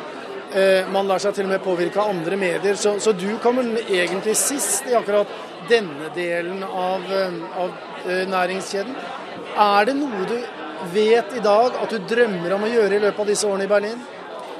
Eh, 0.55 0.87
man 0.91 1.09
lar 1.09 1.19
seg 1.19 1.35
til 1.35 1.49
og 1.49 1.51
med 1.51 1.63
påvirke 1.65 1.99
av 1.99 2.13
andre 2.13 2.39
medier. 2.39 2.79
Så, 2.79 2.95
så, 3.03 3.11
du 3.11 3.27
kommer 3.43 3.67
egentlig 3.83 4.37
sist 4.39 4.87
i 4.87 4.95
akkurat 4.95 5.27
denne 5.67 6.07
delen 6.15 6.63
av, 6.63 7.03
eh, 7.11 7.41
av 7.59 8.07
næringskjeden. 8.31 8.95
Er 9.59 9.89
det 9.89 9.97
noe 9.99 10.29
du 10.29 10.37
vet 10.93 11.35
i 11.35 11.43
dag 11.43 11.75
at 11.81 11.91
du 11.91 11.99
drømmer 12.07 12.55
om 12.55 12.63
å 12.63 12.71
gjøre 12.71 12.95
i 12.95 13.03
løpet 13.03 13.23
av 13.25 13.33
disse 13.33 13.47
årene 13.49 13.67
i 13.67 13.71
Berlin? 13.71 13.99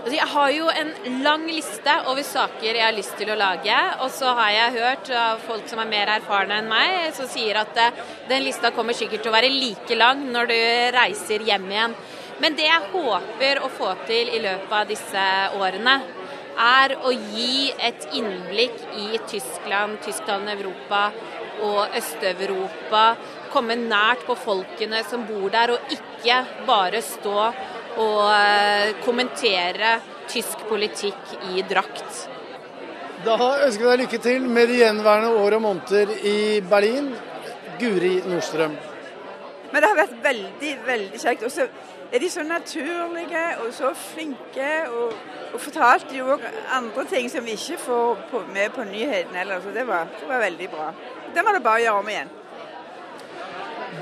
Altså, 0.05 0.19
jeg 0.19 0.29
har 0.29 0.49
jo 0.53 0.65
en 0.69 1.21
lang 1.25 1.47
liste 1.49 1.93
over 2.05 2.21
saker 2.21 2.77
jeg 2.77 2.83
har 2.85 2.93
lyst 2.93 3.15
til 3.17 3.31
å 3.33 3.37
lage. 3.39 3.77
Og 4.05 4.11
så 4.13 4.35
har 4.37 4.51
jeg 4.53 4.75
hørt 4.75 5.09
av 5.17 5.39
folk 5.47 5.65
som 5.65 5.81
er 5.81 5.89
mer 5.89 6.11
erfarne 6.19 6.59
enn 6.61 6.69
meg, 6.69 7.07
som 7.17 7.25
sier 7.25 7.57
at 7.57 7.73
den 8.29 8.45
lista 8.45 8.69
kommer 8.75 8.93
sikkert 8.93 9.25
til 9.25 9.31
å 9.31 9.33
være 9.33 9.49
like 9.49 9.97
lang 9.97 10.21
når 10.29 10.51
du 10.51 10.59
reiser 10.93 11.47
hjem 11.49 11.65
igjen. 11.73 11.97
Men 12.37 12.53
det 12.53 12.69
jeg 12.69 12.91
håper 12.93 13.63
å 13.65 13.71
få 13.73 13.95
til 14.05 14.29
i 14.29 14.43
løpet 14.45 14.77
av 14.77 14.93
disse 14.93 15.25
årene, 15.57 15.97
er 16.53 16.93
å 17.01 17.09
gi 17.09 17.71
et 17.73 18.05
innblikk 18.13 18.77
i 19.01 19.17
Tyskland, 19.25 19.97
tysktalende 20.05 20.53
Europa 20.53 21.07
og 21.65 21.97
Øst-Europa. 21.97 23.07
Komme 23.49 23.81
nært 23.81 24.27
på 24.29 24.37
folkene 24.37 25.01
som 25.09 25.25
bor 25.25 25.49
der, 25.49 25.73
og 25.73 25.97
ikke 25.97 26.43
bare 26.69 27.01
stå 27.01 27.49
og 28.01 28.23
eh, 28.29 28.95
kommentere 29.05 29.99
tysk 30.31 30.65
politikk 30.69 31.35
i 31.53 31.63
drakt. 31.69 32.25
Da 33.25 33.37
ønsker 33.65 33.85
vi 33.85 33.89
deg 33.89 34.01
lykke 34.03 34.19
til 34.21 34.43
med 34.49 34.69
de 34.69 34.81
gjenværende 34.83 35.31
år 35.41 35.57
og 35.57 35.63
måneder 35.63 36.11
i 36.21 36.61
Berlin. 36.69 37.13
Guri 37.79 38.21
Nordstrøm. 38.27 38.75
Men 39.71 39.81
det 39.83 39.89
har 39.89 39.97
vært 39.97 40.19
veldig, 40.23 40.73
veldig 40.85 41.19
kjekt. 41.19 41.43
Og 41.43 41.51
så 41.51 41.65
er 42.13 42.21
de 42.21 42.29
så 42.31 42.43
naturlige 42.47 43.43
og 43.65 43.73
så 43.75 43.91
flinke. 43.97 44.69
Og, 44.87 45.13
og 45.53 45.61
fortalte 45.61 46.15
jo 46.15 46.29
òg 46.35 46.45
andre 46.77 47.05
ting 47.11 47.29
som 47.31 47.45
vi 47.45 47.57
ikke 47.57 47.81
får 47.81 48.25
på, 48.31 48.43
med 48.53 48.71
på 48.75 48.85
nyhetene 48.87 49.41
heller. 49.41 49.61
Så 49.63 49.73
det 49.75 49.87
var, 49.87 50.07
det 50.19 50.29
var, 50.29 50.43
veldig 50.45 50.69
bra. 50.71 50.89
Det 51.35 51.43
må 51.43 51.55
det 51.55 51.63
bare 51.65 51.83
gjøre 51.83 52.03
om 52.03 52.11
igjen. 52.13 52.33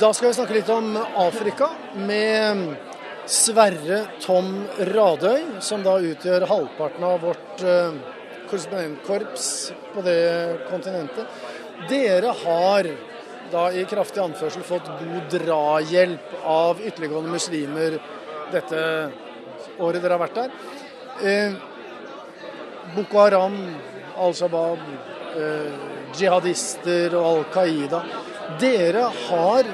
Da 0.02 0.10
skal 0.14 0.30
vi 0.30 0.36
snakke 0.38 0.58
litt 0.58 0.70
om 0.74 0.98
Afrika 0.98 1.70
med 1.96 2.76
Sverre 3.26 4.02
Tom 4.22 4.66
Radøy, 4.92 5.62
som 5.64 5.84
da 5.86 5.96
utgjør 6.04 6.48
halvparten 6.50 7.06
av 7.08 7.22
vårt 7.24 7.64
uh, 7.64 7.96
korrespondentkorps 8.50 9.48
på 9.94 10.04
det 10.04 10.24
kontinentet. 10.68 11.44
Dere 11.90 12.34
har 12.44 12.90
da 13.54 13.68
i 13.72 13.86
kraftig 13.88 14.22
anførsel 14.24 14.66
fått 14.66 14.90
god 15.00 15.30
drahjelp 15.32 16.36
av 16.50 16.82
ytterliggående 16.82 17.34
muslimer 17.34 17.98
dette 18.54 18.82
året 19.80 20.02
dere 20.02 20.18
har 20.18 20.22
vært 20.22 20.40
der. 20.40 20.54
Eh, 21.24 21.56
Boko 22.96 23.22
Haram, 23.22 23.58
Al 24.18 24.34
Shabaab, 24.38 24.82
eh, 25.38 25.72
jihadister 26.18 27.16
og 27.18 27.26
Al 27.30 27.44
Qaida. 27.54 28.04
Dere 28.60 29.08
har 29.28 29.70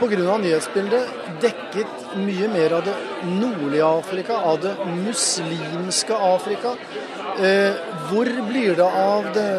pga. 0.00 0.36
nyhetsbildet 0.40 1.08
dekket 1.42 2.16
mye 2.16 2.48
mer 2.48 2.74
av 2.78 2.84
det 2.84 2.94
nordlige 3.28 3.86
Afrika, 3.86 4.36
av 4.50 4.60
det 4.60 4.74
muslimske 4.88 6.16
Afrika. 6.16 6.74
Eh, 7.38 7.76
hvor 8.10 8.28
blir 8.48 8.76
det 8.76 8.88
av 8.88 9.30
det 9.34 9.50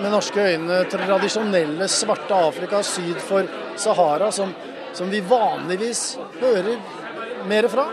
med 0.00 0.10
norske 0.10 0.40
øyne 0.40 0.80
tradisjonelle 0.90 1.88
svarte 1.88 2.34
Afrika 2.34 2.82
syd 2.82 3.20
for 3.22 3.46
Sahara, 3.76 4.30
som, 4.32 4.54
som 4.92 5.10
vi 5.10 5.20
vanligvis 5.20 6.16
hører 6.40 6.78
mer 7.48 7.68
fra? 7.70 7.86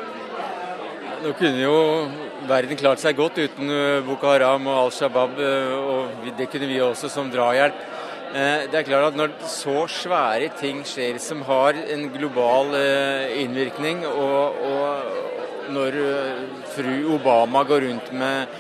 Nå 1.22 1.36
kunne 1.38 1.62
jo 1.62 1.76
verden 2.50 2.80
klart 2.80 3.02
seg 3.02 3.18
godt 3.20 3.38
uten 3.42 3.70
eh, 3.70 4.02
Boko 4.06 4.32
Haram 4.32 4.66
og 4.70 4.86
Al 4.86 4.94
Shabaab, 4.96 5.38
eh, 5.38 5.74
og 5.78 6.30
det 6.38 6.50
kunne 6.50 6.70
vi 6.70 6.80
også 6.82 7.12
som 7.12 7.30
drahjelp. 7.34 7.84
Eh, 8.32 8.68
det 8.72 8.80
er 8.80 8.88
klart 8.88 9.12
at 9.12 9.18
Når 9.20 9.34
så 9.52 9.86
svære 9.92 10.52
ting 10.60 10.84
skjer 10.88 11.20
som 11.20 11.42
har 11.48 11.76
en 11.76 12.10
global 12.14 12.76
innvirkning, 13.36 14.06
og, 14.08 14.56
og 14.72 15.72
når 15.76 15.98
fru 16.76 17.16
Obama 17.16 17.64
går 17.64 17.88
rundt 17.88 18.14
med 18.14 18.60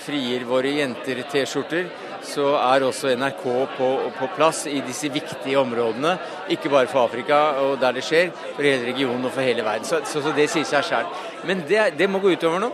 frier 0.00 0.46
våre 0.48 0.70
jenter-T-skjorter, 0.78 1.90
så 2.26 2.46
er 2.58 2.84
også 2.86 3.12
NRK 3.18 3.44
på, 3.76 3.88
på, 4.18 4.28
plass 4.36 4.64
i 4.70 4.80
disse 4.86 5.10
viktige 5.12 5.58
områdene. 5.60 6.16
Ikke 6.52 6.70
bare 6.72 6.90
for 6.90 7.06
Afrika 7.06 7.38
og 7.62 7.78
der 7.80 7.96
det 7.96 8.04
skjer, 8.06 8.32
for 8.54 8.66
hele 8.66 8.86
regionen 8.88 9.24
og 9.24 9.34
for 9.34 9.46
hele 9.46 9.64
verden. 9.64 9.86
Så, 9.88 10.02
så, 10.04 10.22
så 10.24 10.34
det 10.36 10.48
sier 10.52 10.66
seg 10.68 10.86
sjøl. 10.88 11.10
Men 11.48 11.64
det, 11.68 11.92
det, 11.98 12.10
må 12.10 12.22
gå 12.22 12.34
utover 12.34 12.62
nå. 12.62 12.72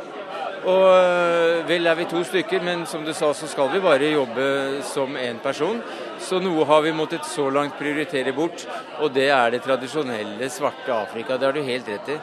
Og 0.63 0.85
øh, 0.95 1.69
vel 1.69 1.87
er 1.91 1.97
vi 1.99 2.05
to 2.11 2.23
stykker, 2.25 2.63
men 2.63 2.85
som 2.87 3.03
du 3.05 3.13
sa, 3.13 3.33
så 3.35 3.49
skal 3.51 3.73
vi 3.73 3.81
bare 3.83 4.13
jobbe 4.13 4.45
som 4.87 5.17
én 5.19 5.41
person. 5.43 5.81
Så 6.23 6.39
noe 6.43 6.67
har 6.69 6.85
vi 6.85 6.95
måttet 6.95 7.27
så 7.27 7.49
langt 7.51 7.79
prioritere 7.81 8.35
bort, 8.37 8.67
og 9.01 9.11
det 9.15 9.29
er 9.35 9.51
det 9.51 9.63
tradisjonelle 9.65 10.51
svarte 10.51 10.95
Afrika. 10.95 11.37
Det 11.37 11.49
har 11.49 11.57
du 11.57 11.67
helt 11.67 11.91
rett 11.91 12.15
i. 12.15 12.21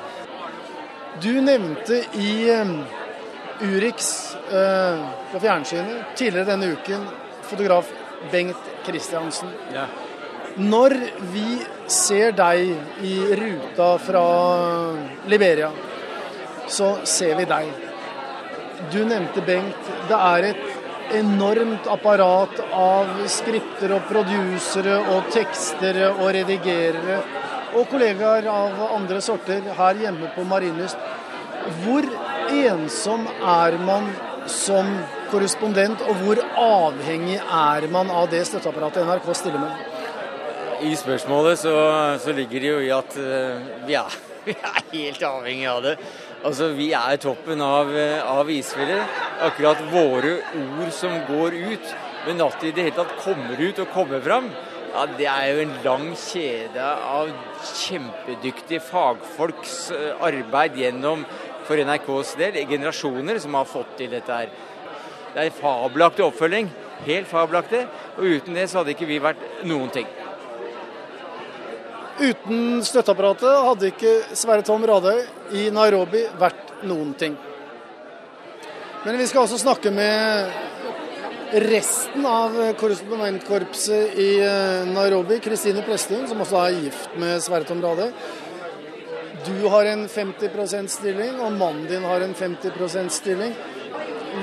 Du 1.20 1.34
nevnte 1.44 2.04
i 2.16 2.32
um 2.56 2.80
Urix 3.60 4.36
eh, 4.56 5.00
på 5.34 5.40
fjernsynet 5.44 6.14
tidligere 6.16 6.48
denne 6.54 6.70
uken, 6.78 7.04
fotograf 7.44 7.90
Bengt 8.32 8.70
Christiansen. 8.86 9.52
Ja. 9.74 9.84
Når 10.56 10.96
vi 11.34 11.60
ser 11.92 12.32
deg 12.36 13.04
i 13.04 13.18
ruta 13.36 13.92
fra 14.00 14.24
Liberia, 15.28 15.72
så 16.68 16.94
ser 17.04 17.36
vi 17.40 17.48
deg. 17.50 17.89
Du 18.92 19.00
nevnte 19.06 19.42
Bengt. 19.46 19.92
Det 20.10 20.18
er 20.18 20.50
et 20.52 21.16
enormt 21.20 21.88
apparat 21.90 22.60
av 22.76 23.12
skripter 23.32 23.96
og 23.96 24.08
produsere 24.10 25.00
og 25.16 25.30
tekstere 25.34 26.12
og 26.14 26.30
redigerere 26.38 27.20
og 27.78 27.86
kollegaer 27.92 28.48
av 28.50 28.82
andre 28.96 29.22
sorter 29.22 29.66
her 29.78 30.04
hjemme 30.04 30.32
på 30.36 30.46
Marienlyst. 30.48 30.98
Hvor 31.84 32.06
ensom 32.56 33.28
er 33.30 33.78
man 33.84 34.10
som 34.50 34.88
korrespondent, 35.30 36.02
og 36.10 36.24
hvor 36.24 36.40
avhengig 36.58 37.38
er 37.38 37.86
man 37.94 38.10
av 38.10 38.30
det 38.32 38.42
støtteapparatet 38.50 39.06
NRK 39.06 39.30
stiller 39.38 39.62
med? 39.62 39.84
I 40.90 40.96
spørsmålet 40.96 41.60
så, 41.60 41.76
så 42.24 42.34
ligger 42.34 42.64
det 42.64 42.72
jo 42.72 42.80
i 42.82 42.92
at 42.96 43.18
uh, 43.20 43.86
vi, 43.86 43.98
er, 44.00 44.18
vi, 44.48 44.56
er, 44.56 44.82
helt 44.94 45.26
avhengig 45.28 45.68
av 45.70 45.84
det. 45.86 45.96
Altså, 46.40 46.70
Vi 46.72 46.92
er 46.96 47.18
toppen 47.20 47.60
av, 47.60 47.90
uh, 47.92 48.40
av 48.40 48.50
isfjellet. 48.50 49.18
Akkurat 49.44 49.82
våre 49.92 50.38
ord 50.56 50.92
som 50.96 51.12
går 51.28 51.58
ut, 51.74 51.94
men 52.28 52.40
at 52.46 52.62
de 52.62 52.70
i 52.70 52.76
det 52.76 52.86
hele 52.88 52.96
tatt 52.96 53.18
kommer 53.24 53.60
ut 53.60 53.80
og 53.84 53.92
kommer 53.92 54.24
fram, 54.24 54.48
ja, 54.90 55.04
det 55.20 55.28
er 55.28 55.50
jo 55.52 55.66
en 55.66 55.76
lang 55.84 56.06
kjede 56.18 56.86
av 56.86 57.30
kjempedyktige 57.68 58.80
fagfolks 58.88 59.92
uh, 59.92 60.24
arbeid 60.30 60.80
gjennom, 60.80 61.28
for 61.68 61.78
NRKs 61.78 62.34
del, 62.40 62.64
generasjoner 62.72 63.38
som 63.44 63.60
har 63.60 63.68
fått 63.70 63.92
til 64.00 64.10
dette 64.16 64.34
her. 64.34 64.56
Det 65.34 65.44
er 65.44 65.52
en 65.52 65.60
fabelaktig 65.60 66.24
oppfølging. 66.26 66.72
Helt 67.06 67.28
fabelaktig. 67.30 67.84
Og 68.18 68.40
uten 68.40 68.58
det 68.58 68.66
så 68.72 68.80
hadde 68.80 68.96
ikke 68.96 69.12
vi 69.12 69.20
vært 69.22 69.44
noen 69.68 69.92
ting. 69.94 70.08
Uten 72.20 72.82
støtteapparatet 72.84 73.62
hadde 73.64 73.92
ikke 73.94 74.14
Sverre 74.36 74.64
Tom 74.68 74.84
Radøy 74.84 75.22
i 75.56 75.70
Nairobi 75.72 76.26
vært 76.40 76.84
noen 76.90 77.14
ting. 77.20 77.38
Men 79.06 79.16
vi 79.16 79.28
skal 79.30 79.46
også 79.46 79.62
snakke 79.62 79.94
med 79.96 80.52
resten 81.64 82.26
av 82.28 82.58
korrespondentkorpset 82.82 84.20
i 84.20 84.30
eh, 84.44 84.92
Nairobi. 84.92 85.40
Kristine 85.42 85.82
Presthun, 85.88 86.28
som 86.28 86.44
også 86.44 86.60
er 86.66 86.80
gift 86.84 87.16
med 87.22 87.40
Sverre 87.46 87.68
Tom 87.70 87.80
Radøy. 87.84 88.12
Du 89.48 89.68
har 89.72 89.88
en 89.88 90.04
50% 90.12 90.92
stilling, 90.92 91.40
og 91.40 91.56
mannen 91.56 91.88
din 91.88 92.04
har 92.04 92.26
en 92.26 92.36
50% 92.36 93.16
stilling. 93.16 93.56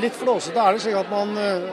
Litt 0.00 0.16
flåsete 0.16 0.64
er 0.64 0.74
det 0.74 0.86
slik 0.86 0.96
at 0.98 1.12
man 1.12 1.36
eh, 1.36 1.68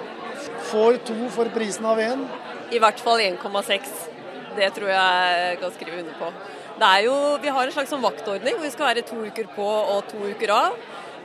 får 0.68 1.00
to 1.08 1.18
for 1.32 1.48
prisen 1.56 1.88
av 1.88 2.04
én? 2.04 2.28
I 2.76 2.84
hvert 2.84 3.00
fall 3.00 3.24
1,6. 3.24 4.13
Det 4.58 4.70
tror 4.76 4.92
jeg 4.94 5.58
kan 5.62 5.74
skrive 5.76 6.02
under 6.04 6.20
på. 6.20 6.32
Det 6.80 6.90
er 6.90 7.04
jo, 7.06 7.16
Vi 7.42 7.54
har 7.54 7.68
en 7.68 7.76
slags 7.76 7.92
sånn 7.94 8.04
vaktordning 8.04 8.58
hvor 8.58 8.66
vi 8.66 8.74
skal 8.74 8.90
være 8.92 9.06
to 9.08 9.20
uker 9.22 9.50
på 9.56 9.68
og 9.68 10.08
to 10.10 10.22
uker 10.34 10.54
av. 10.54 10.80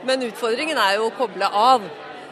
Men 0.07 0.23
utfordringen 0.23 0.77
er 0.79 0.97
jo 0.97 1.09
å 1.09 1.15
koble 1.15 1.47
av 1.47 1.83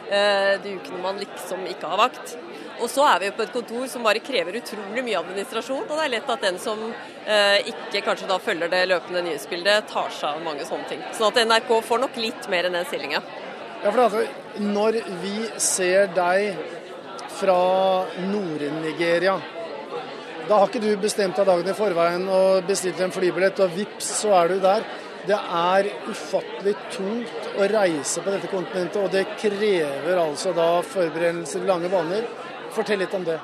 eh, 0.08 0.54
de 0.62 0.76
ukene 0.78 1.02
man 1.02 1.18
liksom 1.20 1.66
ikke 1.68 1.90
har 1.90 2.00
vakt. 2.06 2.36
Og 2.78 2.86
så 2.90 3.02
er 3.10 3.18
vi 3.20 3.28
jo 3.28 3.34
på 3.34 3.42
et 3.42 3.52
kontor 3.52 3.88
som 3.90 4.04
bare 4.06 4.22
krever 4.22 4.60
utrolig 4.60 5.02
mye 5.04 5.18
administrasjon. 5.18 5.82
Og 5.82 5.94
det 5.96 6.04
er 6.04 6.14
lett 6.14 6.30
at 6.30 6.46
den 6.46 6.60
som 6.62 6.80
eh, 6.86 7.68
ikke 7.72 8.04
kanskje 8.06 8.30
da 8.30 8.38
følger 8.42 8.70
det 8.72 8.84
løpende 8.92 9.24
nyhetsbildet, 9.26 9.90
tar 9.90 10.14
seg 10.14 10.38
av 10.38 10.46
mange 10.46 10.66
sånne 10.68 10.88
ting. 10.90 11.02
Sånn 11.18 11.32
at 11.32 11.42
NRK 11.50 11.74
får 11.90 12.02
nok 12.06 12.18
litt 12.22 12.48
mer 12.52 12.68
enn 12.68 12.78
den 12.78 12.88
stillinga. 12.88 13.22
Ja, 13.82 13.90
for 13.90 14.04
altså, 14.06 14.24
når 14.62 15.02
vi 15.22 15.36
ser 15.62 16.08
deg 16.14 16.62
fra 17.38 17.60
Nord-Nigeria 18.30 19.36
da 20.48 20.62
har 20.62 20.70
ikke 20.70 20.80
du 20.80 20.92
bestemt 21.00 21.36
deg 21.36 21.48
dagen 21.48 21.68
i 21.68 21.76
forveien 21.76 22.24
og 22.32 22.64
bestilt 22.68 23.00
en 23.04 23.12
flybillett, 23.12 23.60
og 23.60 23.74
vips, 23.76 24.08
så 24.22 24.32
er 24.40 24.54
du 24.54 24.62
der. 24.62 24.86
Det 25.28 25.36
er 25.36 25.90
ufattelig 26.08 26.72
tungt 26.94 27.48
å 27.58 27.66
reise 27.68 28.22
på 28.24 28.32
dette 28.32 28.48
kontinentet, 28.48 28.96
og 29.02 29.12
det 29.12 29.26
krever 29.36 30.16
altså 30.22 30.54
da 30.56 30.78
forberedelser 30.86 31.64
i 31.64 31.68
lange 31.68 31.90
baner. 31.92 32.24
Fortell 32.72 33.02
litt 33.02 33.16
om 33.16 33.26
det. 33.26 33.36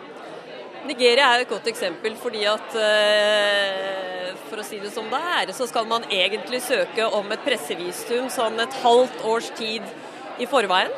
Nigeria 0.84 1.30
er 1.32 1.42
et 1.42 1.48
godt 1.48 1.68
eksempel 1.70 2.16
fordi 2.20 2.42
at 2.48 2.74
eh, 2.76 4.32
for 4.50 4.61
å 4.61 4.64
si 4.66 4.80
det 4.82 4.92
som 4.92 5.07
det 5.12 5.20
er, 5.38 5.52
så 5.57 5.68
skal 5.68 5.88
man 5.88 6.05
egentlig 6.12 6.61
søke 6.64 7.07
om 7.18 7.32
et 7.32 7.44
pressevisum 7.44 8.28
sånn 8.32 8.61
et 8.64 8.80
halvt 8.82 9.24
års 9.28 9.48
tid 9.57 9.84
i 10.40 10.48
forveien. 10.48 10.92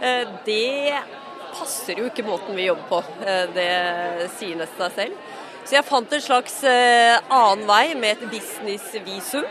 Eh, 0.00 0.26
det 0.46 1.02
passer 1.56 2.00
jo 2.00 2.08
ikke 2.10 2.26
måten 2.26 2.56
vi 2.56 2.68
jobber 2.68 2.88
på. 2.90 3.02
Eh, 3.26 3.44
det 3.56 3.70
sier 4.36 4.58
nesten 4.60 4.86
seg 4.86 4.96
selv. 5.00 5.32
Så 5.66 5.74
jeg 5.74 5.86
fant 5.88 6.12
en 6.14 6.22
slags 6.22 6.60
eh, 6.68 7.16
annen 7.32 7.66
vei 7.66 7.94
med 7.98 8.14
et 8.14 8.28
businessvisum. 8.30 9.48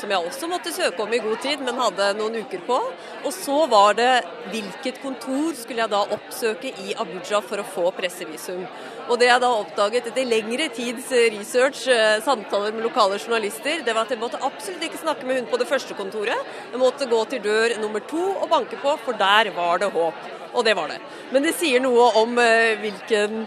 Som 0.00 0.10
jeg 0.12 0.24
også 0.24 0.48
måtte 0.50 0.72
søke 0.74 1.02
om 1.04 1.12
i 1.12 1.20
god 1.22 1.40
tid, 1.44 1.62
men 1.64 1.80
hadde 1.80 2.08
noen 2.18 2.40
uker 2.42 2.62
på. 2.66 2.78
Og 3.22 3.34
så 3.34 3.58
var 3.70 3.96
det 3.98 4.10
hvilket 4.52 5.00
kontor 5.02 5.52
skulle 5.58 5.84
jeg 5.84 5.92
da 5.92 6.02
oppsøke 6.16 6.72
i 6.84 6.96
Abuja 6.98 7.42
for 7.44 7.62
å 7.62 7.68
få 7.74 7.90
pressevisum. 7.96 8.64
Og 9.10 9.18
det 9.20 9.28
jeg 9.28 9.42
da 9.42 9.50
oppdaget 9.58 10.10
etter 10.10 10.28
lengre 10.28 10.68
tids 10.74 11.10
research, 11.34 11.86
eh, 11.90 12.20
samtaler 12.24 12.72
med 12.72 12.86
lokale 12.86 13.18
journalister, 13.18 13.82
det 13.84 13.94
var 13.94 14.06
at 14.06 14.14
jeg 14.14 14.22
måtte 14.22 14.40
absolutt 14.42 14.84
ikke 14.86 15.02
snakke 15.02 15.26
med 15.26 15.40
hun 15.40 15.50
på 15.50 15.58
det 15.60 15.68
første 15.68 15.96
kontoret. 15.98 16.38
Jeg 16.70 16.80
måtte 16.80 17.10
gå 17.10 17.24
til 17.28 17.42
dør 17.42 17.76
nummer 17.82 18.00
to 18.00 18.22
og 18.36 18.48
banke 18.48 18.78
på, 18.80 18.96
for 19.04 19.18
der 19.18 19.50
var 19.56 19.82
det 19.82 19.92
håp. 19.92 20.14
Og 20.54 20.64
det 20.64 20.76
var 20.76 20.88
det. 20.92 20.98
Men 21.32 21.42
det 21.42 21.54
sier 21.56 21.80
noe 21.80 22.10
om 22.20 22.38
eh, 22.38 22.78
hvilken 22.80 23.46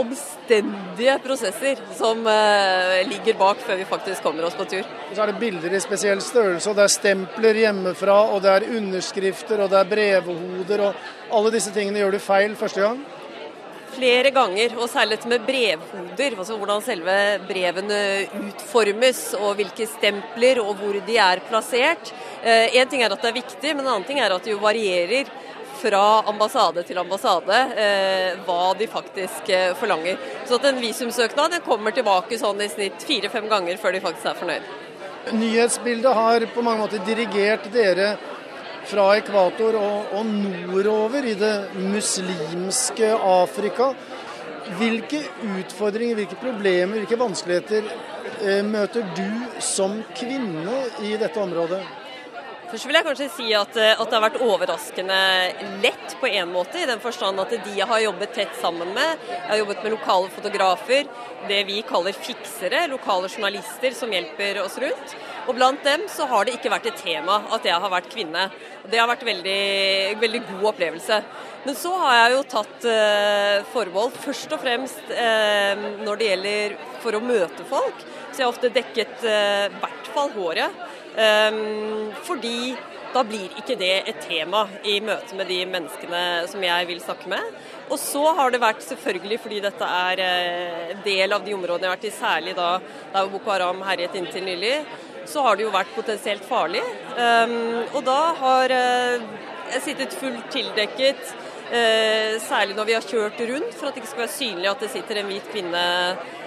omstendige 0.00 1.16
prosesser 1.24 1.80
som 1.96 2.20
uh, 2.26 3.00
ligger 3.08 3.38
bak 3.40 3.62
før 3.64 3.78
vi 3.80 3.88
faktisk 3.88 4.22
kommer 4.26 4.46
oss 4.48 4.56
på 4.58 4.66
tur. 4.70 4.84
Og 5.08 5.16
så 5.16 5.24
er 5.24 5.32
det 5.32 5.40
bilder 5.42 5.74
i 5.74 5.82
spesiell 5.82 6.22
størrelse, 6.24 6.70
og 6.70 6.78
det 6.78 6.86
er 6.86 6.94
stempler 6.94 7.60
hjemmefra, 7.64 8.20
og 8.34 8.42
det 8.44 8.54
er 8.54 8.70
underskrifter, 8.78 9.64
og 9.64 9.72
det 9.72 9.80
er 9.80 9.90
brevhoder, 9.90 10.88
og 10.88 11.36
alle 11.38 11.54
disse 11.54 11.74
tingene 11.74 12.02
gjør 12.02 12.16
du 12.16 12.22
feil 12.22 12.56
første 12.58 12.84
gang? 12.84 13.04
Flere 13.94 14.30
ganger, 14.34 14.74
og 14.80 14.88
særlig 14.90 15.20
med 15.30 15.44
brevhoder. 15.46 16.38
altså 16.38 16.56
Hvordan 16.58 16.82
selve 16.82 17.16
brevene 17.46 18.00
utformes, 18.48 19.22
og 19.38 19.54
hvilke 19.60 19.86
stempler 19.86 20.58
og 20.64 20.74
hvor 20.80 20.98
de 21.06 21.16
er 21.16 21.42
plassert. 21.48 22.10
Én 22.42 22.82
eh, 22.82 22.88
ting 22.90 23.02
er 23.02 23.12
at 23.12 23.22
det 23.22 23.30
er 23.30 23.38
viktig, 23.38 23.70
men 23.76 23.84
en 23.84 23.92
annen 23.92 24.08
ting 24.08 24.18
er 24.18 24.34
at 24.34 24.42
det 24.44 24.52
jo 24.56 24.62
varierer 24.62 25.30
fra 25.84 26.22
ambassade 26.30 26.84
til 26.88 26.98
ambassade 26.98 27.56
eh, 27.76 28.38
hva 28.46 28.72
de 28.78 28.88
faktisk 28.88 29.50
eh, 29.52 29.72
forlanger. 29.76 30.16
Så 30.48 30.56
at 30.58 30.68
en 30.70 30.80
visumsøknad 30.80 31.58
kommer 31.66 31.94
tilbake 31.94 32.38
sånn 32.40 32.62
i 32.64 32.70
snitt 32.72 33.04
fire-fem 33.04 33.48
ganger 33.50 33.80
før 33.82 33.96
de 33.96 34.02
faktisk 34.04 34.30
er 34.32 34.40
fornøyd. 34.40 34.70
Nyhetsbildet 35.34 36.16
har 36.16 36.46
på 36.54 36.64
mange 36.64 36.84
måter 36.84 37.04
dirigert 37.04 37.68
dere 37.72 38.14
fra 38.88 39.06
ekvator 39.16 39.76
og, 39.80 40.12
og 40.18 40.26
nordover 40.28 41.24
i 41.24 41.36
det 41.40 41.54
muslimske 41.80 43.12
Afrika. 43.16 43.92
Hvilke 44.78 45.20
utfordringer, 45.58 46.16
hvilke 46.20 46.40
problemer, 46.40 47.00
hvilke 47.00 47.20
vanskeligheter 47.20 47.88
eh, 48.40 48.62
møter 48.64 49.04
du 49.16 49.60
som 49.64 50.00
kvinne 50.16 50.80
i 51.04 51.16
dette 51.20 51.40
området? 51.40 51.82
Først 52.74 52.88
vil 52.90 52.96
jeg 52.98 53.06
kanskje 53.06 53.26
si 53.30 53.44
at, 53.54 53.76
eh, 53.78 53.92
at, 53.94 54.08
det 54.10 54.16
har 54.16 54.22
vært 54.24 54.40
overraskende 54.42 55.16
lett 55.78 56.14
på 56.18 56.26
en 56.26 56.48
måte, 56.50 56.80
i 56.82 56.88
den 56.90 56.98
forstand 56.98 57.38
at 57.38 57.52
de 57.52 57.74
jeg 57.76 57.86
har 57.86 58.00
jobbet 58.02 58.32
tett 58.34 58.56
sammen 58.58 58.88
med, 58.96 59.20
jeg 59.30 59.46
har 59.46 59.60
jobbet 59.60 59.84
med 59.84 59.92
lokale 59.94 60.32
fotografer, 60.34 61.06
det 61.46 61.60
vi 61.68 61.76
kaller 61.86 62.16
fiksere, 62.18 62.88
lokale 62.90 63.30
journalister 63.30 63.94
som 63.94 64.10
hjelper 64.10 64.58
oss 64.64 64.80
rundt. 64.82 65.14
Og 65.46 65.54
blant 65.54 65.86
dem 65.86 66.02
så 66.10 66.26
har 66.26 66.48
det 66.48 66.56
ikke 66.56 66.72
vært 66.72 66.88
et 66.90 66.98
tema 66.98 67.36
at 67.54 67.68
jeg 67.68 67.78
har 67.78 67.92
vært 67.92 68.10
kvinne. 68.10 68.48
Det 68.90 68.98
har 68.98 69.06
vært 69.06 69.22
veldig, 69.28 69.62
veldig 70.24 70.40
god 70.48 70.66
opplevelse. 70.72 71.20
Men 71.68 71.78
så 71.78 71.92
har 72.00 72.16
jeg 72.16 72.34
jo 72.34 72.42
tatt 72.56 72.88
eh, 72.90 73.60
forbehold 73.70 74.18
først 74.24 74.56
og 74.56 74.64
fremst 74.64 75.14
eh, 75.14 75.86
når 76.02 76.18
det 76.18 76.32
gjelder 76.32 76.76
for 77.04 77.14
å 77.14 77.22
møte 77.22 77.68
folk. 77.70 78.02
Så 78.32 78.42
jeg 78.42 78.48
har 78.48 78.50
ofte 78.50 78.74
dekket 78.74 79.22
i 79.22 79.30
eh, 79.30 79.78
hvert 79.78 80.10
fall 80.16 80.34
håret. 80.34 80.82
Um, 81.14 82.10
fordi 82.26 82.74
da 83.14 83.22
blir 83.22 83.52
ikke 83.60 83.76
det 83.78 83.92
et 84.10 84.24
tema 84.26 84.64
i 84.82 84.96
møte 85.04 85.36
med 85.38 85.46
de 85.46 85.60
menneskene 85.70 86.22
som 86.50 86.62
jeg 86.66 86.88
vil 86.88 87.00
snakke 87.02 87.30
med. 87.30 87.52
Og 87.86 87.98
så 88.00 88.22
har 88.34 88.50
det 88.50 88.62
vært 88.62 88.82
selvfølgelig 88.82 89.38
fordi 89.44 89.60
dette 89.62 89.86
er 89.86 90.22
en 90.24 90.94
eh, 90.96 91.02
del 91.04 91.36
av 91.36 91.44
de 91.46 91.54
områdene 91.54 91.86
jeg 91.86 91.92
har 91.92 91.98
vært 91.98 92.08
i, 92.08 92.14
særlig 92.16 92.54
da 92.58 92.70
der 93.14 93.30
Boko 93.30 93.52
Haram 93.52 93.84
herjet 93.86 94.16
inntil 94.18 94.46
nylig, 94.48 94.74
så 95.30 95.44
har 95.46 95.56
det 95.56 95.66
jo 95.66 95.74
vært 95.74 95.94
potensielt 95.94 96.42
farlig. 96.48 96.82
Um, 97.14 97.84
og 97.94 98.00
da 98.08 98.18
har 98.40 98.74
uh, 98.74 99.28
jeg 99.70 99.84
sittet 99.86 100.16
fullt 100.18 100.50
tildekket, 100.52 101.22
uh, 101.70 102.34
særlig 102.42 102.74
når 102.76 102.90
vi 102.90 102.98
har 102.98 103.06
kjørt 103.06 103.40
rundt, 103.52 103.78
for 103.78 103.88
at 103.88 103.94
det 103.94 104.02
ikke 104.02 104.12
skal 104.16 104.24
være 104.26 104.34
synlig 104.40 104.72
at 104.72 104.84
det 104.84 104.90
sitter 104.96 105.22
en 105.22 105.30
hvit 105.30 105.48
kvinne 105.54 105.86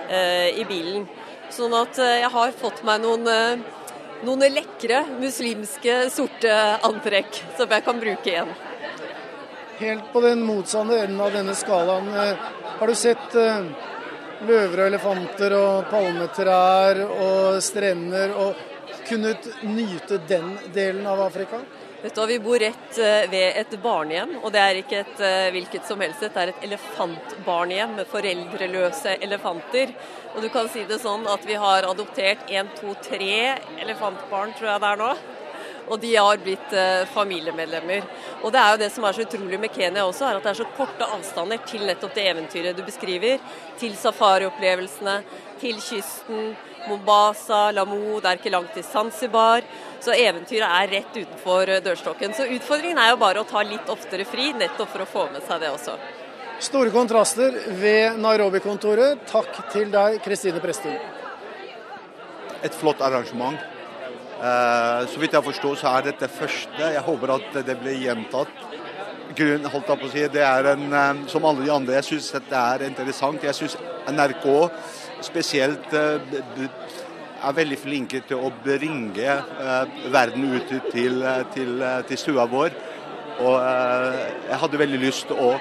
i 0.07 0.63
bilen. 0.63 1.03
Sånn 1.51 1.73
at 1.75 1.97
jeg 1.99 2.29
har 2.31 2.53
fått 2.55 2.77
meg 2.87 3.01
noen 3.03 3.25
noen 4.25 4.47
lekre 4.53 5.03
muslimske 5.19 6.07
sorte 6.13 6.53
antrekk 6.87 7.41
som 7.57 7.69
jeg 7.69 7.85
kan 7.85 7.99
bruke 8.01 8.31
igjen. 8.31 8.53
Helt 9.77 10.07
på 10.13 10.21
den 10.23 10.41
motsatte 10.41 11.03
enden 11.03 11.21
av 11.21 11.35
denne 11.35 11.53
skalaen, 11.55 12.07
eh, 12.17 12.47
har 12.79 12.87
du 12.87 12.95
sett 12.97 13.35
eh, 13.35 13.67
løver 14.47 14.79
og 14.81 14.87
elefanter 14.87 15.53
og 15.57 15.91
palmetrær 15.91 17.03
og 17.05 17.61
strender 17.61 18.33
og 18.33 18.55
kunnet 19.07 19.45
nyte 19.63 20.17
den 20.27 20.55
delen 20.73 21.05
av 21.05 21.21
Afrika? 21.27 21.61
Vet 22.07 22.15
du, 22.15 22.25
Vi 22.25 22.39
bor 22.39 22.59
rett 22.59 22.97
eh, 23.03 23.25
ved 23.27 23.57
et 23.59 23.73
barnehjem, 23.83 24.37
og 24.39 24.53
det 24.55 24.59
er 24.63 24.77
ikke 24.79 24.99
et 25.01 25.23
eh, 25.27 25.47
hvilket 25.51 25.89
som 25.89 25.99
helst. 25.99 26.21
Det 26.23 26.39
er 26.39 26.53
et 26.53 26.61
elefantbarnehjem 26.63 27.97
med 27.97 28.07
foreldreløse 28.07 29.17
elefanter. 29.27 29.91
Og 30.31 30.39
du 30.39 30.47
kan 30.53 30.69
si 30.71 30.85
det 30.87 31.01
sånn 31.03 31.27
at 31.27 31.43
vi 31.43 31.57
har 31.59 31.83
adoptert 31.89 32.47
én, 32.47 32.69
to, 32.79 32.93
tre 33.03 33.57
elefantbarn, 33.83 34.55
tror 34.55 34.69
jeg 34.69 34.83
det 34.85 34.93
er 34.93 35.01
nå. 35.01 35.09
Og 35.89 35.99
de 36.05 36.13
har 36.15 36.39
blitt 36.45 36.77
eh, 36.79 37.03
familiemedlemmer. 37.11 38.07
Og 38.39 38.55
det 38.55 38.63
er 38.63 38.71
jo 38.71 38.81
det 38.85 38.91
som 38.95 39.09
er 39.09 39.19
så 39.19 39.27
utrolig 39.27 39.59
med 39.65 39.75
Kenya 39.75 40.07
også, 40.07 40.29
er 40.29 40.39
at 40.39 40.47
det 40.47 40.53
er 40.53 40.61
så 40.61 40.71
korte 40.79 41.11
avstander 41.17 41.59
til 41.67 41.83
nettopp 41.91 42.15
det 42.15 42.29
eventyret 42.31 42.79
du 42.79 42.85
beskriver. 42.87 43.43
Til 43.83 43.99
safariopplevelsene, 43.99 45.19
til 45.59 45.83
kysten, 45.83 46.53
Mombasa, 46.89 47.71
Lamu, 47.71 48.19
det 48.21 48.31
er 48.31 48.39
ikke 48.39 48.53
langt 48.53 48.73
til 48.75 48.85
Zanzibar. 48.87 49.65
Så 50.03 50.13
eventyret 50.13 50.67
er 50.67 50.91
rett 50.97 51.17
utenfor 51.17 51.69
eh, 51.73 51.81
dørstokken. 51.83 52.35
Så 52.37 52.47
utfordringen 52.57 53.01
er 53.01 53.11
jo 53.13 53.21
bare 53.21 53.41
å 53.41 53.47
ta 53.49 53.63
litt 53.65 53.89
oftere 53.91 54.25
fri, 54.29 54.51
nettopp 54.57 54.93
for 54.93 55.03
å 55.03 55.09
få 55.09 55.27
med 55.33 55.45
seg 55.47 55.63
det 55.63 55.71
også. 55.73 55.97
Store 56.67 56.89
kontraster 56.93 57.53
ved 57.77 58.17
Nairobi-kontoret. 58.21 59.25
Takk 59.29 59.59
til 59.73 59.91
deg, 59.93 60.21
Kristine 60.25 60.61
Presthun. 60.63 60.95
Et 62.65 62.73
flott 62.73 63.01
arrangement. 63.05 63.57
Eh, 64.37 65.03
så 65.09 65.21
vidt 65.21 65.33
jeg 65.33 65.45
forstår, 65.45 65.77
så 65.81 65.91
er 65.95 66.09
dette 66.11 66.29
første. 66.29 66.81
Jeg 66.93 67.05
håper 67.05 67.35
at 67.37 67.61
det 67.65 67.77
blir 67.81 67.97
gjentatt. 68.05 68.65
Grunn, 69.37 69.65
holdt 69.69 69.89
jeg 69.91 70.01
på 70.01 70.07
å 70.07 70.11
si, 70.13 70.25
det 70.33 70.43
er 70.45 70.71
en, 70.73 70.93
eh, 70.93 71.27
Som 71.27 71.45
alle 71.45 71.65
de 71.65 71.71
andre, 71.73 71.95
jeg 71.95 72.03
syns 72.03 72.31
dette 72.31 72.55
er 72.55 72.87
interessant. 72.87 73.43
Jeg 73.43 73.53
syns 73.53 73.77
NRK 74.07 74.71
spesielt 75.25 75.93
eh, 75.97 76.37
er 77.37 77.57
veldig 77.57 77.77
flinke 77.77 78.23
til 78.27 78.41
å 78.41 78.51
bringe 78.63 79.35
verden 80.13 80.47
ut 80.55 80.71
til, 80.91 81.21
til, 81.53 81.83
til 82.09 82.17
stua 82.17 82.47
vår. 82.49 82.73
Og 83.37 83.59
jeg 83.61 84.57
hadde 84.63 84.79
veldig 84.81 85.01
lyst 85.03 85.27
til 85.29 85.37
å 85.37 85.51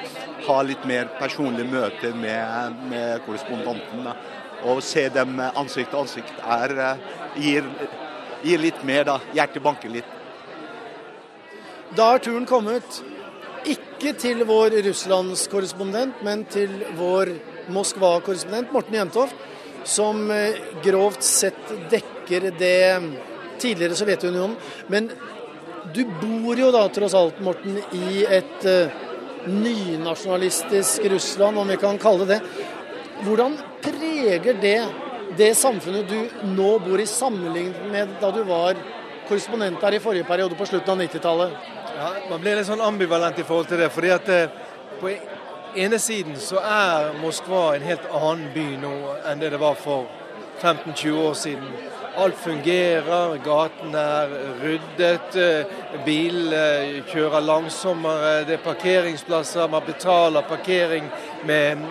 ha 0.46 0.56
litt 0.64 0.86
mer 0.88 1.10
personlige 1.18 1.68
møter 1.68 2.16
med, 2.16 2.80
med 2.88 3.20
korrespondentene. 3.26 4.16
Å 4.64 4.78
se 4.80 5.04
dem 5.12 5.36
ansikt 5.50 5.92
til 5.92 6.00
ansikt 6.00 6.40
er, 6.40 6.72
gir 7.36 7.68
gir, 8.46 8.62
litt 8.62 8.84
mer, 8.84 9.04
da. 9.08 9.18
Hjertet 9.34 9.64
banker 9.64 9.92
litt. 9.92 10.14
Da 11.96 12.12
er 12.14 12.24
turen 12.24 12.46
kommet 12.48 13.02
ikke 13.66 14.12
til 14.20 14.44
vår 14.46 14.78
Russlandskorrespondent, 14.86 16.22
men 16.26 16.44
til 16.50 16.72
vår 16.98 17.32
Moskva-korrespondent 17.72 18.72
Morten 18.74 18.98
Jentoft, 18.98 19.34
som 19.84 20.30
eh, 20.30 20.58
grovt 20.84 21.22
sett 21.22 21.72
dekker 21.90 22.50
det 22.58 22.80
tidligere 23.62 23.96
Sovjetunionen. 23.98 24.56
Men 24.92 25.10
du 25.94 26.04
bor 26.20 26.58
jo 26.58 26.70
da 26.74 26.86
tross 26.92 27.14
alt, 27.14 27.40
Morten, 27.44 27.78
i 27.94 28.24
et 28.26 28.64
uh, 28.66 28.94
nynasjonalistisk 29.46 31.04
Russland, 31.12 31.58
om 31.58 31.68
vi 31.70 31.78
kan 31.80 31.98
kalle 32.02 32.26
det 32.26 32.40
det. 32.40 32.64
Hvordan 33.24 33.56
preger 33.84 34.58
det 34.60 34.80
det 35.38 35.52
samfunnet 35.58 36.08
du 36.10 36.50
nå 36.52 36.76
bor 36.82 37.00
i, 37.00 37.06
sammenlignet 37.08 37.86
med 37.92 38.16
da 38.20 38.30
du 38.34 38.42
var 38.48 38.76
korrespondent 39.28 39.82
her 39.82 39.96
i 39.96 40.02
forrige 40.02 40.28
periode 40.28 40.58
på 40.58 40.68
slutten 40.68 40.94
av 40.94 41.02
90-tallet? 41.04 41.56
Ja, 41.96 42.10
Man 42.30 42.42
blir 42.42 42.58
litt 42.58 42.68
sånn 42.68 42.84
ambivalent 42.84 43.38
i 43.40 43.46
forhold 43.46 43.70
til 43.70 43.80
det. 43.80 43.90
fordi 43.90 44.12
at 44.12 44.28
eh, 44.28 44.48
På 45.00 45.10
ene 45.76 45.98
siden 45.98 46.36
så 46.40 46.60
er 46.62 47.12
Moskva 47.20 47.74
en 47.76 47.84
helt 47.84 48.06
annen 48.14 48.48
by 48.54 48.64
nå 48.80 48.94
enn 49.28 49.42
det 49.42 49.52
det 49.52 49.60
var 49.60 49.76
for 49.78 50.06
15-20 50.62 51.18
år 51.20 51.34
siden. 51.36 51.68
Alt 52.16 52.38
fungerer, 52.40 53.34
gatene 53.44 54.04
er 54.22 54.30
ryddet, 54.62 55.36
eh, 55.36 55.74
bil 56.06 56.52
eh, 56.56 57.02
kjører 57.10 57.44
langsommere, 57.44 58.46
det 58.48 58.56
er 58.56 58.64
parkeringsplasser, 58.64 59.68
man 59.68 59.84
betaler 59.84 60.48
parkering 60.48 61.10
med, 61.44 61.84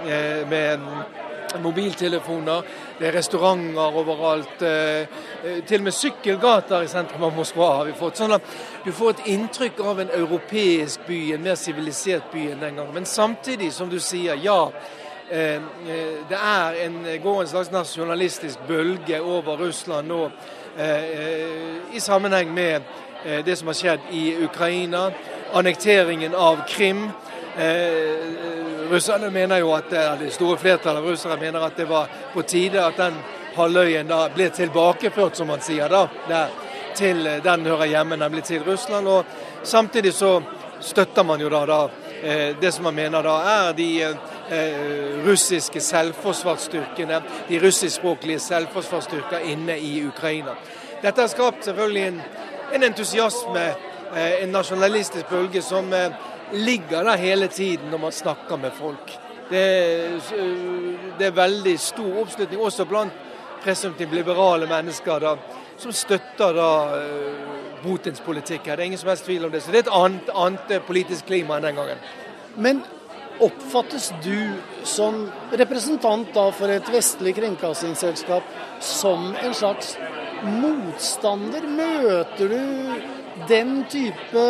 med 0.49 1.61
mobiltelefoner, 1.61 2.65
det 3.00 3.08
er 3.08 3.18
restauranter 3.18 3.98
overalt. 4.00 4.62
Eh, 4.62 5.02
eh, 5.43 5.64
til 5.68 5.82
og 5.82 5.84
med 5.84 5.96
sykkelgater 5.96 6.86
i 6.86 6.88
sentrum 6.88 7.24
av 7.28 7.34
Moskva 7.36 7.72
har 7.80 7.89
vi 7.89 7.96
fått. 8.00 8.22
Sånn 8.22 8.36
at 8.38 8.46
du 8.86 8.91
får 8.96 9.10
et 9.16 9.26
inntrykk 9.36 9.82
av 9.84 10.00
en 10.00 10.14
europeisk 10.16 11.04
by, 11.08 11.20
en 11.36 11.43
mer 11.43 11.58
sivilisert 11.60 12.30
by 12.32 12.52
enn 12.54 12.64
den 12.64 12.80
gang. 12.80 12.93
Men 12.93 13.06
samtidig, 13.06 13.74
som 13.74 13.89
du 13.91 14.00
sier, 14.00 14.39
ja. 14.41 14.72
Eh, 15.30 15.60
det 16.30 16.39
er 16.39 16.80
en, 16.86 17.00
går 17.24 17.41
en 17.41 17.52
slags 17.52 17.72
nasjonalistisk 17.74 18.68
bølge 18.68 19.20
over 19.22 19.58
Russland 19.58 20.08
nå 20.08 20.30
i 21.96 22.00
sammenheng 22.04 22.50
med 22.52 22.84
det 23.48 23.54
som 23.56 23.70
har 23.72 23.78
skjedd 23.80 24.10
i 24.12 24.26
Ukraina. 24.43 25.06
Annekteringen 25.56 26.36
av 26.36 26.66
Krim. 26.68 27.06
Russerne 28.91 29.29
mener 29.31 29.57
jo 29.63 29.71
at 29.73 29.89
det 30.19 30.33
store 30.33 30.57
flertallet 30.57 31.01
av 31.01 31.09
russere 31.09 31.38
mener 31.41 31.63
at 31.65 31.77
det 31.77 31.88
var 31.89 32.09
på 32.33 32.43
tide 32.45 32.83
at 32.83 32.97
den 32.97 33.17
halvøyen 33.55 34.07
da 34.07 34.25
ble 34.36 34.49
tilbakeført, 34.53 35.38
som 35.38 35.49
man 35.49 35.63
sier, 35.63 35.89
da, 35.89 36.05
der, 36.29 36.53
til 36.95 37.23
den 37.43 37.65
hører 37.65 37.91
hjemme, 37.91 38.17
nemlig 38.17 38.43
til 38.43 38.63
Russland. 38.63 39.07
og 39.07 39.25
Samtidig 39.63 40.13
så 40.13 40.41
støtter 40.79 41.23
man 41.23 41.41
jo 41.41 41.49
da, 41.49 41.65
da 41.65 41.79
eh, 42.21 42.55
det 42.61 42.71
som 42.73 42.83
man 42.88 42.95
mener 42.95 43.23
da 43.23 43.36
er 43.51 43.73
de 43.77 43.89
eh, 44.03 45.25
russiske 45.25 45.81
selvforsvarsstyrkene, 45.81 47.21
de 47.49 47.59
russiskspråklige 47.63 48.39
selvforsvarsstyrker 48.39 49.47
inne 49.51 49.79
i 49.79 49.97
Ukraina. 50.07 50.55
Dette 51.01 51.21
har 51.21 51.31
skapt 51.31 51.65
selvfølgelig 51.65 52.07
en, 52.07 52.21
en 52.73 52.88
entusiasme, 52.91 53.65
eh, 54.15 54.43
en 54.43 54.55
nasjonalistisk 54.55 55.29
bølge, 55.29 55.61
som 55.61 55.93
ligger 56.52 57.04
der 57.04 57.18
hele 57.18 57.48
tiden 57.48 57.89
når 57.91 57.98
man 57.98 58.12
snakker 58.12 58.58
med 58.58 58.72
folk. 58.72 59.14
Det, 59.50 59.66
det 61.20 61.28
er 61.28 61.38
veldig 61.38 61.76
stor 61.80 62.22
oppslutning 62.24 62.62
også 62.62 62.86
blant 62.89 63.14
presumptivt 63.64 64.14
liberale 64.14 64.68
mennesker 64.70 65.22
da, 65.22 65.36
som 65.78 65.93
støtter 65.93 66.54
da 66.58 66.72
uh, 66.98 67.56
Putins 67.84 68.22
politikk. 68.26 68.66
Det 68.66 68.74
er 68.80 68.86
ingen 68.88 69.02
som 69.02 69.10
helst 69.10 69.26
tvil 69.26 69.46
om 69.46 69.52
det. 69.54 69.62
Så 69.64 69.74
det 69.74 69.84
er 69.84 69.88
et 69.88 69.96
annet, 69.98 70.30
annet 70.34 70.76
politisk 70.88 71.28
klima 71.30 71.58
enn 71.58 71.68
den 71.68 71.78
gangen. 71.78 72.06
Men 72.58 72.82
oppfattes 73.43 74.12
du 74.24 74.56
som 74.88 75.26
representant 75.52 76.32
da 76.34 76.48
for 76.56 76.72
et 76.72 76.89
vestlig 76.93 77.36
kringkastingsselskap 77.38 78.48
som 78.80 79.34
en 79.41 79.54
slags 79.54 79.96
motstander? 80.46 81.68
Møter 81.68 82.50
du 82.50 83.46
den 83.50 83.78
type 83.91 84.46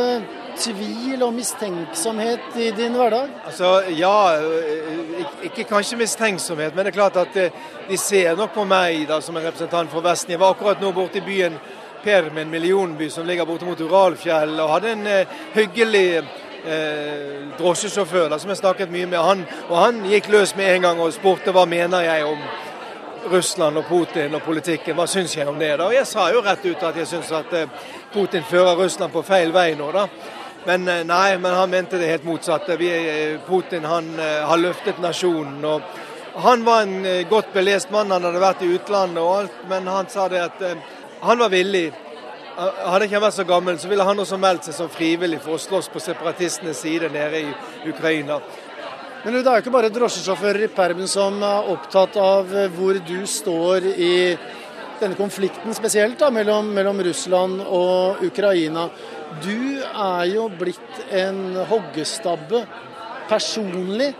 tvil 0.59 1.23
og 1.23 1.33
mistenksomhet 1.33 2.55
i 2.55 2.71
din 2.71 2.95
hverdag? 2.95 3.29
Altså, 3.45 3.81
Ja, 3.97 4.35
eh, 4.37 5.25
ikke 5.43 5.63
kanskje 5.63 5.97
mistenksomhet, 5.97 6.75
men 6.75 6.85
det 6.85 6.93
er 6.93 6.99
klart 6.99 7.17
at 7.17 7.37
eh, 7.37 7.51
de 7.89 7.97
ser 7.97 8.35
nok 8.35 8.53
på 8.53 8.63
meg 8.63 9.07
da, 9.07 9.21
som 9.21 9.37
en 9.37 9.45
representant 9.45 9.91
for 9.91 10.01
Vesten. 10.01 10.31
Jeg 10.31 10.39
var 10.39 10.53
akkurat 10.53 10.81
nå 10.81 10.91
borte 10.91 11.17
i 11.17 11.21
byen 11.21 11.59
Perm, 12.03 12.37
en 12.37 12.49
millionby 12.49 13.09
som 13.09 13.25
ligger 13.25 13.45
borte 13.45 13.65
mot 13.65 13.81
Uralfjell, 13.81 14.59
og 14.59 14.69
hadde 14.69 14.91
en 14.91 15.07
uh, 15.07 15.39
hyggelig 15.55 16.21
uh, 16.21 17.57
drosjesjåfør 17.57 18.29
da, 18.29 18.37
som 18.37 18.49
jeg 18.49 18.57
snakket 18.57 18.91
mye 18.93 19.07
med. 19.09 19.17
Han, 19.17 19.41
og 19.69 19.77
han 19.79 20.03
gikk 20.05 20.29
løs 20.29 20.53
med 20.55 20.69
en 20.75 20.85
gang 20.85 21.01
og 21.01 21.13
spurte 21.13 21.49
hva 21.55 21.65
mener 21.65 22.05
jeg 22.05 22.27
om 22.29 22.45
Russland 23.31 23.81
og 23.81 23.87
Putin 23.89 24.37
og 24.37 24.45
politikken. 24.45 24.93
Hva 24.93 25.07
syns 25.09 25.33
jeg 25.37 25.49
om 25.49 25.57
det? 25.59 25.79
da? 25.79 25.87
Og 25.87 25.97
Jeg 25.97 26.05
sa 26.05 26.29
jo 26.29 26.45
rett 26.45 26.65
ut 26.65 26.83
at 26.83 27.01
jeg 27.01 27.09
syns 27.09 27.31
at 27.33 27.55
Putin 28.13 28.45
fører 28.45 28.77
Russland 28.77 29.11
på 29.11 29.25
feil 29.25 29.53
vei 29.53 29.71
nå. 29.73 29.89
da. 29.91 30.05
Men 30.65 30.87
eh, 30.87 31.03
nei, 31.05 31.37
men 31.37 31.53
han 31.53 31.69
mente 31.69 31.97
det 32.01 32.09
helt 32.09 32.25
motsatte. 32.25 32.73
Eh, 32.73 33.39
Putin 33.45 33.85
han 33.85 34.07
eh, 34.19 34.41
har 34.49 34.57
løftet 34.57 35.01
nasjonen. 35.01 35.59
og 35.65 36.41
Han 36.41 36.65
var 36.65 36.81
en 36.81 37.27
godt 37.29 37.53
belest 37.53 37.91
mann, 37.93 38.11
han 38.11 38.25
hadde 38.25 38.41
vært 38.41 38.65
i 38.65 38.71
utlandet 38.75 39.21
og 39.21 39.35
alt, 39.37 39.61
men 39.69 39.87
han 39.87 40.09
sa 40.11 40.27
det 40.27 40.41
at 40.41 40.65
han 41.21 41.39
var 41.39 41.53
villig. 41.53 41.85
Hadde 42.55 43.05
ikke 43.05 43.15
han 43.15 43.23
vært 43.23 43.37
så 43.37 43.45
gammel, 43.47 43.77
så 43.79 43.87
ville 43.87 44.03
han 44.03 44.19
også 44.19 44.39
meldt 44.41 44.67
seg 44.67 44.75
som 44.75 44.91
frivillig 44.91 45.39
for 45.43 45.55
å 45.55 45.61
slåss 45.61 45.87
på 45.93 46.01
separatistenes 46.03 46.81
side 46.83 47.07
nede 47.13 47.39
i 47.45 47.53
Ukraina. 47.87 48.41
Men 49.23 49.37
det 49.37 49.45
er 49.45 49.57
jo 49.57 49.63
ikke 49.63 49.73
bare 49.77 49.93
drosjesjåfører 49.95 50.67
i 50.67 50.73
permen 50.75 51.07
som 51.09 51.39
er 51.43 51.71
opptatt 51.71 52.19
av 52.19 52.51
hvor 52.75 52.99
du 52.99 53.17
står 53.29 53.87
i 53.95 54.13
denne 54.99 55.17
konflikten 55.17 55.75
spesielt 55.75 56.19
da, 56.19 56.29
mellom, 56.31 56.67
mellom 56.75 56.99
Russland 57.07 57.63
og 57.63 58.23
Ukraina. 58.27 58.89
Du 59.43 59.81
er 59.81 60.27
jo 60.31 60.47
blitt 60.59 61.01
en 61.13 61.57
hoggestabbe 61.69 62.63
personlig 63.29 64.11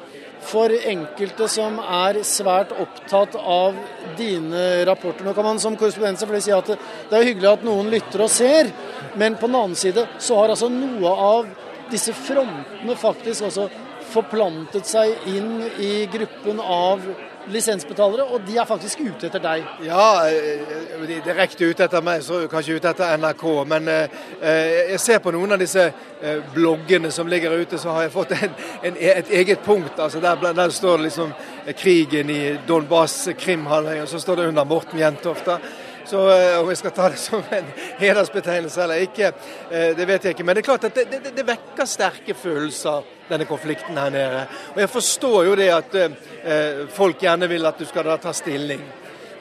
for 0.46 0.70
enkelte 0.70 1.48
som 1.50 1.80
er 1.82 2.20
svært 2.28 2.74
opptatt 2.78 3.38
av 3.40 3.78
dine 4.18 4.86
rapporter. 4.86 5.26
Nå 5.26 5.34
kan 5.38 5.48
man 5.48 5.62
som 5.62 5.78
korrespondent 5.78 6.22
selvfølgelig 6.22 6.46
si 6.46 6.54
at 6.54 6.74
det 7.10 7.18
er 7.18 7.30
hyggelig 7.30 7.52
at 7.52 7.66
noen 7.66 7.90
lytter 7.94 8.26
og 8.26 8.34
ser, 8.34 8.70
men 9.18 9.38
på 9.40 9.50
den 9.50 9.58
annen 9.62 9.80
side 9.80 10.06
så 10.22 10.42
har 10.42 10.54
altså 10.54 10.70
noe 10.74 11.14
av 11.30 11.50
disse 11.92 12.14
frontene 12.18 12.98
faktisk 12.98 13.48
også 13.50 13.70
forplantet 14.14 14.88
seg 14.90 15.30
inn 15.32 15.66
i 15.82 16.06
gruppen 16.12 16.62
av 16.62 17.02
lisensbetalere, 17.52 18.24
og 18.24 18.42
de 18.48 18.58
er 18.58 18.68
faktisk 18.68 19.02
ute 19.06 19.28
etter 19.28 19.42
deg. 19.44 19.66
Ja, 19.86 20.26
eh, 20.28 20.62
de 21.06 21.18
er 21.18 21.26
direkte 21.26 21.70
ute 21.70 21.86
etter 21.86 22.04
meg, 22.06 22.24
så 22.26 22.46
kanskje 22.52 22.80
ute 22.80 22.92
etter 22.92 23.18
NRK. 23.22 23.46
Men 23.70 23.90
eh, 23.92 24.20
eh, 24.42 24.74
jeg 24.94 25.02
ser 25.04 25.24
på 25.24 25.34
noen 25.36 25.56
av 25.56 25.62
disse 25.62 25.86
eh, 25.86 26.42
bloggene 26.56 27.12
som 27.14 27.30
ligger 27.32 27.58
ute, 27.62 27.80
så 27.82 27.96
har 27.96 28.08
jeg 28.08 28.16
fått 28.16 28.36
en, 28.38 28.56
en, 28.82 29.00
et 29.16 29.34
eget 29.42 29.64
punkt. 29.66 30.00
altså 30.00 30.20
Der, 30.24 30.54
der 30.54 30.70
står 30.70 30.98
det 30.98 31.10
liksom 31.10 31.34
eh, 31.66 31.74
krigen 31.76 32.30
i 32.30 32.58
Donbas, 32.68 33.30
Krimhalvøya, 33.38 34.04
og 34.04 34.10
så 34.10 34.20
står 34.20 34.42
det 34.42 34.48
under 34.54 34.64
Morten 34.64 35.00
Jentoft. 35.00 35.50
Så 36.06 36.30
eh, 36.30 36.60
Om 36.60 36.70
jeg 36.70 36.78
skal 36.78 36.92
ta 36.92 37.10
det 37.10 37.20
som 37.30 37.44
en 37.52 37.68
hedersbetegnelse 38.00 38.84
eller 38.84 39.06
ikke, 39.08 39.32
eh, 39.72 39.92
det 39.98 40.08
vet 40.08 40.26
jeg 40.26 40.36
ikke. 40.36 40.46
Men 40.46 40.58
det 40.58 40.64
er 40.64 40.70
klart 40.70 40.88
at 40.90 40.98
det, 40.98 41.06
det, 41.12 41.34
det 41.36 41.48
vekker 41.48 41.90
sterke 41.90 42.38
følelser, 42.38 43.06
denne 43.30 43.48
konflikten 43.50 43.98
her 43.98 44.12
nede. 44.14 44.44
Og 44.76 44.82
Jeg 44.84 44.90
forstår 44.94 45.40
jo 45.48 45.56
det 45.58 45.70
at 45.74 45.96
eh, 45.98 46.84
folk 46.94 47.22
gjerne 47.26 47.50
vil 47.50 47.66
at 47.66 47.80
du 47.80 47.86
skal 47.90 48.06
da 48.06 48.20
ta 48.22 48.34
stilling. 48.38 48.84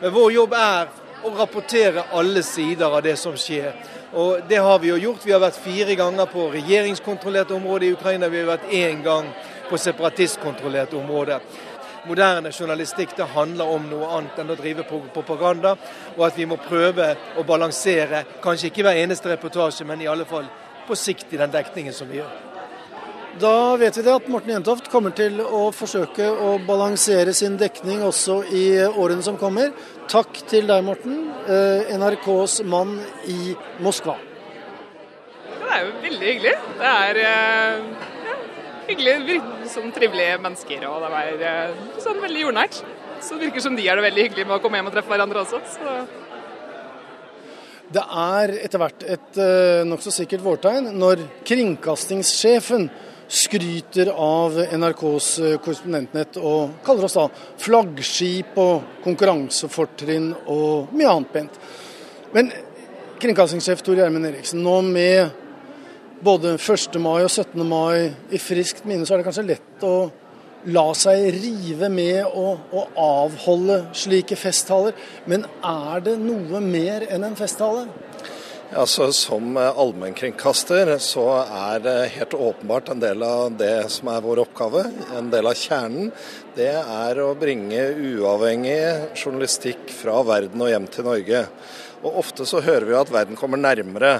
Men 0.00 0.14
vår 0.14 0.32
jobb 0.38 0.56
er 0.56 0.88
å 1.24 1.32
rapportere 1.36 2.06
alle 2.16 2.42
sider 2.44 2.88
av 2.88 3.04
det 3.04 3.16
som 3.20 3.36
skjer. 3.36 3.74
Og 4.14 4.48
Det 4.48 4.60
har 4.62 4.78
vi 4.78 4.92
jo 4.92 5.00
gjort. 5.08 5.24
Vi 5.26 5.32
har 5.34 5.42
vært 5.42 5.60
fire 5.60 5.96
ganger 5.98 6.28
på 6.30 6.48
regjeringskontrollert 6.54 7.50
område 7.52 7.88
i 7.88 7.92
Ukraina. 7.96 8.28
Vi 8.30 8.40
har 8.40 8.54
vært 8.54 8.72
én 8.72 9.02
gang 9.04 9.28
på 9.68 9.78
separatistkontrollert 9.80 10.92
område 10.94 11.40
moderne 12.08 12.52
journalistikk 12.52 13.16
det 13.16 13.28
handler 13.34 13.70
om 13.76 13.86
noe 13.90 14.10
annet 14.18 14.40
enn 14.40 14.52
å 14.52 14.58
drive 14.58 14.86
propaganda. 14.88 15.76
Og 16.16 16.26
at 16.28 16.38
vi 16.38 16.48
må 16.48 16.58
prøve 16.62 17.12
å 17.38 17.44
balansere, 17.46 18.24
kanskje 18.44 18.70
ikke 18.70 18.86
hver 18.86 19.02
eneste 19.02 19.32
reportasje, 19.32 19.86
men 19.88 20.02
i 20.02 20.10
alle 20.10 20.26
fall 20.28 20.48
på 20.84 20.96
sikt 20.98 21.32
i 21.32 21.40
den 21.40 21.52
dekningen 21.52 21.96
som 21.96 22.10
vi 22.10 22.20
gjør. 22.20 22.34
Da 23.40 23.74
vet 23.76 23.96
vi 23.98 24.02
det 24.06 24.12
at 24.14 24.28
Morten 24.30 24.52
Jentoft 24.52 24.86
kommer 24.92 25.10
til 25.16 25.40
å 25.42 25.66
forsøke 25.74 26.28
å 26.30 26.52
balansere 26.66 27.32
sin 27.34 27.56
dekning 27.58 28.04
også 28.06 28.44
i 28.54 28.66
årene 28.86 29.26
som 29.26 29.38
kommer. 29.40 29.72
Takk 30.10 30.38
til 30.46 30.68
deg, 30.70 30.84
Morten, 30.86 31.32
eh, 31.48 31.90
NRKs 31.98 32.60
mann 32.70 33.00
i 33.26 33.56
Moskva. 33.82 34.14
Det 35.58 35.70
er 35.72 35.82
jo 35.82 35.92
veldig 36.04 36.28
hyggelig. 36.28 36.54
Det 36.78 36.92
er 36.92 37.22
eh, 37.24 38.13
hyggelig, 38.94 39.38
sånn 39.70 39.92
trivelige 39.94 40.40
mennesker. 40.42 40.84
Og 40.88 41.00
det 41.04 41.10
var 41.12 41.46
eh, 41.50 41.80
sånn 42.02 42.20
veldig 42.22 42.44
jordnært. 42.46 42.82
Så 43.24 43.36
det 43.36 43.48
virker 43.48 43.64
som 43.64 43.76
de 43.76 43.86
er 43.88 43.98
det 43.98 44.04
veldig 44.04 44.28
hyggelig 44.28 44.46
med 44.48 44.58
å 44.58 44.62
komme 44.62 44.78
hjem 44.78 44.90
og 44.90 44.94
treffe 44.94 45.12
hverandre 45.12 45.42
også. 45.44 45.60
Så. 45.74 45.96
Det 47.94 48.02
er 48.04 48.54
etter 48.64 48.80
hvert 48.80 49.04
et 49.06 49.38
uh, 49.38 49.84
nokså 49.86 50.12
sikkert 50.14 50.44
vårtegn 50.44 50.88
når 50.96 51.22
kringkastingssjefen 51.46 52.88
skryter 53.34 54.10
av 54.12 54.58
NRKs 54.76 55.28
eh, 55.40 55.54
korrespondentnett 55.62 56.36
og 56.36 56.74
kaller 56.84 57.06
oss 57.06 57.16
da 57.16 57.24
flaggskip 57.62 58.58
og 58.60 59.00
konkurransefortrinn 59.04 60.28
og 60.52 60.92
mye 60.92 61.08
annet 61.08 61.32
pent. 61.32 61.56
Men 62.36 62.52
kringkastingssjef 63.22 63.80
Tor 63.82 63.96
Gjermund 63.96 64.28
Eriksen, 64.28 64.60
nå 64.62 64.76
med 64.84 65.32
både 66.24 66.54
1. 66.56 67.00
mai 67.02 67.22
og 67.24 67.30
17. 67.30 67.64
mai 67.68 68.12
i 68.32 68.40
friskt 68.40 68.86
minne, 68.88 69.06
så 69.06 69.14
er 69.14 69.20
det 69.20 69.28
kanskje 69.28 69.48
lett 69.52 69.84
å 69.86 69.96
la 70.72 70.86
seg 70.96 71.26
rive 71.36 71.90
med 71.92 72.22
og, 72.24 72.70
og 72.72 72.96
avholde 73.00 73.82
slike 73.96 74.38
festtaler. 74.40 74.96
Men 75.28 75.44
er 75.60 76.04
det 76.06 76.16
noe 76.22 76.62
mer 76.64 77.04
enn 77.12 77.26
en 77.28 77.36
festtale? 77.36 77.84
Altså, 78.74 79.10
som 79.14 79.54
allmennkringkaster 79.60 80.88
så 81.04 81.26
er 81.44 81.82
det 81.84 81.96
helt 82.16 82.34
åpenbart 82.34 82.88
en 82.90 83.02
del 83.02 83.22
av 83.22 83.52
det 83.60 83.84
som 83.92 84.08
er 84.10 84.24
vår 84.24 84.40
oppgave. 84.46 84.86
En 85.14 85.28
del 85.30 85.46
av 85.46 85.58
kjernen. 85.60 86.08
Det 86.56 86.72
er 86.80 87.20
å 87.22 87.34
bringe 87.38 87.84
uavhengig 87.92 88.80
journalistikk 89.20 89.92
fra 89.94 90.22
verden 90.26 90.64
og 90.64 90.72
hjem 90.72 90.88
til 90.90 91.06
Norge. 91.06 91.44
Og 92.04 92.18
Ofte 92.24 92.48
så 92.48 92.64
hører 92.64 92.88
vi 92.88 92.96
at 92.98 93.12
verden 93.12 93.38
kommer 93.38 93.60
nærmere. 93.60 94.16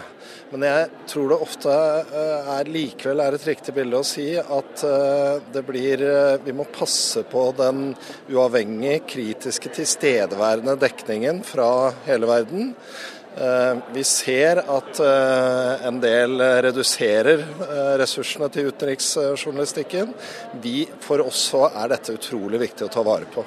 Men 0.55 0.69
jeg 0.69 1.07
tror 1.11 1.33
det 1.33 1.37
ofte 1.43 1.73
eh, 2.15 2.51
er 2.55 2.69
likevel 2.71 3.25
er 3.25 3.35
et 3.35 3.47
riktig 3.49 3.73
bilde 3.75 3.99
å 3.99 4.07
si 4.07 4.29
at 4.39 4.85
eh, 4.87 5.41
det 5.51 5.65
blir 5.67 6.05
eh, 6.07 6.37
Vi 6.45 6.53
må 6.55 6.69
passe 6.71 7.25
på 7.27 7.49
den 7.59 7.89
uavhengige, 8.31 9.01
kritiske, 9.17 9.73
tilstedeværende 9.75 10.77
dekningen 10.79 11.43
fra 11.43 11.91
hele 12.07 12.31
verden. 12.31 12.71
Vi 13.35 14.03
ser 14.07 14.61
at 14.71 14.99
en 15.89 15.97
del 15.99 16.39
reduserer 16.63 17.41
ressursene 17.99 18.47
til 18.55 18.69
utenriksjournalistikken. 18.71 20.13
Vi, 20.63 20.85
for 21.03 21.25
oss 21.25 21.41
så 21.51 21.65
er 21.73 21.91
dette 21.91 22.15
utrolig 22.15 22.63
viktig 22.63 22.87
å 22.87 22.93
ta 22.95 23.03
vare 23.03 23.27
på. 23.35 23.43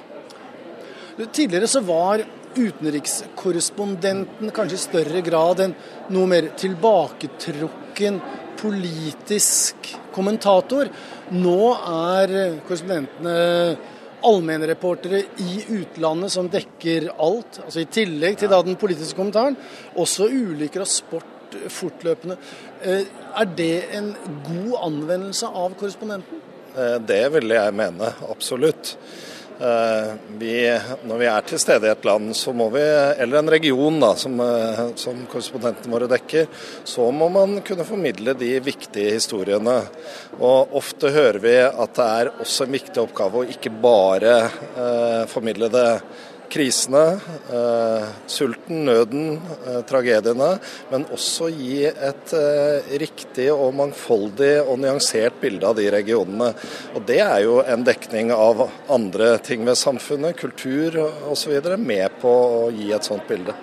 Tidligere 1.23 1.71
så 1.71 1.79
var 1.87 2.25
utenrikskorrespondenten 2.57 4.51
kanskje 4.55 4.77
i 4.77 4.81
større 4.81 5.21
grad 5.25 5.59
enn 5.65 5.75
noe 6.13 6.27
mer 6.29 6.51
tilbaketrukken 6.57 8.21
politisk 8.57 9.75
kommentator. 10.15 10.89
Nå 11.37 11.61
er 11.77 12.59
korrespondentene 12.65 13.37
allmennreportere 14.27 15.19
i 15.43 15.63
utlandet 15.77 16.33
som 16.33 16.49
dekker 16.51 17.11
alt. 17.21 17.61
altså 17.63 17.79
I 17.83 17.89
tillegg 17.91 18.39
til 18.41 18.49
da 18.51 18.61
den 18.65 18.79
politiske 18.79 19.17
kommentaren, 19.17 19.57
også 19.95 20.29
ulykker 20.31 20.83
og 20.83 20.89
sport 20.91 21.33
fortløpende. 21.71 22.37
Eh, 22.81 23.05
er 23.39 23.47
det 23.55 23.87
en 23.95 24.11
god 24.43 24.73
anvendelse 24.89 25.47
av 25.47 25.75
korrespondenten? 25.79 26.41
Eh, 26.75 26.97
det 27.07 27.23
vil 27.33 27.55
jeg 27.55 27.73
mene, 27.73 28.11
absolutt. 28.29 28.97
Eh, 29.59 30.13
vi, 30.37 30.53
når 31.09 31.17
vi 31.17 31.27
er 31.31 31.45
til 31.49 31.57
stede 31.57 31.87
i 31.87 31.89
et 31.89 32.03
land, 32.05 32.29
vi, 32.75 32.83
eller 33.23 33.39
en 33.39 33.49
region 33.49 33.99
da, 34.03 34.11
som, 34.19 34.37
eh, 34.39 34.81
som 35.01 35.23
korrespondentene 35.31 35.93
våre 35.95 36.09
dekker, 36.11 36.45
så 36.85 37.07
må 37.09 37.29
man 37.33 37.57
kunne 37.65 37.87
formidle 37.87 38.35
de 38.37 38.51
viktige 38.61 39.15
historiene. 39.15 39.79
Og 40.37 40.77
Ofte 40.77 41.09
hører 41.09 41.41
vi 41.41 41.55
at 41.65 41.97
det 41.97 42.07
er 42.19 42.31
også 42.45 42.67
en 42.67 42.77
viktig 42.77 43.01
oppgave 43.01 43.41
å 43.41 43.49
ikke 43.49 43.73
bare 43.81 44.35
eh, 44.45 45.23
formidle 45.31 45.71
det 45.73 45.89
krisene, 46.49 47.19
eh, 47.53 48.07
sulten, 48.27 48.85
nøden, 48.85 49.39
eh, 49.67 49.81
tragediene, 49.87 50.59
men 50.91 51.05
også 51.13 51.49
gi 51.51 51.85
et 51.85 52.33
eh, 52.33 52.97
riktig 53.01 53.49
og 53.53 53.73
mangfoldig 53.77 54.53
og 54.63 54.79
nyansert 54.79 55.39
bilde 55.41 55.67
av 55.67 55.77
de 55.77 55.89
regionene. 55.91 56.53
Og 56.95 57.05
Det 57.07 57.19
er 57.19 57.39
jo 57.43 57.61
en 57.61 57.83
dekning 57.83 58.31
av 58.31 58.69
andre 58.89 59.37
ting 59.39 59.65
ved 59.65 59.77
samfunnet, 59.77 60.37
kultur 60.37 60.97
osv., 61.29 61.77
med 61.77 62.19
på 62.21 62.29
å 62.29 62.71
gi 62.73 62.91
et 62.91 63.03
sånt 63.03 63.27
bilde. 63.27 63.53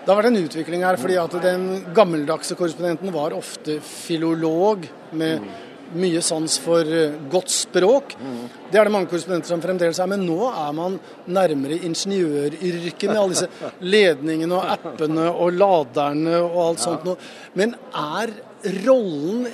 Det 0.00 0.08
har 0.08 0.22
vært 0.22 0.30
en 0.32 0.44
utvikling 0.44 0.82
her, 0.82 0.96
fordi 0.96 1.16
at 1.20 1.34
den 1.42 1.66
gammeldagse 1.94 2.56
korrespondenten 2.56 3.12
var 3.12 3.36
ofte 3.36 3.80
filolog 3.84 4.88
med 5.12 5.42
mm 5.42 5.69
mye 5.96 6.22
sans 6.24 6.56
for 6.62 6.86
eh, 6.86 7.16
godt 7.32 7.52
språk. 7.52 8.14
Mm. 8.20 8.42
Det 8.70 8.78
er 8.78 8.86
det 8.86 8.94
mange 8.94 9.10
korrespondenter 9.10 9.50
som 9.50 9.62
fremdeles 9.62 9.98
er, 10.00 10.10
men 10.10 10.24
nå 10.26 10.50
er 10.50 10.76
man 10.76 10.98
nærmere 11.26 11.80
ingeniøryrket 11.88 13.08
med 13.10 13.18
alle 13.18 13.34
disse 13.34 13.72
ledningene 13.82 14.60
og 14.60 14.70
appene 14.76 15.26
og 15.30 15.58
laderne 15.58 16.38
og 16.44 16.60
alt 16.68 16.84
sånt 16.84 17.06
noe. 17.08 17.18
Men 17.58 17.74
er 17.90 18.34
rollen 18.86 19.48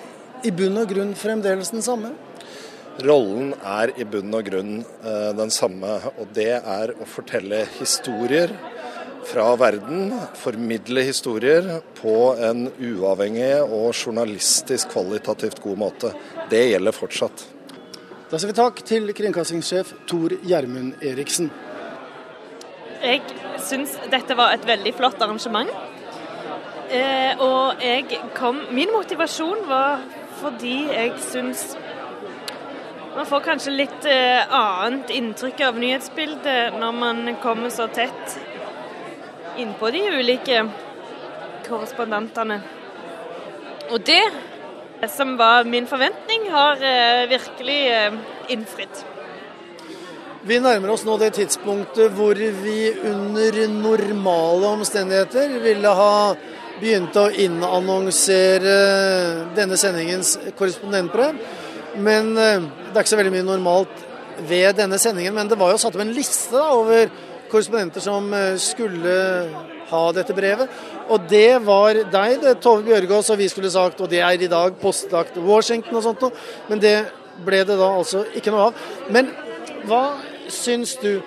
i 0.46 0.52
bunn 0.54 0.82
og 0.82 0.88
grunn 0.92 1.16
fremdeles 1.18 1.72
den 1.74 1.84
samme? 1.84 2.12
Rollen 3.04 3.52
er 3.60 3.92
i 4.00 4.06
bunn 4.08 4.32
og 4.36 4.46
grunn 4.46 4.76
uh, 5.04 5.32
den 5.36 5.50
samme, 5.52 5.98
og 6.16 6.30
det 6.36 6.54
er 6.56 6.94
å 6.96 7.08
fortelle 7.08 7.66
historier 7.76 8.54
fra 9.26 9.56
verden, 9.58 10.12
formidle 10.38 11.02
historier 11.06 11.66
på 11.98 12.14
en 12.38 12.68
uavhengig 12.78 13.52
og 13.64 13.90
journalistisk 13.94 14.92
kvalitativt 14.94 15.60
god 15.64 15.80
måte. 15.80 16.12
Det 16.50 16.62
gjelder 16.70 16.94
fortsatt. 16.94 17.46
Da 18.30 18.38
sier 18.38 18.50
vi 18.50 18.58
takk 18.58 18.82
til 18.86 19.12
kringkastingssjef 19.14 19.92
Tor 20.10 20.34
Gjermund 20.46 21.02
Eriksen. 21.04 21.50
Jeg 23.02 23.22
syns 23.62 23.94
dette 24.10 24.34
var 24.38 24.54
et 24.54 24.66
veldig 24.66 24.94
flott 24.98 25.20
arrangement. 25.22 25.70
Eh, 26.86 27.38
og 27.42 27.82
jeg 27.82 28.20
kom 28.36 28.60
Min 28.70 28.92
motivasjon 28.94 29.64
var 29.66 30.04
fordi 30.38 30.84
jeg 30.92 31.16
syns 31.32 31.72
man 33.16 33.26
får 33.26 33.40
kanskje 33.46 33.72
litt 33.72 34.06
eh, 34.10 34.42
annet 34.52 35.10
inntrykk 35.16 35.62
av 35.70 35.78
nyhetsbildet 35.80 36.76
når 36.76 36.98
man 36.98 37.22
kommer 37.42 37.72
så 37.72 37.88
tett 37.88 38.36
innpå 39.62 39.90
de 39.94 40.02
ulike 40.18 40.64
korrespondentene. 41.66 42.60
Og 43.90 44.02
det 44.06 44.24
som 45.12 45.36
var 45.36 45.64
min 45.68 45.86
forventning, 45.86 46.48
har 46.50 46.80
eh, 46.82 47.28
virkelig 47.30 47.80
eh, 47.92 48.16
innfridd. 48.48 49.04
Vi 50.46 50.58
nærmer 50.62 50.92
oss 50.94 51.04
nå 51.06 51.16
det 51.18 51.32
tidspunktet 51.36 52.12
hvor 52.14 52.38
vi 52.38 52.92
under 53.04 53.56
normale 53.70 54.70
omstendigheter 54.76 55.58
ville 55.62 55.94
ha 55.98 56.36
begynt 56.80 57.16
å 57.18 57.28
innannonsere 57.30 58.76
denne 59.56 59.78
sendingens 59.80 60.36
korrespondentbrev. 60.58 61.38
Men 61.98 62.34
eh, 62.36 62.60
det 62.62 62.94
er 62.94 63.04
ikke 63.04 63.14
så 63.14 63.20
veldig 63.20 63.36
mye 63.36 63.48
normalt 63.48 64.04
ved 64.46 64.76
denne 64.76 64.98
sendingen, 65.00 65.34
men 65.34 65.48
det 65.48 65.58
var 65.58 65.72
jo 65.72 65.80
satt 65.80 65.94
opp 65.96 66.04
en 66.04 66.14
liste 66.16 66.52
da, 66.56 66.68
over 66.76 67.08
korrespondenter 67.50 68.04
som 68.04 68.28
eh, 68.34 68.56
skulle 68.60 69.16
ha 69.90 70.02
dette 70.14 70.34
brevet. 70.36 70.72
Og 71.12 71.26
det 71.30 71.58
var 71.66 72.00
deg, 72.12 72.40
det, 72.42 72.56
Tove 72.64 72.84
Bjørgaas, 72.86 73.30
og 73.30 73.40
vi 73.40 73.48
skulle 73.50 73.70
sagt, 73.72 74.00
og 74.02 74.10
det 74.10 74.22
er 74.24 74.42
i 74.42 74.50
dag 74.50 74.76
postlagt 74.80 75.38
Washington 75.38 75.98
og 75.98 76.06
sånt 76.06 76.26
noe. 76.26 76.44
Men 76.70 76.82
det 76.82 76.96
ble 77.46 77.62
det 77.68 77.78
da 77.78 77.90
altså 77.98 78.24
ikke 78.36 78.54
noe 78.54 78.70
av. 78.70 78.84
Men 79.12 79.30
hva 79.86 80.04
syns 80.52 80.96
du? 81.02 81.18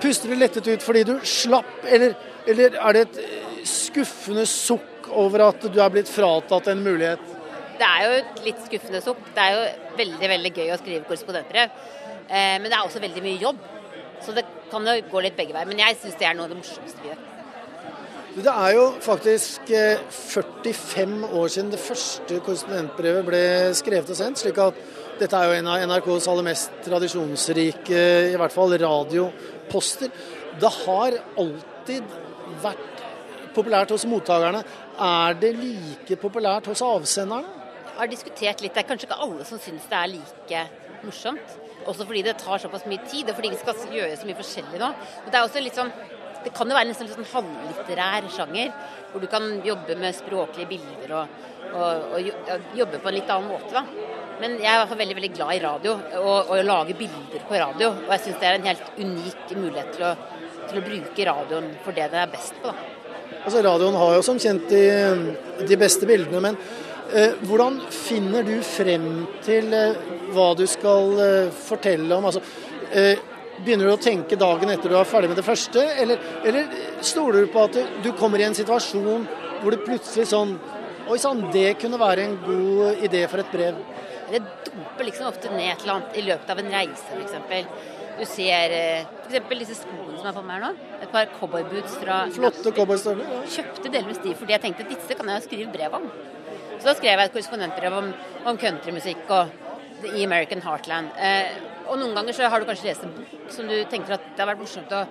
Puster 0.00 0.32
du 0.32 0.38
lettet 0.40 0.64
ut 0.64 0.84
fordi 0.84 1.02
du 1.04 1.18
slapp, 1.28 1.82
eller, 1.84 2.14
eller 2.48 2.78
er 2.80 2.96
det 2.96 3.02
et 3.04 3.66
skuffende 3.68 4.46
sukk 4.48 5.10
over 5.10 5.44
at 5.50 5.66
du 5.68 5.76
er 5.82 5.92
blitt 5.92 6.08
fratatt 6.08 6.70
en 6.72 6.80
mulighet? 6.84 7.20
Det 7.80 7.88
er 7.88 8.04
jo 8.04 8.16
et 8.20 8.40
litt 8.44 8.62
skuffende 8.64 9.00
sukk. 9.04 9.20
Det 9.36 9.44
er 9.44 9.56
jo 9.56 9.66
veldig 10.00 10.30
veldig 10.34 10.52
gøy 10.56 10.72
å 10.72 10.78
skrive 10.80 11.04
korrespondentbrev. 11.08 11.76
Eh, 12.28 12.56
men 12.60 12.68
det 12.68 12.76
er 12.76 12.84
også 12.84 13.02
veldig 13.02 13.22
mye 13.24 13.40
jobb. 13.40 13.60
Så 14.24 14.34
det 14.36 14.44
kan 14.70 14.86
jo 14.86 14.96
gå 15.10 15.22
litt 15.24 15.36
begge 15.38 15.56
veier. 15.56 15.68
Men 15.68 15.82
jeg 15.82 15.98
syns 16.00 16.18
det 16.20 16.28
er 16.28 16.36
noe 16.36 16.48
av 16.48 16.54
det 16.54 16.60
morsomste 16.60 17.04
vi 17.04 17.12
gjør. 17.12 17.26
Det 18.30 18.52
er 18.52 18.74
jo 18.76 18.84
faktisk 19.02 19.70
45 19.74 21.14
eh, 21.26 21.32
år 21.34 21.48
siden 21.50 21.72
det 21.72 21.80
første 21.82 22.36
korrespondentbrevet 22.46 23.26
ble 23.26 23.40
skrevet 23.74 24.12
og 24.12 24.18
sendt. 24.20 24.38
slik 24.38 24.60
at 24.62 24.76
dette 25.18 25.36
er 25.36 25.50
jo 25.50 25.56
en 25.58 25.70
av 25.72 25.82
NRKs 25.90 26.28
aller 26.30 26.46
mest 26.46 26.76
tradisjonsrike, 26.86 28.04
i 28.30 28.36
hvert 28.38 28.54
fall 28.54 28.76
radioposter. 28.80 30.12
Det 30.62 30.70
har 30.84 31.18
alltid 31.42 32.14
vært 32.62 33.02
populært 33.56 33.90
hos 33.90 34.06
mottakerne. 34.08 34.62
Er 35.00 35.34
det 35.42 35.50
like 35.58 36.16
populært 36.22 36.70
hos 36.70 36.84
avsenderne? 36.86 37.58
Jeg 37.90 37.98
har 37.98 38.12
diskutert 38.14 38.62
litt. 38.62 38.72
Det 38.72 38.84
er 38.84 38.88
kanskje 38.88 39.10
ikke 39.10 39.20
alle 39.26 39.44
som 39.44 39.60
syns 39.60 39.90
det 39.90 39.98
er 39.98 40.12
like 40.14 40.62
morsomt. 41.02 41.58
Også 41.90 42.06
fordi 42.06 42.22
det 42.26 42.38
tar 42.38 42.62
såpass 42.62 42.86
mye 42.86 43.02
tid, 43.08 43.28
og 43.28 43.36
fordi 43.36 43.52
vi 43.52 43.60
skal 43.60 43.84
gjøre 43.96 44.16
så 44.16 44.28
mye 44.28 44.38
forskjellig 44.38 44.80
nå. 44.80 44.90
Og 45.24 45.28
det 45.30 45.38
er 45.38 45.46
også 45.46 45.64
litt 45.64 45.78
sånn 45.78 45.92
det 46.40 46.52
kan 46.56 46.70
jo 46.70 46.76
være 46.76 46.88
en 46.88 46.94
litt 46.94 47.16
sånn 47.16 47.26
halvlitterær 47.34 48.28
sjanger, 48.32 48.70
hvor 49.10 49.20
du 49.20 49.26
kan 49.28 49.48
jobbe 49.64 49.96
med 50.00 50.16
språklige 50.16 50.70
bilder 50.70 51.12
og, 51.18 51.34
og, 51.74 52.14
og 52.16 52.78
jobbe 52.78 53.00
på 53.02 53.10
en 53.10 53.16
litt 53.18 53.32
annen 53.34 53.50
måte. 53.50 53.74
da. 53.74 53.82
Men 54.40 54.56
jeg 54.62 54.72
er 54.72 54.94
veldig 55.02 55.16
veldig 55.18 55.32
glad 55.36 55.52
i 55.52 55.60
radio 55.60 55.96
og, 56.22 56.52
og 56.54 56.62
lage 56.64 56.96
bilder 56.96 57.44
på 57.44 57.58
radio. 57.60 57.90
Og 58.06 58.14
jeg 58.14 58.24
syns 58.24 58.40
det 58.40 58.48
er 58.48 58.56
en 58.56 58.70
helt 58.70 58.94
unik 58.96 59.52
mulighet 59.52 59.92
til 59.98 60.06
å, 60.08 60.14
til 60.70 60.80
å 60.80 60.86
bruke 60.86 61.28
radioen 61.28 61.68
for 61.84 61.98
det 61.98 62.08
den 62.08 62.22
er 62.22 62.32
best 62.32 62.56
på. 62.62 62.72
da. 62.72 62.96
Altså 63.40 63.60
Radioen 63.64 63.96
har 63.96 64.14
jo 64.16 64.24
som 64.24 64.40
kjent 64.40 64.66
de, 64.72 64.84
de 65.68 65.76
beste 65.80 66.08
bildene, 66.08 66.40
men 66.44 66.56
hvordan 67.46 67.80
finner 67.90 68.44
du 68.46 68.56
frem 68.62 69.26
til 69.44 69.72
eh, 69.74 69.98
hva 70.34 70.52
du 70.58 70.66
skal 70.70 71.16
eh, 71.24 71.52
fortelle 71.66 72.14
om? 72.14 72.28
Altså, 72.28 72.42
eh, 72.94 73.18
begynner 73.60 73.90
du 73.90 73.94
å 73.94 74.00
tenke 74.00 74.38
dagen 74.40 74.70
etter 74.72 74.92
du 74.92 74.96
er 74.98 75.08
ferdig 75.08 75.30
med 75.32 75.40
det 75.40 75.46
første, 75.46 75.82
eller, 76.02 76.20
eller 76.46 76.70
stoler 77.04 77.44
du 77.44 77.52
på 77.52 77.64
at 77.66 77.78
du 78.04 78.12
kommer 78.18 78.40
i 78.40 78.46
en 78.48 78.56
situasjon 78.56 79.26
hvor 79.60 79.74
det 79.74 79.84
plutselig 79.86 80.30
sånn 80.30 80.58
Oi 81.10 81.16
sann, 81.18 81.40
det 81.50 81.72
kunne 81.82 81.98
være 81.98 82.22
en 82.22 82.36
god 82.44 83.00
idé 83.02 83.24
for 83.26 83.42
et 83.42 83.48
brev. 83.50 83.78
Det 84.30 84.38
dumper 84.68 85.08
liksom 85.08 85.26
ofte 85.26 85.50
ned 85.50 85.72
et 85.72 85.80
eller 85.82 85.96
annet 85.96 86.18
i 86.20 86.22
løpet 86.22 86.52
av 86.52 86.60
en 86.62 86.68
reise, 86.70 87.16
f.eks. 87.16 87.64
Du 88.20 88.22
ser 88.30 88.74
eh, 88.76 89.08
f.eks. 89.26 89.48
disse 89.58 89.80
skoene 89.80 90.20
som 90.20 90.28
er 90.30 90.36
på 90.36 90.44
meg 90.46 90.60
her 90.60 90.68
nå. 90.68 90.90
Et 91.00 91.10
par 91.10 91.32
cowboyboots 91.40 91.96
fra 91.98 92.20
Flotte 92.36 92.70
cowboystøvler. 92.76 93.26
Ja. 93.26 93.40
Kjøpte 93.56 93.90
delvis 93.96 94.22
de 94.22 94.36
fordi 94.38 94.54
jeg 94.54 94.62
tenkte 94.68 94.86
at 94.86 94.92
disse 94.94 95.18
kan 95.18 95.34
jeg 95.34 95.48
skrive 95.48 95.74
brev 95.74 95.98
om. 95.98 96.06
Så 96.80 96.88
da 96.88 96.94
skrev 96.96 97.12
jeg 97.12 97.28
et 97.28 97.34
korrespondentbrev 97.34 97.92
om, 97.92 98.06
om 98.48 98.58
countrymusikk 98.60 99.28
og 99.36 100.06
i 100.16 100.24
American 100.24 100.62
Heartland. 100.64 101.10
Eh, 101.20 101.58
og 101.90 101.98
noen 102.00 102.14
ganger 102.16 102.36
så 102.36 102.48
har 102.48 102.62
du 102.62 102.68
kanskje 102.68 102.88
lest 102.88 103.04
en 103.04 103.12
bok 103.12 103.50
som 103.52 103.68
du 103.68 103.76
tenker 103.90 104.16
at 104.16 104.30
det 104.32 104.40
har 104.40 104.48
vært 104.48 104.62
morsomt 104.62 104.94
å 104.96 105.02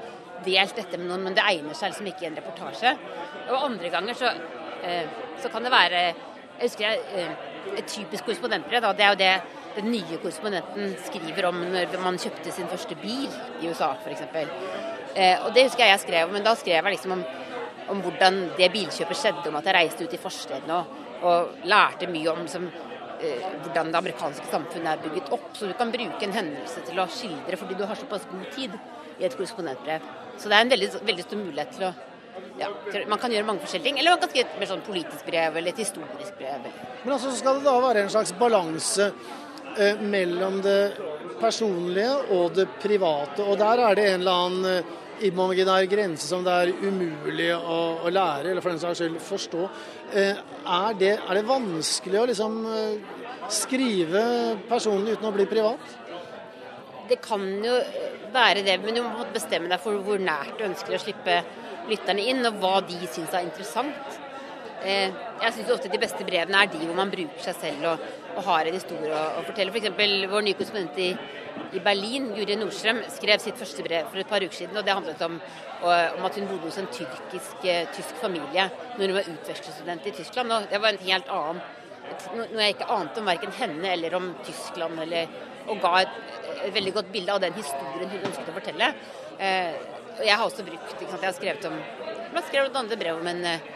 delt 0.45 0.79
dette 0.79 0.97
med 0.97 1.09
noen, 1.11 1.27
men 1.27 1.35
det 1.37 1.43
egner 1.45 1.77
seg 1.77 1.91
liksom 1.91 2.07
ikke 2.09 2.25
i 2.25 2.29
en 2.31 2.39
reportasje. 2.39 2.95
Og 3.51 3.67
andre 3.67 3.91
ganger 3.93 4.17
så, 4.17 4.31
eh, 4.81 5.05
så 5.43 5.51
kan 5.53 5.63
det 5.63 5.75
være 5.75 6.01
Jeg 6.59 6.67
husker 6.67 6.83
jeg, 6.83 6.99
eh, 7.15 7.77
et 7.77 7.87
typisk 7.87 8.25
korrespondentbrev. 8.25 8.81
Da, 8.81 8.91
det 8.91 9.05
er 9.05 9.09
jo 9.13 9.15
det 9.15 9.41
den 9.75 9.91
nye 9.91 10.17
korrespondenten 10.19 10.95
skriver 11.05 11.45
om 11.47 11.61
når 11.71 11.93
man 12.03 12.17
kjøpte 12.17 12.51
sin 12.51 12.67
første 12.67 12.95
bil 12.99 13.29
i 13.61 13.69
USA, 13.69 13.93
f.eks. 14.03 14.21
Eh, 15.15 15.45
og 15.45 15.53
det 15.53 15.69
husker 15.69 15.85
jeg 15.85 15.93
jeg 15.93 15.99
skrev, 15.99 16.33
men 16.33 16.43
da 16.43 16.55
skrev 16.55 16.83
jeg 16.83 16.97
liksom 16.97 17.11
om, 17.11 17.23
om 17.89 18.01
hvordan 18.01 18.49
det 18.57 18.71
bilkjøpet 18.73 19.21
skjedde, 19.21 19.47
om 19.47 19.55
at 19.55 19.65
jeg 19.65 19.77
reiste 19.77 20.03
ut 20.03 20.13
i 20.13 20.17
forstedene 20.17 20.81
og, 20.81 21.08
og, 21.21 21.55
lærte 21.63 22.07
mye 22.11 22.31
om 22.31 22.47
som, 22.47 22.67
eh, 23.19 23.47
hvordan 23.63 23.91
det 23.91 23.99
amerikanske 23.99 24.51
samfunnet 24.51 24.91
er 24.93 25.03
bygget 25.03 25.31
opp. 25.35 25.49
Så 25.53 25.67
du 25.67 25.73
kan 25.73 25.91
bruke 25.91 26.23
en 26.23 26.35
hendelse 26.35 26.85
til 26.87 26.99
å 26.99 27.07
skildre 27.07 27.57
fordi 27.57 27.77
du 27.77 27.85
har 27.85 27.95
såpass 27.95 28.27
god 28.31 28.45
tid 28.55 28.77
i 29.19 29.25
et 29.25 29.35
korrespondentbrev. 29.35 30.01
Så 30.37 30.49
det 30.49 30.55
er 30.55 30.61
en 30.61 30.73
veldig, 30.75 30.89
veldig 31.03 31.25
stor 31.27 31.37
mulighet 31.37 31.75
til 31.75 31.89
å 31.89 31.93
ja, 32.59 32.69
Man 33.07 33.19
kan 33.19 33.31
gjøre 33.31 33.47
mange 33.47 33.63
forskjellige 33.63 33.89
ting. 33.89 33.99
Eller 33.99 34.11
man 34.11 34.21
kan 34.21 34.31
skrive 34.31 34.47
et 34.47 34.59
mer 34.61 34.69
sånn 34.71 34.85
politisk 34.85 35.25
brev 35.27 35.57
eller 35.59 35.73
et 35.73 35.81
historisk 35.83 36.39
brev. 36.39 36.67
Men 37.03 37.13
altså 37.15 37.31
skal 37.35 37.59
det 37.59 37.67
da 37.67 37.75
være 37.83 38.03
en 38.05 38.11
slags 38.13 38.33
balanse 38.39 39.09
eh, 39.77 39.99
mellom 39.99 40.61
det 40.63 40.79
personlige 41.39 42.15
og 42.35 42.55
det 42.55 42.67
private. 42.83 43.43
Og 43.43 43.59
der 43.59 43.83
er 43.87 43.99
det 43.99 44.07
en 44.13 44.21
eller 44.21 44.45
annen 44.45 44.71
eh, 44.71 44.95
imaginær 45.27 45.85
grense 45.89 46.27
som 46.27 46.43
det 46.45 46.53
er 46.53 46.71
umulig 46.83 47.49
å, 47.55 47.79
å 48.05 48.11
lære, 48.13 48.51
eller 48.51 48.63
for 48.63 48.73
den 48.73 48.81
saks 48.81 49.01
skyld 49.01 49.17
forstå. 49.23 49.63
Eh, 50.13 50.39
er, 50.59 50.99
det, 50.99 51.13
er, 51.17 51.33
det, 51.37 51.45
vanskelig 51.47 52.21
å 52.21 52.27
liksom 52.29 52.59
eh, 52.73 53.17
skrive 53.53 54.23
personlig 54.69 55.17
uten 55.17 55.29
å 55.29 55.33
bli 55.35 55.47
privat? 55.49 55.97
Det 57.09 57.19
kan 57.23 57.45
jo 57.65 57.75
være 58.33 58.63
det, 58.65 58.77
men 58.83 58.99
du 58.99 59.03
må 59.05 59.27
bestemme 59.33 59.69
deg 59.71 59.81
for 59.81 59.97
hvor 60.05 60.21
nært 60.21 60.59
du 60.59 60.67
ønsker 60.67 60.95
å 60.95 61.01
slippe 61.01 61.41
lytterne 61.89 62.25
inn, 62.31 62.45
og 62.45 62.59
hva 62.61 62.79
de 62.85 62.99
syns 63.09 63.33
er 63.33 63.47
interessant. 63.47 64.19
Eh, 64.79 65.11
jeg 65.43 65.55
syns 65.55 65.71
ofte 65.73 65.91
de 65.91 65.99
beste 65.99 66.23
brevene 66.23 66.61
er 66.63 66.69
de 66.71 66.79
hvor 66.85 66.95
man 66.95 67.11
bruker 67.11 67.41
seg 67.43 67.57
selv 67.59 67.87
og, 67.89 68.03
og 68.37 68.45
har 68.47 68.69
en 68.69 68.77
historie 68.77 69.11
å, 69.11 69.23
å 69.39 69.43
fortelle. 69.47 69.73
F.eks. 69.75 69.89
vår 70.31 70.45
nye 70.45 70.55
korrespondent 70.59 71.01
i, 71.03 71.09
i, 71.73 71.81
Berlin, 71.83 72.29
Guri 72.35 72.55
Nordstrøm, 72.59 73.01
skrev 73.11 73.43
sitt 73.43 73.59
første 73.59 73.83
brev 73.83 74.07
for 74.11 74.21
et 74.21 74.29
par 74.29 74.45
uker 74.45 74.55
siden. 74.55 74.79
og 74.79 74.87
Det 74.87 74.95
handlet 74.95 75.25
om, 75.27 75.35
om 75.83 76.29
at 76.29 76.39
hun 76.39 76.47
bodde 76.47 76.69
hos 76.69 76.79
en 76.79 76.87
tyrkisk, 76.95 77.65
eh, 77.65 77.89
tysk 77.95 78.23
familie 78.23 78.69
når 78.95 79.05
hun 79.05 79.17
var 79.19 79.29
utvekslingsstudent 79.35 80.07
i 80.07 80.15
Tyskland. 80.21 80.55
og 80.55 80.71
Det 80.71 80.81
var 80.81 80.95
en 80.95 81.05
helt 81.09 81.35
annen 81.39 81.61
noe 82.33 82.63
jeg 82.63 82.75
ikke 82.75 82.89
ante 82.93 83.21
om 83.21 83.29
verken 83.29 83.51
henne 83.53 83.91
eller 83.93 84.15
om 84.17 84.31
Tyskland. 84.45 85.01
Eller, 85.03 85.29
og 85.69 85.81
ga 85.83 86.03
et, 86.03 86.15
et, 86.55 86.73
veldig 86.75 86.93
godt 86.95 87.11
bilde 87.13 87.35
av 87.35 87.43
den 87.43 87.57
historien 87.57 88.09
hun 88.09 88.25
ønsket 88.31 88.49
å 88.49 88.55
fortelle. 88.55 88.93
Eh, 89.39 89.75
og 90.19 90.25
jeg 90.27 90.35
har 90.35 90.45
også 90.45 90.65
brukt 90.67 90.95
ikke 90.95 91.11
sant, 91.11 91.21
Jeg 91.21 91.29
har 91.29 91.37
skrevet 91.37 91.67
om 91.69 91.77
Jeg 91.79 92.47
skrev 92.49 92.71
bl.a. 92.73 92.97
brev 93.03 93.21
om 93.21 93.29
en 93.31 93.45
eh, 93.47 93.67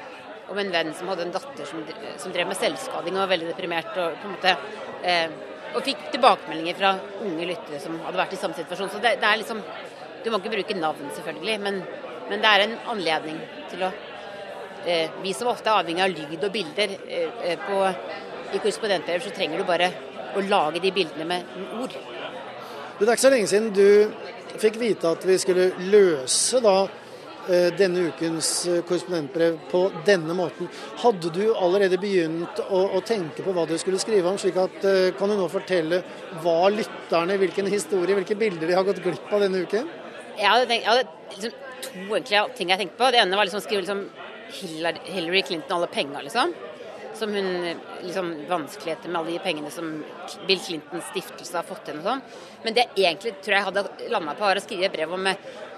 om 0.54 0.62
en 0.62 0.72
venn 0.74 0.94
som 0.98 1.10
hadde 1.12 1.26
en 1.28 1.34
datter 1.34 1.68
som, 1.68 1.82
som 2.22 2.34
drev 2.34 2.50
med 2.50 2.60
selvskading 2.60 3.18
og 3.18 3.26
var 3.26 3.34
veldig 3.34 3.50
deprimert. 3.50 3.98
Og, 4.00 4.28
måte, 4.30 4.56
eh, 5.04 5.34
og 5.74 5.82
fikk 5.86 6.08
tilbakemeldinger 6.14 6.78
fra 6.78 6.94
unge 7.26 7.50
lyttere 7.50 7.82
som 7.82 7.98
hadde 8.06 8.22
vært 8.22 8.36
i 8.38 8.42
samme 8.42 8.58
situasjon. 8.58 8.92
Så 8.94 9.02
det, 9.04 9.18
det 9.22 9.30
er 9.30 9.42
liksom 9.42 9.64
Du 10.24 10.30
må 10.32 10.38
ikke 10.40 10.54
bruke 10.54 10.76
navn, 10.80 11.10
selvfølgelig, 11.12 11.58
men, 11.60 11.82
men 12.30 12.40
det 12.40 12.48
er 12.48 12.62
en 12.64 12.76
anledning 12.94 13.42
til 13.74 13.82
å 13.84 13.90
eh, 14.88 15.12
Vi 15.24 15.34
som 15.36 15.50
ofte 15.52 15.68
er 15.68 15.82
avhengig 15.82 16.06
av 16.06 16.14
lyd 16.14 16.46
og 16.48 16.54
bilder 16.54 16.94
eh, 17.04 17.42
eh 17.50 17.66
på, 17.66 17.82
i 18.54 18.62
korrespondentbrev, 18.62 19.20
så 19.26 19.34
trenger 19.36 19.60
du 19.60 19.68
bare 19.68 19.90
å 20.38 20.46
lage 20.48 20.80
de 20.80 20.94
bildene 20.96 21.28
med 21.28 21.58
ord. 21.82 21.98
Det 23.00 23.08
er 23.08 23.12
ikke 23.12 23.26
så 23.26 23.34
lenge 23.34 23.50
siden 23.52 23.74
du 23.76 24.60
fikk 24.62 24.78
vite 24.80 25.12
at 25.12 25.26
vi 25.28 25.36
skulle 25.42 25.72
løse 25.92 26.62
da 26.64 26.78
denne 27.78 28.08
ukens 28.10 28.50
eh, 28.68 28.82
korrespondentbrev 28.88 29.58
på 29.72 29.84
denne 30.08 30.36
måten. 30.38 30.70
Hadde 31.02 31.32
du 31.36 31.44
allerede 31.54 32.00
begynt 32.02 32.62
å, 32.70 32.84
å, 32.98 33.02
tenke 33.06 33.44
på 33.46 33.56
hva 33.56 33.66
du 33.70 33.76
skulle 33.82 34.00
skrive 34.02 34.32
om? 34.32 34.40
slik 34.40 34.60
at 34.62 34.88
eh, 34.88 35.12
Kan 35.20 35.32
du 35.32 35.38
nå 35.40 35.48
fortelle 35.52 36.04
hva 36.44 36.58
lytterne, 36.74 37.38
hvilken 37.42 37.68
historie, 37.72 38.16
hvilke 38.16 38.38
bilder 38.40 38.70
de 38.70 38.78
har 38.78 38.88
gått 38.88 39.04
glipp 39.04 39.32
av 39.34 39.44
denne 39.44 39.64
uken? 39.66 39.90
Jeg 40.40 40.50
hadde, 40.50 40.70
tenkt, 40.70 40.86
jeg 40.86 40.92
hadde 40.92 41.08
liksom 41.36 41.58
to 41.84 42.04
egentlig 42.16 42.44
ting 42.58 42.72
jeg 42.72 42.84
tenkte 42.86 43.02
på. 43.02 43.12
Det 43.12 43.24
ene 43.24 43.40
var 43.40 43.50
liksom 43.50 43.62
å 43.62 43.66
skrive 43.66 43.84
liksom 43.84 44.06
Hillary 44.54 45.44
Clinton 45.46 45.76
og 45.76 45.82
alle 45.82 45.92
penga, 45.94 46.24
liksom 46.24 46.54
som 47.18 47.34
hun 47.34 47.50
liksom 48.02 48.32
vanskeligheter 48.50 49.10
med 49.10 49.20
alle 49.20 49.36
de 49.36 49.44
pengene 49.44 49.72
som 49.72 49.90
Bill 50.48 50.60
Clintons 50.60 51.10
stiftelse 51.12 51.58
har 51.60 51.68
fått 51.68 51.92
inn 51.92 52.02
og 52.02 52.10
sånn. 52.10 52.24
Men 52.66 52.78
det 52.78 52.88
jeg 52.96 53.08
egentlig 53.12 53.36
tror 53.44 53.58
jeg 53.58 53.68
hadde 53.68 53.86
landa 54.14 54.36
på, 54.38 54.46
var 54.48 54.60
å 54.60 54.64
skrive 54.64 54.92
brev 54.94 55.16
om, 55.16 55.30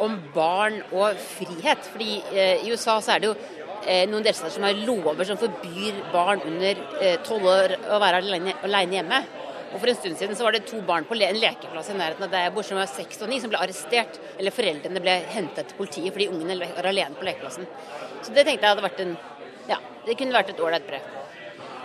om, 0.06 0.18
barn 0.36 0.82
og 0.92 1.20
frihet. 1.20 1.88
Fordi 1.94 2.20
eh, 2.34 2.66
i 2.66 2.72
USA 2.72 2.98
så 3.04 3.16
er 3.16 3.24
det 3.24 3.32
jo 3.32 3.38
eh, 3.86 4.06
noen 4.10 4.26
delstater 4.26 4.56
som 4.56 4.68
har 4.68 4.86
lover 4.88 5.28
som 5.28 5.40
forbyr 5.40 6.04
barn 6.14 6.44
under 6.48 6.86
eh, 7.02 7.18
tolv 7.26 7.50
eh, 7.50 7.56
år 7.56 7.76
å 7.96 8.00
være 8.04 8.22
alene, 8.24 8.56
alene, 8.66 9.00
hjemme. 9.00 9.22
Og 9.74 9.82
For 9.82 9.92
en 9.92 9.98
stund 10.00 10.16
siden 10.20 10.38
så 10.40 10.46
var 10.46 10.56
det 10.56 10.64
to 10.70 10.80
barn 10.88 11.08
på 11.08 11.18
en 11.18 11.40
lekeplass 11.42 11.90
i 11.92 11.98
nærheten 11.98 12.24
av 12.24 12.32
der 12.32 12.46
jeg 12.46 12.56
bor 12.56 12.64
som 12.64 12.80
var 12.80 12.88
seks 12.88 13.20
og 13.26 13.32
ni, 13.32 13.42
som 13.44 13.52
ble 13.52 13.60
arrestert. 13.60 14.22
Eller 14.40 14.56
foreldrene 14.56 15.04
ble 15.04 15.18
hentet 15.34 15.72
til 15.72 15.80
politiet 15.82 16.16
fordi 16.16 16.30
ungene 16.32 16.56
var 16.62 16.92
alene 16.94 17.20
på 17.20 17.28
lekeplassen. 17.28 17.68
Så 18.24 18.32
det 18.32 18.46
tenkte 18.48 18.64
jeg 18.64 18.72
hadde 18.72 18.88
vært 18.88 19.04
en 19.04 19.16
Ja, 19.66 19.80
det 20.06 20.14
kunne 20.20 20.36
vært 20.36 20.54
et 20.54 20.62
ålreit 20.62 20.86
brev. 20.88 21.25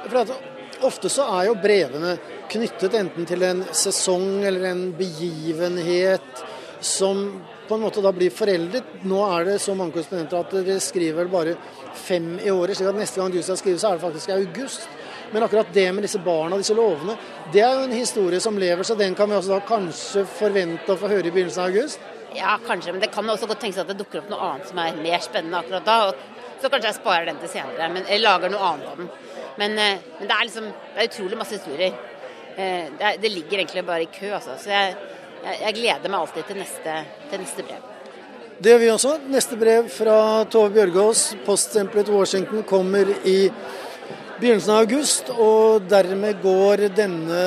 For 0.09 0.87
ofte 0.87 1.11
så 1.13 1.27
er 1.39 1.49
jo 1.51 1.59
brevene 1.61 2.17
knyttet 2.51 2.97
enten 2.99 3.27
til 3.29 3.45
en 3.47 3.65
sesong 3.77 4.45
eller 4.49 4.71
en 4.71 4.85
begivenhet 4.97 6.45
som 6.81 7.27
på 7.69 7.77
en 7.77 7.85
måte 7.85 8.03
da 8.03 8.11
blir 8.15 8.33
foreldet. 8.35 8.97
Nå 9.07 9.21
er 9.37 9.45
det 9.47 9.59
så 9.63 9.77
mange 9.79 9.95
korrespondenter 9.95 10.41
at 10.41 10.55
dere 10.57 10.81
skriver 10.83 11.29
bare 11.31 11.55
fem 11.95 12.33
i 12.43 12.51
året, 12.51 12.75
slik 12.75 12.91
at 12.91 12.99
neste 12.99 13.21
gang 13.21 13.31
du 13.31 13.39
skal 13.45 13.61
skrive, 13.61 13.79
så 13.79 13.93
er 13.93 13.99
det 13.99 14.07
faktisk 14.07 14.33
august. 14.35 14.89
Men 15.31 15.45
akkurat 15.47 15.71
det 15.73 15.87
med 15.95 16.03
disse 16.03 16.19
barna, 16.19 16.59
disse 16.59 16.75
lovene, 16.75 17.15
det 17.53 17.63
er 17.63 17.77
jo 17.77 17.85
en 17.87 17.95
historie 17.95 18.41
som 18.43 18.59
lever, 18.59 18.83
så 18.83 18.97
den 18.99 19.15
kan 19.15 19.31
vi 19.31 19.37
også 19.39 19.53
da 19.53 19.61
kanskje 19.69 20.25
forvente 20.41 20.91
å 20.91 20.99
få 20.99 21.13
høre 21.13 21.31
i 21.31 21.35
begynnelsen 21.35 21.63
av 21.63 21.71
august? 21.71 22.03
Ja, 22.35 22.57
kanskje, 22.67 22.97
men 22.97 23.03
det 23.05 23.13
kan 23.15 23.31
også 23.31 23.47
godt 23.51 23.63
tenkes 23.63 23.79
at 23.83 23.91
det 23.91 24.01
dukker 24.01 24.25
opp 24.25 24.33
noe 24.33 24.49
annet 24.49 24.71
som 24.71 24.83
er 24.83 24.99
mer 24.99 25.23
spennende 25.23 25.63
akkurat 25.63 25.87
da. 25.87 25.99
Så 26.61 26.69
kanskje 26.69 26.91
jeg 26.91 26.99
sparer 26.99 27.31
den 27.31 27.39
til 27.43 27.55
senere, 27.55 27.89
men, 27.95 28.07
jeg 28.11 28.23
lager 28.25 28.51
noe 28.51 28.73
annet 28.73 28.91
av 28.91 28.99
den. 28.99 29.13
Men, 29.59 29.79
eh, 29.79 29.99
men, 30.19 30.29
det 30.29 30.37
er 30.37 30.47
liksom 30.49 30.69
det 30.71 31.03
er 31.03 31.11
utrolig 31.11 31.39
masse 31.39 31.59
historier. 31.59 31.97
Eh, 32.57 32.91
det, 32.99 33.15
det 33.23 33.33
ligger 33.33 33.59
egentlig 33.59 33.85
bare 33.87 34.03
i 34.03 34.13
kø, 34.13 34.33
altså. 34.35 34.57
Så 34.59 34.71
jeg, 34.71 34.97
jeg, 35.45 35.59
jeg 35.65 35.75
gleder 35.75 36.13
meg 36.13 36.21
alltid 36.21 36.49
til 36.49 36.61
neste, 36.61 36.97
til 37.31 37.45
neste, 37.45 37.67
brev. 37.69 37.87
Det 38.61 38.73
gjør 38.73 38.83
vi 38.83 38.91
også. 38.93 39.15
Neste 39.33 39.57
brev 39.57 39.89
fra 39.93 40.17
Tove 40.53 40.73
Bjørgaas, 40.75 41.31
poststemplet 41.47 42.11
Washington, 42.13 42.65
kommer 42.69 43.09
i 43.25 43.39
begynnelsen 44.41 44.75
av 44.75 44.85
august. 44.85 45.33
Og 45.33 45.87
dermed 45.91 46.43
går 46.45 46.89
denne 46.97 47.45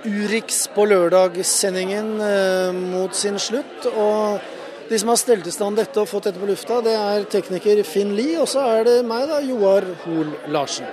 Urix 0.00 0.64
på 0.74 0.86
lørdag-sendingen 0.88 2.16
eh, 2.24 2.72
mot 2.72 3.14
sin 3.16 3.38
slutt. 3.38 3.86
og 3.92 4.59
de 4.90 4.98
som 4.98 5.08
har 5.08 5.16
stelt 5.20 5.46
i 5.46 5.52
stand 5.54 5.78
dette 5.78 6.02
og 6.02 6.08
fått 6.10 6.24
dette 6.26 6.40
på 6.42 6.48
lufta, 6.48 6.80
det 6.82 6.96
er 6.98 7.26
tekniker 7.30 7.78
Finn 7.86 8.10
Lie, 8.18 8.40
og 8.42 8.48
så 8.50 8.64
er 8.72 8.88
det 8.88 8.96
meg, 9.06 9.28
da, 9.30 9.38
Joar 9.46 9.86
Hoel 10.02 10.32
Larsen. 10.50 10.88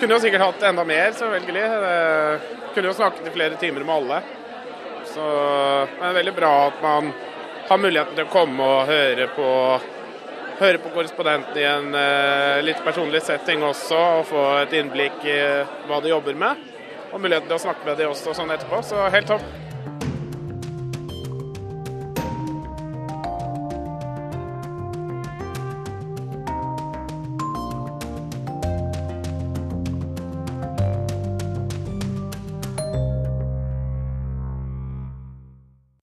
Kunne 0.00 0.16
jo 0.16 0.24
sikkert 0.24 0.42
hatt 0.42 0.66
enda 0.66 0.82
mer, 0.88 1.12
selvfølgelig. 1.14 1.68
Det 1.84 2.72
kunne 2.74 2.90
jo 2.90 2.96
snakket 2.98 3.30
i 3.30 3.34
flere 3.36 3.60
timer 3.60 3.86
med 3.86 3.94
alle. 4.00 4.18
Så 5.12 5.28
det 5.94 6.10
er 6.10 6.18
veldig 6.18 6.34
bra 6.40 6.52
at 6.72 6.82
man 6.82 7.14
har 7.70 7.82
muligheten 7.86 8.18
til 8.18 8.26
å 8.26 8.34
komme 8.34 8.66
og 8.66 8.90
høre 8.90 9.30
på, 9.38 9.48
høre 10.58 10.82
på 10.82 10.94
korrespondenten 10.98 11.62
i 11.62 11.70
en 11.70 11.94
uh, 11.94 12.58
litt 12.66 12.82
personlig 12.82 13.22
setting 13.30 13.62
også, 13.62 14.04
og 14.18 14.28
få 14.34 14.46
et 14.64 14.74
innblikk 14.80 15.22
i 15.22 15.40
hva 15.86 16.02
de 16.02 16.10
jobber 16.16 16.46
med. 16.46 16.70
Og 17.12 17.20
muligheten 17.22 17.46
til 17.46 17.60
å 17.60 17.64
snakke 17.68 17.86
med 17.86 18.00
de 18.00 18.10
også 18.10 18.34
sånn 18.34 18.50
etterpå. 18.58 18.82
Så 18.90 19.06
helt 19.14 19.36
topp. 19.36 19.69